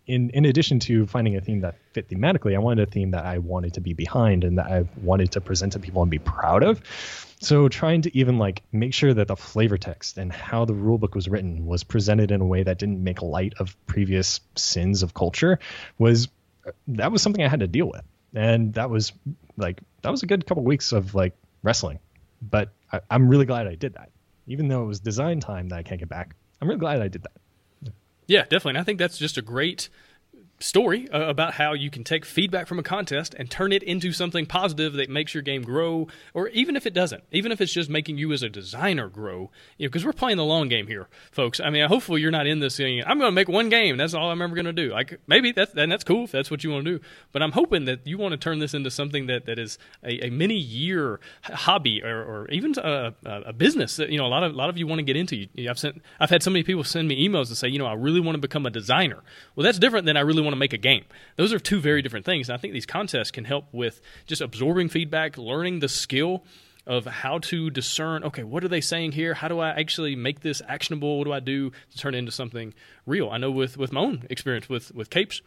in 0.07 0.31
in 0.31 0.45
addition 0.45 0.81
to 0.81 1.07
finding 1.07 1.37
a 1.37 1.41
theme 1.41 1.61
that 1.61 1.77
fit 1.93 2.09
thematically, 2.09 2.55
I 2.55 2.59
wanted 2.59 2.89
a 2.89 2.91
theme 2.91 3.13
that 3.13 3.25
I 3.25 3.39
wanted 3.39 3.75
to 3.75 3.81
be 3.81 3.93
behind 3.93 4.45
and 4.45 4.59
that 4.59 4.67
I 4.67 4.85
wanted 5.03 5.33
to 5.33 5.41
present 5.41 5.75
to 5.75 5.79
people 5.79 6.03
and 6.03 6.11
be 6.11 6.19
proud 6.19 6.63
of. 6.63 6.81
So 7.41 7.69
trying 7.69 8.03
to 8.03 8.17
even 8.17 8.39
like 8.39 8.63
make 8.73 8.93
sure 8.93 9.15
that 9.15 9.29
the 9.29 9.37
flavor 9.37 9.79
text 9.79 10.19
and 10.19 10.33
how 10.33 10.65
the 10.65 10.75
rule 10.75 10.99
book 10.99 11.15
was 11.15 11.29
written 11.29 11.65
was 11.65 11.85
presented 11.85 12.33
in 12.33 12.41
a 12.41 12.47
way 12.47 12.63
that 12.63 12.79
didn't 12.79 13.03
make 13.03 13.23
light 13.23 13.55
of 13.59 13.77
previous 13.87 14.41
sins 14.57 15.03
of 15.03 15.15
culture 15.15 15.59
was 15.99 16.29
uh, 16.67 16.73
that 16.89 17.13
was 17.13 17.23
something 17.23 17.45
I 17.45 17.49
had 17.49 17.61
to 17.61 17.69
deal 17.69 17.87
with. 17.87 18.03
And 18.35 18.75
that 18.75 18.91
was 18.91 19.13
like 19.57 19.81
that 20.03 20.11
was 20.11 20.23
a 20.23 20.27
good 20.27 20.47
couple 20.47 20.65
weeks 20.65 20.93
of 20.93 21.15
like 21.15 21.35
wrestling 21.63 21.99
but 22.43 22.71
I, 22.93 23.01
I'm 23.11 23.29
really 23.29 23.47
glad 23.47 23.67
I 23.67 23.75
did 23.75 23.95
that. 23.95 24.11
Even 24.47 24.69
though 24.69 24.83
it 24.83 24.87
was 24.87 25.01
design 25.01 25.41
time 25.41 25.69
that 25.69 25.79
I 25.79 25.83
can't 25.83 26.01
get 26.01 26.09
back, 26.09 26.35
I'm 26.61 26.69
really 26.69 26.81
glad 26.81 27.01
I 27.01 27.09
did 27.09 27.23
that. 27.23 27.93
Yeah, 28.27 28.43
definitely. 28.43 28.71
And 28.71 28.79
I 28.79 28.85
think 28.85 28.99
that's 28.99 29.19
just 29.19 29.37
a 29.37 29.43
great 29.43 29.89
story 30.61 31.09
uh, 31.11 31.23
about 31.23 31.55
how 31.55 31.73
you 31.73 31.91
can 31.91 32.05
take 32.05 32.25
feedback 32.25 32.67
from 32.67 32.79
a 32.79 32.83
contest 32.83 33.35
and 33.39 33.51
turn 33.51 33.73
it 33.73 33.83
into 33.83 34.13
something 34.13 34.47
positive 34.47 34.93
that 34.93 35.09
makes 35.09 35.35
your 35.35 35.43
game 35.43 35.63
grow, 35.63 36.07
or 36.35 36.49
even 36.49 36.77
if 36.77 36.87
it 36.87 36.95
doesn't, 36.95 37.25
even 37.33 37.51
if 37.51 37.61
it's 37.61 37.73
just 37.73 37.91
making 37.91 38.19
you 38.19 38.33
as 38.33 38.43
a 38.43 38.49
designer 38.49 39.09
grow, 39.09 39.51
you 39.79 39.87
know, 39.87 39.89
because 39.89 40.05
we're 40.05 40.13
playing 40.13 40.37
the 40.37 40.45
long 40.45 40.69
game 40.69 40.87
here, 40.87 41.09
folks. 41.33 41.61
I 41.61 41.71
mean, 41.71 41.89
hopefully 41.89 42.21
you're 42.21 42.31
not 42.31 42.47
in 42.47 42.61
this 42.61 42.77
thing. 42.77 43.03
I'm 43.05 43.19
going 43.19 43.29
to 43.29 43.35
make 43.35 43.49
one 43.49 43.69
game. 43.69 43.97
That's 43.97 44.15
all 44.15 44.31
I'm 44.31 44.43
ever 44.43 44.55
going 44.55 44.67
to 44.67 44.73
do. 44.73 44.91
Like 44.91 45.21
maybe 45.27 45.53
that's, 45.53 45.75
and 45.75 45.91
that's 45.91 46.05
cool 46.05 46.25
if 46.25 46.33
that's 46.33 46.51
what 46.51 46.63
you 46.63 46.71
want 46.71 46.85
to 46.85 46.99
do. 46.99 47.05
But 47.33 47.43
I'm 47.43 47.53
hoping 47.53 47.87
that 47.87 48.07
you 48.07 48.19
want 48.19 48.33
to 48.33 48.39
turn 48.39 48.59
this 48.59 48.75
into 48.75 48.91
something 48.91 49.27
that, 49.27 49.47
that 49.47 49.59
is 49.59 49.79
a, 50.05 50.27
a 50.27 50.31
many 50.31 50.57
year 50.57 51.21
hobby 51.45 52.03
or, 52.03 52.23
or 52.23 52.49
even 52.51 52.75
a, 52.79 53.15
a, 53.25 53.53
business 53.53 53.97
that, 53.97 54.11
you 54.11 54.19
know, 54.19 54.27
a 54.27 54.29
lot 54.29 54.43
of, 54.43 54.53
a 54.53 54.57
lot 54.57 54.69
of 54.69 54.79
you 54.79 54.87
want 54.87 54.99
to 54.99 55.03
get 55.03 55.17
into. 55.17 55.47
I've 55.69 55.79
sent, 55.79 56.03
I've 56.19 56.31
had 56.31 56.43
so 56.43 56.51
many 56.51 56.63
people 56.63 56.85
send 56.85 57.09
me 57.09 57.29
emails 57.29 57.49
and 57.49 57.57
say, 57.57 57.69
you 57.69 57.79
know, 57.79 57.87
I 57.87 57.95
really 57.95 58.21
want 58.21 58.37
to 58.37 58.41
become 58.41 58.67
a 58.67 58.71
designer. 58.71 59.23
Well, 59.55 59.65
that's 59.65 59.79
different 59.79 60.07
than 60.07 60.17
I 60.17 60.21
really 60.21 60.43
want 60.43 60.50
want 60.51 60.57
to 60.57 60.59
make 60.59 60.73
a 60.73 60.79
game. 60.79 61.05
Those 61.37 61.53
are 61.53 61.61
two 61.61 61.81
very 61.81 62.03
different 62.03 62.27
things. 62.27 62.49
And 62.49 62.55
I 62.55 62.61
think 62.61 62.75
these 62.75 62.87
contests 62.87 63.31
can 63.31 63.45
help 63.45 63.67
with 63.73 64.01
just 64.27 64.43
absorbing 64.43 64.89
feedback, 64.89 65.39
learning 65.39 65.79
the 65.79 65.89
skill 65.89 66.45
of 66.87 67.05
how 67.05 67.39
to 67.39 67.69
discern 67.69 68.25
okay 68.25 68.43
what 68.43 68.65
are 68.65 68.69
they 68.69 68.81
saying 68.81 69.13
here? 69.13 69.35
How 69.35 69.49
do 69.49 69.61
i 69.61 69.69
actually 69.69 70.17
make 70.17 70.41
this 70.41 70.63
actionable? 70.67 71.19
What 71.19 71.25
do 71.25 71.33
i 71.33 71.39
do 71.39 71.71
to 71.71 71.99
turn 71.99 72.15
it 72.15 72.19
into 72.19 72.33
something 72.33 72.75
real? 73.07 73.29
I 73.31 73.37
know 73.37 73.51
with 73.51 73.77
with 73.77 73.93
my 73.93 74.01
own 74.01 74.27
experience 74.31 74.69
with 74.69 74.93
with 74.95 75.11
capes 75.11 75.43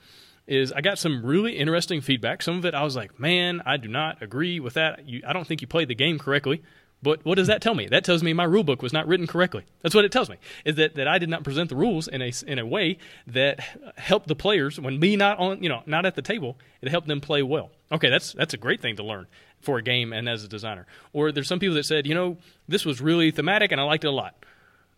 is 0.45 0.71
i 0.71 0.81
got 0.81 0.99
some 0.99 1.25
really 1.25 1.57
interesting 1.57 2.01
feedback. 2.01 2.43
Some 2.43 2.57
of 2.57 2.65
it 2.65 2.75
i 2.75 2.83
was 2.83 2.95
like 2.95 3.19
man 3.19 3.61
i 3.65 3.77
do 3.77 3.89
not 3.89 4.21
agree 4.21 4.59
with 4.59 4.75
that. 4.75 5.07
You, 5.07 5.23
i 5.27 5.33
don't 5.33 5.45
think 5.45 5.61
you 5.61 5.67
played 5.67 5.87
the 5.87 5.95
game 5.95 6.19
correctly 6.19 6.61
but 7.03 7.23
what 7.25 7.35
does 7.35 7.47
that 7.47 7.61
tell 7.61 7.75
me? 7.75 7.87
That 7.87 8.03
tells 8.03 8.23
me 8.23 8.33
my 8.33 8.45
rule 8.45 8.63
book 8.63 8.81
was 8.81 8.93
not 8.93 9.07
written 9.07 9.27
correctly. 9.27 9.65
That's 9.81 9.93
what 9.93 10.05
it 10.05 10.11
tells 10.11 10.29
me. 10.29 10.37
Is 10.65 10.75
that, 10.75 10.95
that 10.95 11.07
I 11.07 11.17
did 11.17 11.29
not 11.29 11.43
present 11.43 11.69
the 11.69 11.75
rules 11.75 12.07
in 12.07 12.21
a 12.21 12.31
in 12.47 12.57
a 12.57 12.65
way 12.65 12.97
that 13.27 13.59
helped 13.97 14.27
the 14.27 14.35
players 14.35 14.79
when 14.79 14.99
me 14.99 15.15
not 15.15 15.37
on 15.37 15.61
you 15.61 15.69
know 15.69 15.83
not 15.85 16.05
at 16.05 16.15
the 16.15 16.21
table. 16.21 16.57
It 16.81 16.89
helped 16.89 17.07
them 17.07 17.21
play 17.21 17.43
well. 17.43 17.69
Okay, 17.91 18.09
that's 18.09 18.33
that's 18.33 18.53
a 18.53 18.57
great 18.57 18.81
thing 18.81 18.95
to 18.95 19.03
learn 19.03 19.27
for 19.59 19.77
a 19.77 19.81
game 19.81 20.13
and 20.13 20.27
as 20.27 20.43
a 20.43 20.47
designer. 20.47 20.87
Or 21.11 21.31
there's 21.31 21.47
some 21.47 21.59
people 21.59 21.75
that 21.75 21.85
said, 21.85 22.07
you 22.07 22.15
know, 22.15 22.37
this 22.67 22.85
was 22.85 23.01
really 23.01 23.31
thematic 23.31 23.71
and 23.71 23.79
I 23.79 23.83
liked 23.83 24.03
it 24.03 24.07
a 24.07 24.11
lot. 24.11 24.35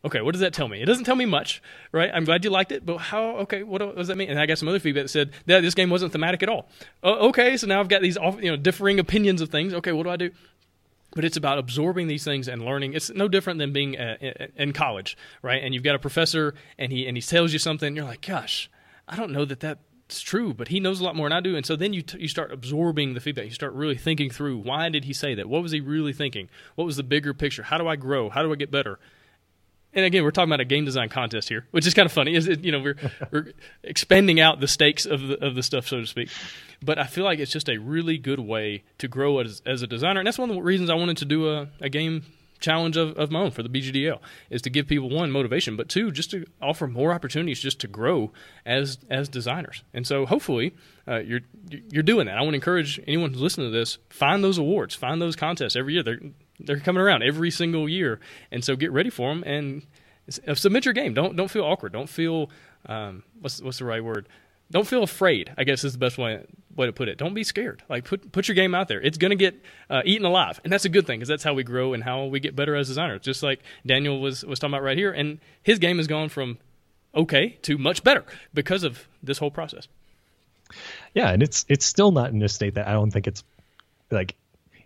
Okay, 0.06 0.22
what 0.22 0.34
does 0.34 0.42
that 0.42 0.54
tell 0.54 0.68
me? 0.68 0.80
It 0.80 0.86
doesn't 0.86 1.06
tell 1.06 1.16
me 1.16 1.26
much, 1.26 1.64
right? 1.92 2.12
I'm 2.14 2.26
glad 2.26 2.44
you 2.44 2.52
liked 2.52 2.72
it, 2.72 2.86
but 2.86 2.98
how? 2.98 3.38
Okay, 3.38 3.64
what, 3.64 3.80
does 3.96 4.08
that 4.08 4.18
mean? 4.18 4.30
And 4.30 4.40
I 4.40 4.46
got 4.46 4.60
some 4.60 4.68
other 4.68 4.80
feedback 4.80 5.06
that 5.06 5.10
said 5.10 5.32
that 5.48 5.62
this 5.62 5.74
game 5.74 5.90
wasn't 5.90 6.12
thematic 6.12 6.44
at 6.44 6.50
all. 6.50 6.70
Uh, 7.04 7.28
okay, 7.30 7.58
so 7.58 7.66
now 7.66 7.80
I've 7.80 7.88
got 7.88 8.04
these 8.04 8.16
you 8.40 8.52
know 8.52 8.56
differing 8.56 9.00
opinions 9.00 9.42
of 9.42 9.50
things. 9.50 9.74
Okay, 9.74 9.92
what 9.92 10.04
do 10.04 10.12
I 10.12 10.16
do? 10.16 10.30
But 11.16 11.26
it's 11.26 11.38
about 11.38 11.58
absorbing 11.58 12.08
these 12.08 12.24
things 12.24 12.48
and 12.48 12.64
learning. 12.64 12.94
It's 12.94 13.10
no 13.10 13.28
different 13.28 13.58
than 13.58 13.74
being 13.74 13.96
a, 13.96 14.36
uh, 14.40 14.48
in 14.56 14.74
college, 14.74 15.18
right? 15.42 15.64
And 15.64 15.74
you've 15.74 15.84
got 15.84 15.96
a 15.96 16.00
professor, 16.00 16.54
and 16.78 16.92
he 16.92 17.08
and 17.08 17.18
he 17.18 17.22
tells 17.22 17.54
you 17.54 17.58
something, 17.58 17.96
you're 17.96 18.06
like, 18.06 18.22
"Gosh, 18.22 18.70
I 19.08 19.16
don't 19.16 19.32
know 19.32 19.46
that 19.46 19.62
that's 19.62 20.22
true," 20.22 20.54
but 20.54 20.68
he 20.68 20.80
knows 20.80 21.00
a 21.00 21.04
lot 21.04 21.16
more 21.16 21.28
than 21.28 21.38
I 21.38 21.42
do. 21.42 21.56
And 21.56 21.66
so 21.66 21.76
then 21.76 21.94
you 21.94 22.04
t- 22.04 22.20
you 22.20 22.28
start 22.28 22.52
absorbing 22.52 23.14
the 23.16 23.22
feedback. 23.22 23.46
You 23.46 23.52
start 23.52 23.74
really 23.74 23.98
thinking 23.98 24.30
through 24.30 24.58
why 24.58 24.90
did 24.90 25.06
he 25.06 25.14
say 25.14 25.34
that? 25.34 25.50
What 25.50 25.64
was 25.64 25.72
he 25.72 25.80
really 25.80 26.14
thinking? 26.14 26.50
What 26.76 26.86
was 26.86 26.98
the 26.98 27.04
bigger 27.04 27.34
picture? 27.34 27.64
How 27.64 27.78
do 27.78 27.88
I 27.88 27.96
grow? 27.96 28.30
How 28.30 28.44
do 28.44 28.52
I 28.52 28.56
get 28.56 28.70
better? 28.70 29.00
And 29.96 30.06
again, 30.06 30.24
we're 30.24 30.32
talking 30.32 30.50
about 30.50 30.60
a 30.60 30.66
game 30.66 30.86
design 30.86 31.10
contest 31.10 31.50
here, 31.50 31.66
which 31.72 31.88
is 31.88 31.94
kind 31.94 32.06
of 32.06 32.12
funny. 32.12 32.36
Is 32.36 32.48
it, 32.48 32.64
you 32.64 32.72
know 32.72 32.80
we're 32.80 32.98
we're 33.32 33.54
expanding 33.84 34.40
out 34.40 34.60
the 34.60 34.68
stakes 34.68 35.06
of 35.06 35.22
the 35.22 35.44
of 35.44 35.56
the 35.56 35.64
stuff, 35.64 35.88
so 35.88 36.02
to 36.02 36.06
speak. 36.06 36.30
But 36.84 37.00
I 37.00 37.06
feel 37.06 37.24
like 37.24 37.40
it's 37.40 37.52
just 37.52 37.70
a 37.70 37.78
really 37.78 38.18
good 38.18 38.40
way 38.40 38.84
to 38.98 39.08
grow 39.08 39.40
as 39.40 39.62
as 39.66 39.82
a 39.82 39.88
designer, 39.88 40.20
and 40.20 40.28
that's 40.28 40.38
one 40.38 40.50
of 40.50 40.56
the 40.56 40.62
reasons 40.62 40.90
I 40.90 40.96
wanted 40.96 41.18
to 41.18 41.26
do 41.26 41.50
a, 41.50 41.70
a 41.80 41.90
game 41.90 42.24
challenge 42.60 42.98
of, 42.98 43.18
of 43.18 43.32
my 43.32 43.40
own 43.40 43.52
for 43.52 43.64
the 43.64 43.70
BGDL 43.70 44.20
is 44.50 44.62
to 44.64 44.70
give 44.70 44.88
people 44.88 45.10
one 45.10 45.30
motivation, 45.32 45.76
but 45.76 45.90
two 45.90 46.12
just 46.12 46.32
to 46.32 46.46
offer 46.62 46.88
more 46.88 47.12
opportunities 47.12 47.60
just 47.60 47.80
to 47.82 47.88
grow 47.88 48.32
as 48.66 48.98
as 49.10 49.30
designers. 49.30 49.84
And 49.94 50.06
so 50.06 50.26
hopefully 50.26 50.76
uh, 51.08 51.18
you're 51.20 51.42
you're 51.70 52.04
doing 52.04 52.26
that. 52.28 52.38
I 52.38 52.42
want 52.42 52.52
to 52.52 52.56
encourage 52.56 53.00
anyone 53.08 53.32
who's 53.32 53.42
listening 53.42 53.72
to 53.72 53.78
this 53.78 53.98
find 54.10 54.44
those 54.44 54.58
awards, 54.58 54.96
find 54.96 55.22
those 55.22 55.36
contests 55.36 55.76
every 55.76 55.94
year. 55.94 56.04
They're 56.04 56.20
they're 56.60 56.80
coming 56.80 57.02
around 57.02 57.24
every 57.24 57.52
single 57.52 57.88
year, 57.90 58.20
and 58.52 58.64
so 58.64 58.76
get 58.76 58.92
ready 58.92 59.10
for 59.10 59.30
them 59.30 59.44
and 59.46 59.84
uh, 60.48 60.56
submit 60.56 60.86
your 60.86 60.94
game. 60.94 61.14
Don't 61.14 61.36
don't 61.36 61.50
feel 61.50 61.64
awkward. 61.64 61.94
Don't 61.94 62.10
feel 62.10 62.50
um, 62.88 63.24
what's 63.40 63.62
what's 63.62 63.80
the 63.80 63.86
right 63.86 64.04
word? 64.04 64.28
Don't 64.72 64.88
feel 64.88 65.04
afraid. 65.04 65.52
I 65.58 65.64
guess 65.64 65.84
is 65.84 65.94
the 65.94 66.00
best 66.00 66.18
way 66.18 66.44
way 66.76 66.88
to 66.88 66.94
put 66.94 67.08
it. 67.08 67.18
Don't 67.18 67.34
be 67.34 67.44
scared. 67.44 67.84
Like 67.90 68.06
put 68.06 68.32
put 68.32 68.48
your 68.48 68.56
game 68.56 68.74
out 68.74 68.88
there. 68.88 69.02
It's 69.02 69.18
to 69.18 69.36
get 69.36 69.62
uh, 69.90 70.02
eaten 70.06 70.26
alive, 70.26 70.60
and 70.64 70.74
that's 70.74 70.86
a 70.86 70.90
good 70.90 71.06
thing 71.06 71.20
because 71.20 71.30
that's 71.30 71.44
how 71.44 71.54
we 71.54 71.64
grow 71.64 71.94
and 71.94 72.04
how 72.04 72.26
we 72.26 72.40
get 72.40 72.56
better 72.56 72.76
as 72.76 72.88
designers. 72.88 73.22
Just 73.22 73.44
like 73.44 73.62
Daniel 73.86 74.20
was 74.20 74.44
was 74.44 74.60
talking 74.60 74.74
about 74.74 74.84
right 74.84 74.98
here, 74.98 75.12
and 75.12 75.40
his 75.62 75.80
game 75.80 75.98
has 75.98 76.08
gone 76.08 76.30
from 76.30 76.58
okay 77.14 77.58
to 77.62 77.78
much 77.78 78.04
better 78.04 78.26
because 78.54 78.84
of 78.84 79.08
this 79.22 79.38
whole 79.38 79.52
process. 79.52 79.88
Yeah, 81.14 81.30
and 81.30 81.44
it's 81.44 81.66
it's 81.70 81.86
still 81.86 82.12
not 82.12 82.32
in 82.32 82.42
a 82.42 82.50
state 82.50 82.76
that 82.76 82.88
I 82.88 82.94
don't 82.94 83.12
think 83.12 83.28
it's 83.28 83.44
like 84.10 84.36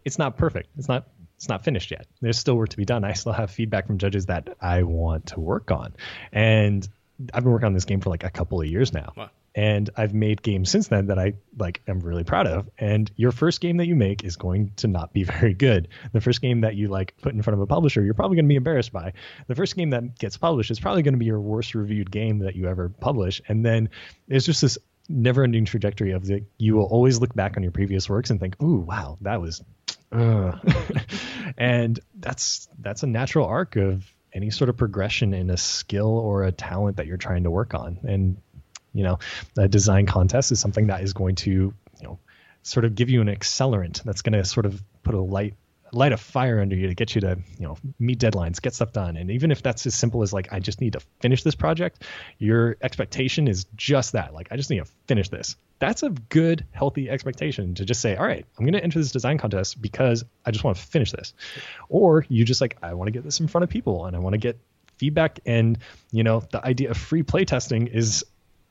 it's 0.04 0.20
not 0.20 0.38
perfect. 0.38 0.70
It's 0.78 0.88
not 0.88 1.08
it's 1.40 1.48
not 1.48 1.64
finished 1.64 1.90
yet. 1.90 2.06
There's 2.20 2.38
still 2.38 2.58
work 2.58 2.68
to 2.72 2.78
be 2.78 2.84
done. 2.84 3.06
I 3.06 3.14
still 3.14 3.32
have 3.32 3.50
feedback 3.50 3.88
from 3.88 3.98
judges 3.98 4.26
that 4.26 4.58
I 4.60 4.84
want 4.84 5.28
to 5.28 5.40
work 5.40 5.72
on. 5.72 5.96
And 6.34 6.86
I've 7.34 7.44
been 7.44 7.54
working 7.54 7.68
on 7.68 7.74
this 7.74 7.86
game 7.86 8.02
for 8.02 8.10
like 8.10 8.26
a 8.26 8.30
couple 8.30 8.60
of 8.60 8.68
years 8.68 8.92
now. 8.92 9.14
Wow. 9.16 9.30
And 9.56 9.90
I've 9.96 10.14
made 10.14 10.42
games 10.42 10.70
since 10.70 10.90
then 10.90 11.08
that 11.08 11.18
I 11.18 11.36
like 11.58 11.82
am 11.88 12.02
really 12.02 12.26
proud 12.26 12.46
of. 12.46 12.70
And 12.78 13.10
your 13.16 13.32
first 13.32 13.62
game 13.62 13.78
that 13.78 13.86
you 13.86 13.96
make 13.96 14.26
is 14.26 14.36
going 14.36 14.74
to 14.78 14.90
not 14.90 15.14
be 15.14 15.24
very 15.40 15.54
good. 15.54 15.88
The 16.12 16.20
first 16.20 16.42
game 16.42 16.60
that 16.62 16.76
you 16.76 16.90
like 16.90 17.16
put 17.22 17.34
in 17.34 17.42
front 17.42 17.54
of 17.54 17.62
a 17.62 17.68
publisher, 17.68 18.04
you're 18.04 18.14
probably 18.14 18.36
going 18.36 18.46
to 18.46 18.50
be 18.50 18.58
embarrassed 18.58 18.92
by. 18.92 19.14
The 19.48 19.56
first 19.56 19.78
game 19.78 19.92
that 19.92 20.20
gets 20.20 20.36
published 20.36 20.72
is 20.72 20.80
probably 20.82 21.04
going 21.04 21.14
to 21.14 21.20
be 21.20 21.26
your 21.26 21.40
worst 21.40 21.74
reviewed 21.74 22.12
game 22.12 22.40
that 22.40 22.58
you 22.58 22.68
ever 22.68 22.90
publish. 22.90 23.42
And 23.48 23.66
then 23.66 23.92
there's 24.28 24.46
just 24.46 24.62
this 24.62 24.78
never 25.10 25.44
ending 25.44 25.66
trajectory 25.66 26.12
of 26.12 26.26
the 26.26 26.46
you 26.58 26.76
will 26.76 26.86
always 26.86 27.20
look 27.20 27.34
back 27.34 27.58
on 27.58 27.64
your 27.64 27.72
previous 27.72 28.08
works 28.08 28.30
and 28.30 28.40
think, 28.40 28.62
ooh, 28.62 28.78
wow, 28.78 29.18
that 29.22 29.42
was 29.42 29.64
uh. 30.12 30.54
and 31.58 32.00
that's 32.16 32.70
that's 32.80 33.04
a 33.04 33.08
natural 33.08 33.46
arc 33.46 33.76
of 33.76 34.06
any 34.34 34.52
sort 34.52 34.70
of 34.70 34.78
progression 34.78 35.34
in 35.34 35.50
a 35.50 35.58
skill 35.58 36.18
or 36.18 36.44
a 36.44 36.52
talent 36.52 36.98
that 36.98 37.08
you're 37.08 37.18
trying 37.18 37.44
to 37.44 37.52
work 37.52 37.74
on. 37.74 38.00
And 38.04 38.38
you 38.94 39.04
know, 39.04 39.20
a 39.58 39.68
design 39.68 40.06
contest 40.06 40.52
is 40.52 40.60
something 40.60 40.88
that 40.88 41.02
is 41.02 41.14
going 41.14 41.36
to, 41.36 41.52
you 41.52 41.74
know, 42.04 42.20
sort 42.64 42.86
of 42.86 42.96
give 42.96 43.10
you 43.10 43.22
an 43.22 43.28
accelerant 43.28 44.04
that's 44.04 44.22
going 44.22 44.34
to 44.34 44.46
sort 44.46 44.66
of 44.66 44.82
put 45.04 45.16
a 45.16 45.22
light 45.22 45.56
light 45.92 46.12
a 46.12 46.18
fire 46.18 46.60
under 46.60 46.76
you 46.76 46.88
to 46.88 46.96
get 46.96 47.16
you 47.16 47.22
to 47.22 47.38
you 47.58 47.66
know 47.66 47.78
meet 48.00 48.20
deadlines 48.20 48.62
get 48.62 48.74
stuff 48.74 48.94
done. 48.94 49.18
And 49.18 49.32
even 49.32 49.52
if 49.52 49.62
that's 49.62 49.86
as 49.86 49.96
simple 49.96 50.22
as 50.22 50.34
like 50.34 50.52
i 50.52 50.60
just 50.60 50.82
need 50.82 50.94
to 50.94 51.00
finish 51.22 51.44
this 51.44 51.56
project 51.56 52.04
your 52.38 52.78
expectation 52.82 53.48
is 53.48 53.66
just 53.76 54.14
that. 54.14 54.34
Like 54.34 54.50
i 54.52 54.58
just 54.58 54.70
need 54.70 54.80
to 54.80 54.92
finish 55.08 55.30
this. 55.30 55.56
That's 55.80 56.04
a 56.04 56.10
good 56.10 56.66
healthy 56.72 57.10
expectation 57.10 57.76
to 57.76 57.86
just 57.86 58.02
say 58.02 58.16
all 58.16 58.26
right 58.26 58.46
i'm 58.58 58.66
going 58.66 58.74
to 58.74 58.84
enter 58.84 59.00
this 59.00 59.12
design 59.12 59.38
contest 59.38 59.82
because 59.82 60.24
i 60.46 60.52
just 60.52 60.64
want 60.64 60.78
to 60.78 60.84
finish 60.84 61.12
this. 61.12 61.34
Or 61.90 62.26
you 62.30 62.46
just 62.46 62.62
like 62.62 62.78
i 62.82 62.94
want 62.94 63.08
to 63.08 63.12
get 63.12 63.24
this 63.24 63.40
in 63.40 63.48
front 63.48 63.64
of 63.64 63.70
people 63.70 64.06
and 64.06 64.16
i 64.16 64.20
want 64.20 64.34
to 64.34 64.40
get 64.40 64.60
feedback 64.98 65.40
and 65.46 65.78
you 66.12 66.24
know 66.24 66.44
the 66.52 66.64
idea 66.64 66.92
of 66.92 66.98
free 66.98 67.24
playtesting 67.24 67.88
is 67.88 68.26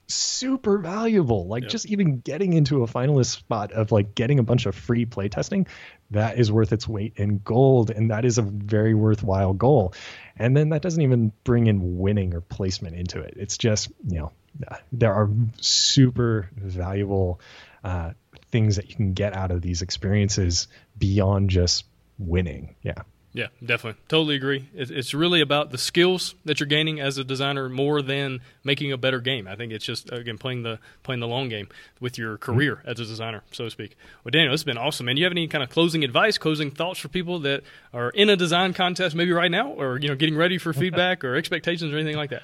super 0.09 0.79
valuable. 0.79 1.47
Like 1.47 1.69
just 1.69 1.87
even 1.87 2.21
getting 2.21 2.53
into 2.55 2.83
a 2.83 2.87
finalist 2.87 3.27
spot 3.27 3.73
of 3.73 3.93
like 3.93 4.15
getting 4.15 4.39
a 4.39 4.43
bunch 4.43 4.67
of 4.67 4.75
free 4.75 5.07
playtesting, 5.07 5.69
that 6.11 6.39
is 6.39 6.51
worth 6.51 6.73
its 6.73 6.89
weight 6.89 7.15
in 7.17 7.39
gold, 7.39 7.91
and 7.91 8.11
that 8.11 8.25
is 8.25 8.39
a 8.39 8.43
very 8.43 8.95
worthwhile 8.95 9.53
goal. 9.53 9.95
And 10.37 10.57
then 10.57 10.71
that 10.71 10.83
doesn't 10.83 11.03
even 11.03 11.33
bring 11.45 11.67
in 11.67 11.99
winning 11.99 12.35
or 12.35 12.41
placement 12.41 12.97
into 12.97 13.21
it. 13.21 13.35
It's 13.37 13.59
just 13.59 13.91
you 14.07 14.21
know 14.21 14.33
there 14.93 15.15
are 15.15 15.31
super 15.61 16.51
valuable 16.57 17.41
uh, 17.85 18.13
things 18.51 18.77
that 18.77 18.89
you 18.89 18.97
can 18.97 19.13
get 19.13 19.37
out 19.37 19.51
of 19.51 19.63
these 19.63 19.83
experiences 19.83 20.69
beyond 20.99 21.51
just 21.51 21.85
winning. 22.19 22.75
Yeah. 22.83 23.03
Yeah, 23.35 23.49
definitely. 23.65 24.01
Totally 24.09 24.37
agree. 24.37 24.69
It's 24.75 25.13
really 25.13 25.41
about 25.41 25.71
the 25.71 25.79
skills 25.79 26.35
that 26.47 26.61
you're 26.61 26.67
gaining 26.67 26.99
as 26.99 27.19
a 27.19 27.25
designer 27.25 27.69
more 27.69 28.01
than 28.01 28.41
making 28.65 28.91
a 28.91 28.97
better 28.97 29.21
game. 29.21 29.47
I 29.47 29.55
think 29.55 29.71
it's 29.73 29.85
just 29.85 30.11
again 30.11 30.39
playing 30.39 30.63
the 30.63 30.79
playing 31.03 31.21
the 31.21 31.29
long 31.29 31.49
game 31.49 31.69
with 32.01 32.17
your 32.17 32.39
career 32.39 32.77
mm-hmm. 32.77 32.89
as 32.89 33.01
a 33.01 33.05
designer, 33.05 33.43
so 33.53 33.65
to 33.65 33.71
speak. 33.71 33.97
Well, 34.25 34.31
Daniel, 34.31 34.53
this 34.53 34.61
has 34.61 34.65
been 34.65 34.79
awesome. 34.79 35.09
And 35.09 35.19
you 35.19 35.25
have 35.25 35.33
any 35.33 35.47
kind 35.47 35.63
of 35.63 35.69
closing 35.69 36.05
advice, 36.05 36.39
closing 36.39 36.71
thoughts 36.71 36.99
for 36.99 37.09
people 37.09 37.41
that 37.41 37.63
are 37.93 38.11
in 38.11 38.31
a 38.31 38.37
design 38.37 38.73
contest, 38.73 39.15
maybe 39.15 39.33
right 39.33 39.51
now, 39.51 39.73
or 39.73 39.99
you 39.99 40.09
know, 40.09 40.17
getting 40.17 40.37
ready 40.37 40.57
for 40.57 40.73
feedback 40.73 41.23
or 41.23 41.37
expectations 41.37 41.93
or 41.93 41.97
anything 41.97 42.17
like 42.17 42.31
that? 42.31 42.43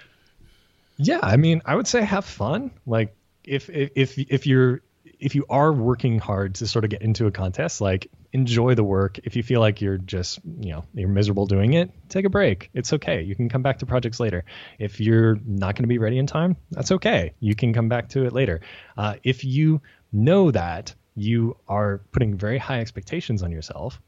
Yeah, 0.96 1.20
I 1.22 1.36
mean, 1.36 1.62
I 1.64 1.74
would 1.74 1.88
say 1.88 2.02
have 2.02 2.26
fun. 2.26 2.70
Like 2.86 3.16
if 3.42 3.70
if 3.70 4.18
if 4.18 4.46
you're 4.46 4.82
if 5.18 5.34
you 5.34 5.46
are 5.48 5.72
working 5.72 6.18
hard 6.18 6.56
to 6.56 6.66
sort 6.66 6.84
of 6.84 6.90
get 6.90 7.00
into 7.02 7.26
a 7.26 7.30
contest, 7.30 7.80
like 7.80 8.10
enjoy 8.34 8.74
the 8.74 8.82
work. 8.82 9.20
If 9.22 9.36
you 9.36 9.44
feel 9.44 9.60
like 9.60 9.80
you're 9.80 9.96
just, 9.96 10.40
you 10.60 10.72
know, 10.72 10.84
you're 10.92 11.08
miserable 11.08 11.46
doing 11.46 11.74
it, 11.74 11.90
take 12.08 12.24
a 12.24 12.28
break. 12.28 12.68
It's 12.74 12.92
okay. 12.92 13.22
You 13.22 13.36
can 13.36 13.48
come 13.48 13.62
back 13.62 13.78
to 13.78 13.86
projects 13.86 14.18
later. 14.18 14.44
If 14.80 15.00
you're 15.00 15.38
not 15.46 15.76
going 15.76 15.84
to 15.84 15.88
be 15.88 15.98
ready 15.98 16.18
in 16.18 16.26
time, 16.26 16.56
that's 16.72 16.90
okay. 16.90 17.32
You 17.38 17.54
can 17.54 17.72
come 17.72 17.88
back 17.88 18.08
to 18.10 18.26
it 18.26 18.32
later. 18.32 18.60
Uh, 18.98 19.14
if 19.22 19.44
you 19.44 19.80
know 20.12 20.50
that 20.50 20.94
you 21.14 21.56
are 21.68 22.02
putting 22.10 22.36
very 22.36 22.58
high 22.58 22.80
expectations 22.80 23.44
on 23.44 23.52
yourself, 23.52 24.00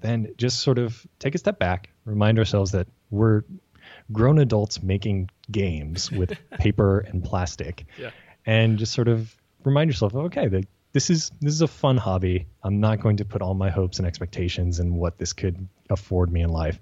then 0.00 0.32
just 0.38 0.60
sort 0.60 0.78
of 0.78 1.06
take 1.18 1.34
a 1.34 1.38
step 1.38 1.58
back, 1.58 1.90
remind 2.06 2.38
ourselves 2.38 2.72
that 2.72 2.88
we're 3.10 3.42
grown 4.10 4.38
adults 4.38 4.82
making 4.82 5.28
games 5.50 6.10
with 6.10 6.32
paper 6.58 7.00
and 7.00 7.22
plastic. 7.22 7.84
Yeah. 7.98 8.10
And 8.46 8.78
just 8.78 8.94
sort 8.94 9.08
of 9.08 9.36
remind 9.64 9.90
yourself, 9.90 10.14
okay, 10.14 10.48
the, 10.48 10.64
this 10.96 11.10
is 11.10 11.30
this 11.42 11.52
is 11.52 11.60
a 11.60 11.68
fun 11.68 11.98
hobby. 11.98 12.46
I'm 12.62 12.80
not 12.80 13.00
going 13.00 13.18
to 13.18 13.26
put 13.26 13.42
all 13.42 13.52
my 13.52 13.68
hopes 13.68 13.98
and 13.98 14.08
expectations 14.08 14.80
in 14.80 14.94
what 14.94 15.18
this 15.18 15.34
could 15.34 15.68
afford 15.90 16.32
me 16.32 16.40
in 16.40 16.48
life, 16.48 16.80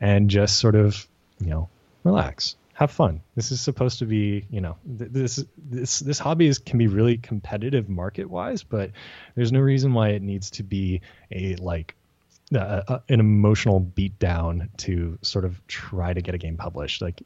and 0.00 0.30
just 0.30 0.60
sort 0.60 0.76
of 0.76 1.04
you 1.40 1.48
know 1.48 1.68
relax, 2.04 2.54
have 2.74 2.92
fun. 2.92 3.22
This 3.34 3.50
is 3.50 3.60
supposed 3.60 3.98
to 3.98 4.04
be 4.04 4.46
you 4.50 4.60
know 4.60 4.76
th- 4.96 5.10
this 5.10 5.44
this 5.58 5.98
this 5.98 6.20
hobby 6.20 6.46
is 6.46 6.60
can 6.60 6.78
be 6.78 6.86
really 6.86 7.16
competitive 7.16 7.88
market 7.88 8.30
wise, 8.30 8.62
but 8.62 8.92
there's 9.34 9.50
no 9.50 9.58
reason 9.58 9.94
why 9.94 10.10
it 10.10 10.22
needs 10.22 10.52
to 10.52 10.62
be 10.62 11.00
a 11.32 11.56
like 11.56 11.96
uh, 12.56 13.00
an 13.08 13.18
emotional 13.18 13.80
beatdown 13.80 14.68
to 14.76 15.18
sort 15.22 15.44
of 15.44 15.60
try 15.66 16.12
to 16.12 16.22
get 16.22 16.36
a 16.36 16.38
game 16.38 16.56
published. 16.56 17.02
Like 17.02 17.20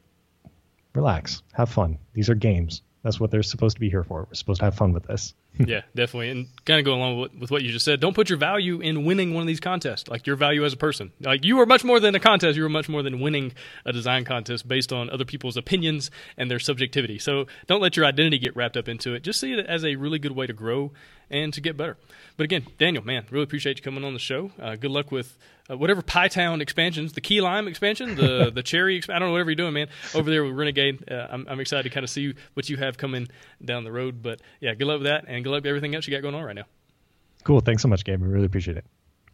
relax, 0.95 1.43
have 1.53 1.69
fun. 1.69 1.99
These 2.13 2.31
are 2.31 2.35
games. 2.35 2.81
That's 3.03 3.19
what 3.19 3.29
they're 3.29 3.43
supposed 3.43 3.75
to 3.75 3.79
be 3.79 3.91
here 3.91 4.03
for. 4.03 4.25
We're 4.27 4.33
supposed 4.33 4.61
to 4.61 4.65
have 4.65 4.75
fun 4.75 4.91
with 4.91 5.03
this. 5.03 5.35
Yeah, 5.59 5.81
definitely. 5.95 6.29
And 6.29 6.47
kind 6.65 6.79
of 6.79 6.85
go 6.85 6.93
along 6.93 7.19
with, 7.19 7.33
with, 7.35 7.51
what 7.51 7.61
you 7.61 7.71
just 7.71 7.85
said. 7.85 7.99
Don't 7.99 8.15
put 8.15 8.29
your 8.29 8.37
value 8.37 8.79
in 8.79 9.05
winning 9.05 9.33
one 9.33 9.41
of 9.41 9.47
these 9.47 9.59
contests, 9.59 10.07
like 10.07 10.25
your 10.25 10.35
value 10.35 10.63
as 10.63 10.73
a 10.73 10.77
person. 10.77 11.11
Like 11.19 11.43
you 11.43 11.59
are 11.59 11.65
much 11.65 11.83
more 11.83 11.99
than 11.99 12.15
a 12.15 12.19
contest. 12.19 12.57
You 12.57 12.65
are 12.65 12.69
much 12.69 12.89
more 12.89 13.03
than 13.03 13.19
winning 13.19 13.53
a 13.85 13.91
design 13.91 14.23
contest 14.23 14.67
based 14.67 14.93
on 14.93 15.09
other 15.09 15.25
people's 15.25 15.57
opinions 15.57 16.09
and 16.37 16.49
their 16.49 16.59
subjectivity. 16.59 17.19
So 17.19 17.47
don't 17.67 17.81
let 17.81 17.97
your 17.97 18.05
identity 18.05 18.39
get 18.39 18.55
wrapped 18.55 18.77
up 18.77 18.87
into 18.87 19.13
it. 19.13 19.23
Just 19.23 19.39
see 19.39 19.53
it 19.53 19.65
as 19.65 19.83
a 19.83 19.95
really 19.95 20.19
good 20.19 20.33
way 20.33 20.47
to 20.47 20.53
grow 20.53 20.91
and 21.29 21.53
to 21.53 21.61
get 21.61 21.77
better. 21.77 21.97
But 22.37 22.45
again, 22.45 22.67
Daniel, 22.77 23.03
man, 23.03 23.25
really 23.29 23.43
appreciate 23.43 23.77
you 23.77 23.83
coming 23.83 24.03
on 24.03 24.13
the 24.13 24.19
show. 24.19 24.51
Uh, 24.59 24.75
good 24.75 24.91
luck 24.91 25.11
with 25.11 25.37
uh, 25.71 25.77
whatever 25.77 26.01
Pie 26.01 26.27
Town 26.27 26.61
expansions, 26.61 27.13
the 27.13 27.21
Key 27.21 27.41
Lime 27.41 27.67
expansion, 27.67 28.15
the 28.15 28.51
the 28.53 28.63
Cherry. 28.63 28.99
Exp- 28.99 29.13
I 29.13 29.19
don't 29.19 29.29
know 29.29 29.33
whatever 29.33 29.51
you're 29.51 29.55
doing, 29.55 29.73
man. 29.73 29.87
Over 30.13 30.29
there 30.29 30.43
with 30.43 30.53
Renegade, 30.53 31.09
uh, 31.09 31.27
I'm, 31.29 31.45
I'm 31.49 31.59
excited 31.59 31.83
to 31.83 31.89
kind 31.89 32.03
of 32.03 32.09
see 32.09 32.33
what 32.53 32.69
you 32.69 32.77
have 32.77 32.97
coming 32.97 33.27
down 33.63 33.83
the 33.83 33.91
road. 33.91 34.21
But 34.21 34.41
yeah, 34.59 34.73
good 34.73 34.87
luck 34.87 34.99
with 34.99 35.07
that, 35.07 35.25
and 35.27 35.43
good 35.43 35.49
luck 35.49 35.63
with 35.63 35.69
everything 35.69 35.95
else 35.95 36.07
you 36.07 36.11
got 36.15 36.21
going 36.21 36.35
on 36.35 36.43
right 36.43 36.55
now. 36.55 36.65
Cool. 37.43 37.61
Thanks 37.61 37.81
so 37.81 37.87
much, 37.87 38.03
Gabe. 38.03 38.21
We 38.21 38.27
really 38.27 38.45
appreciate 38.45 38.77
it. 38.77 38.85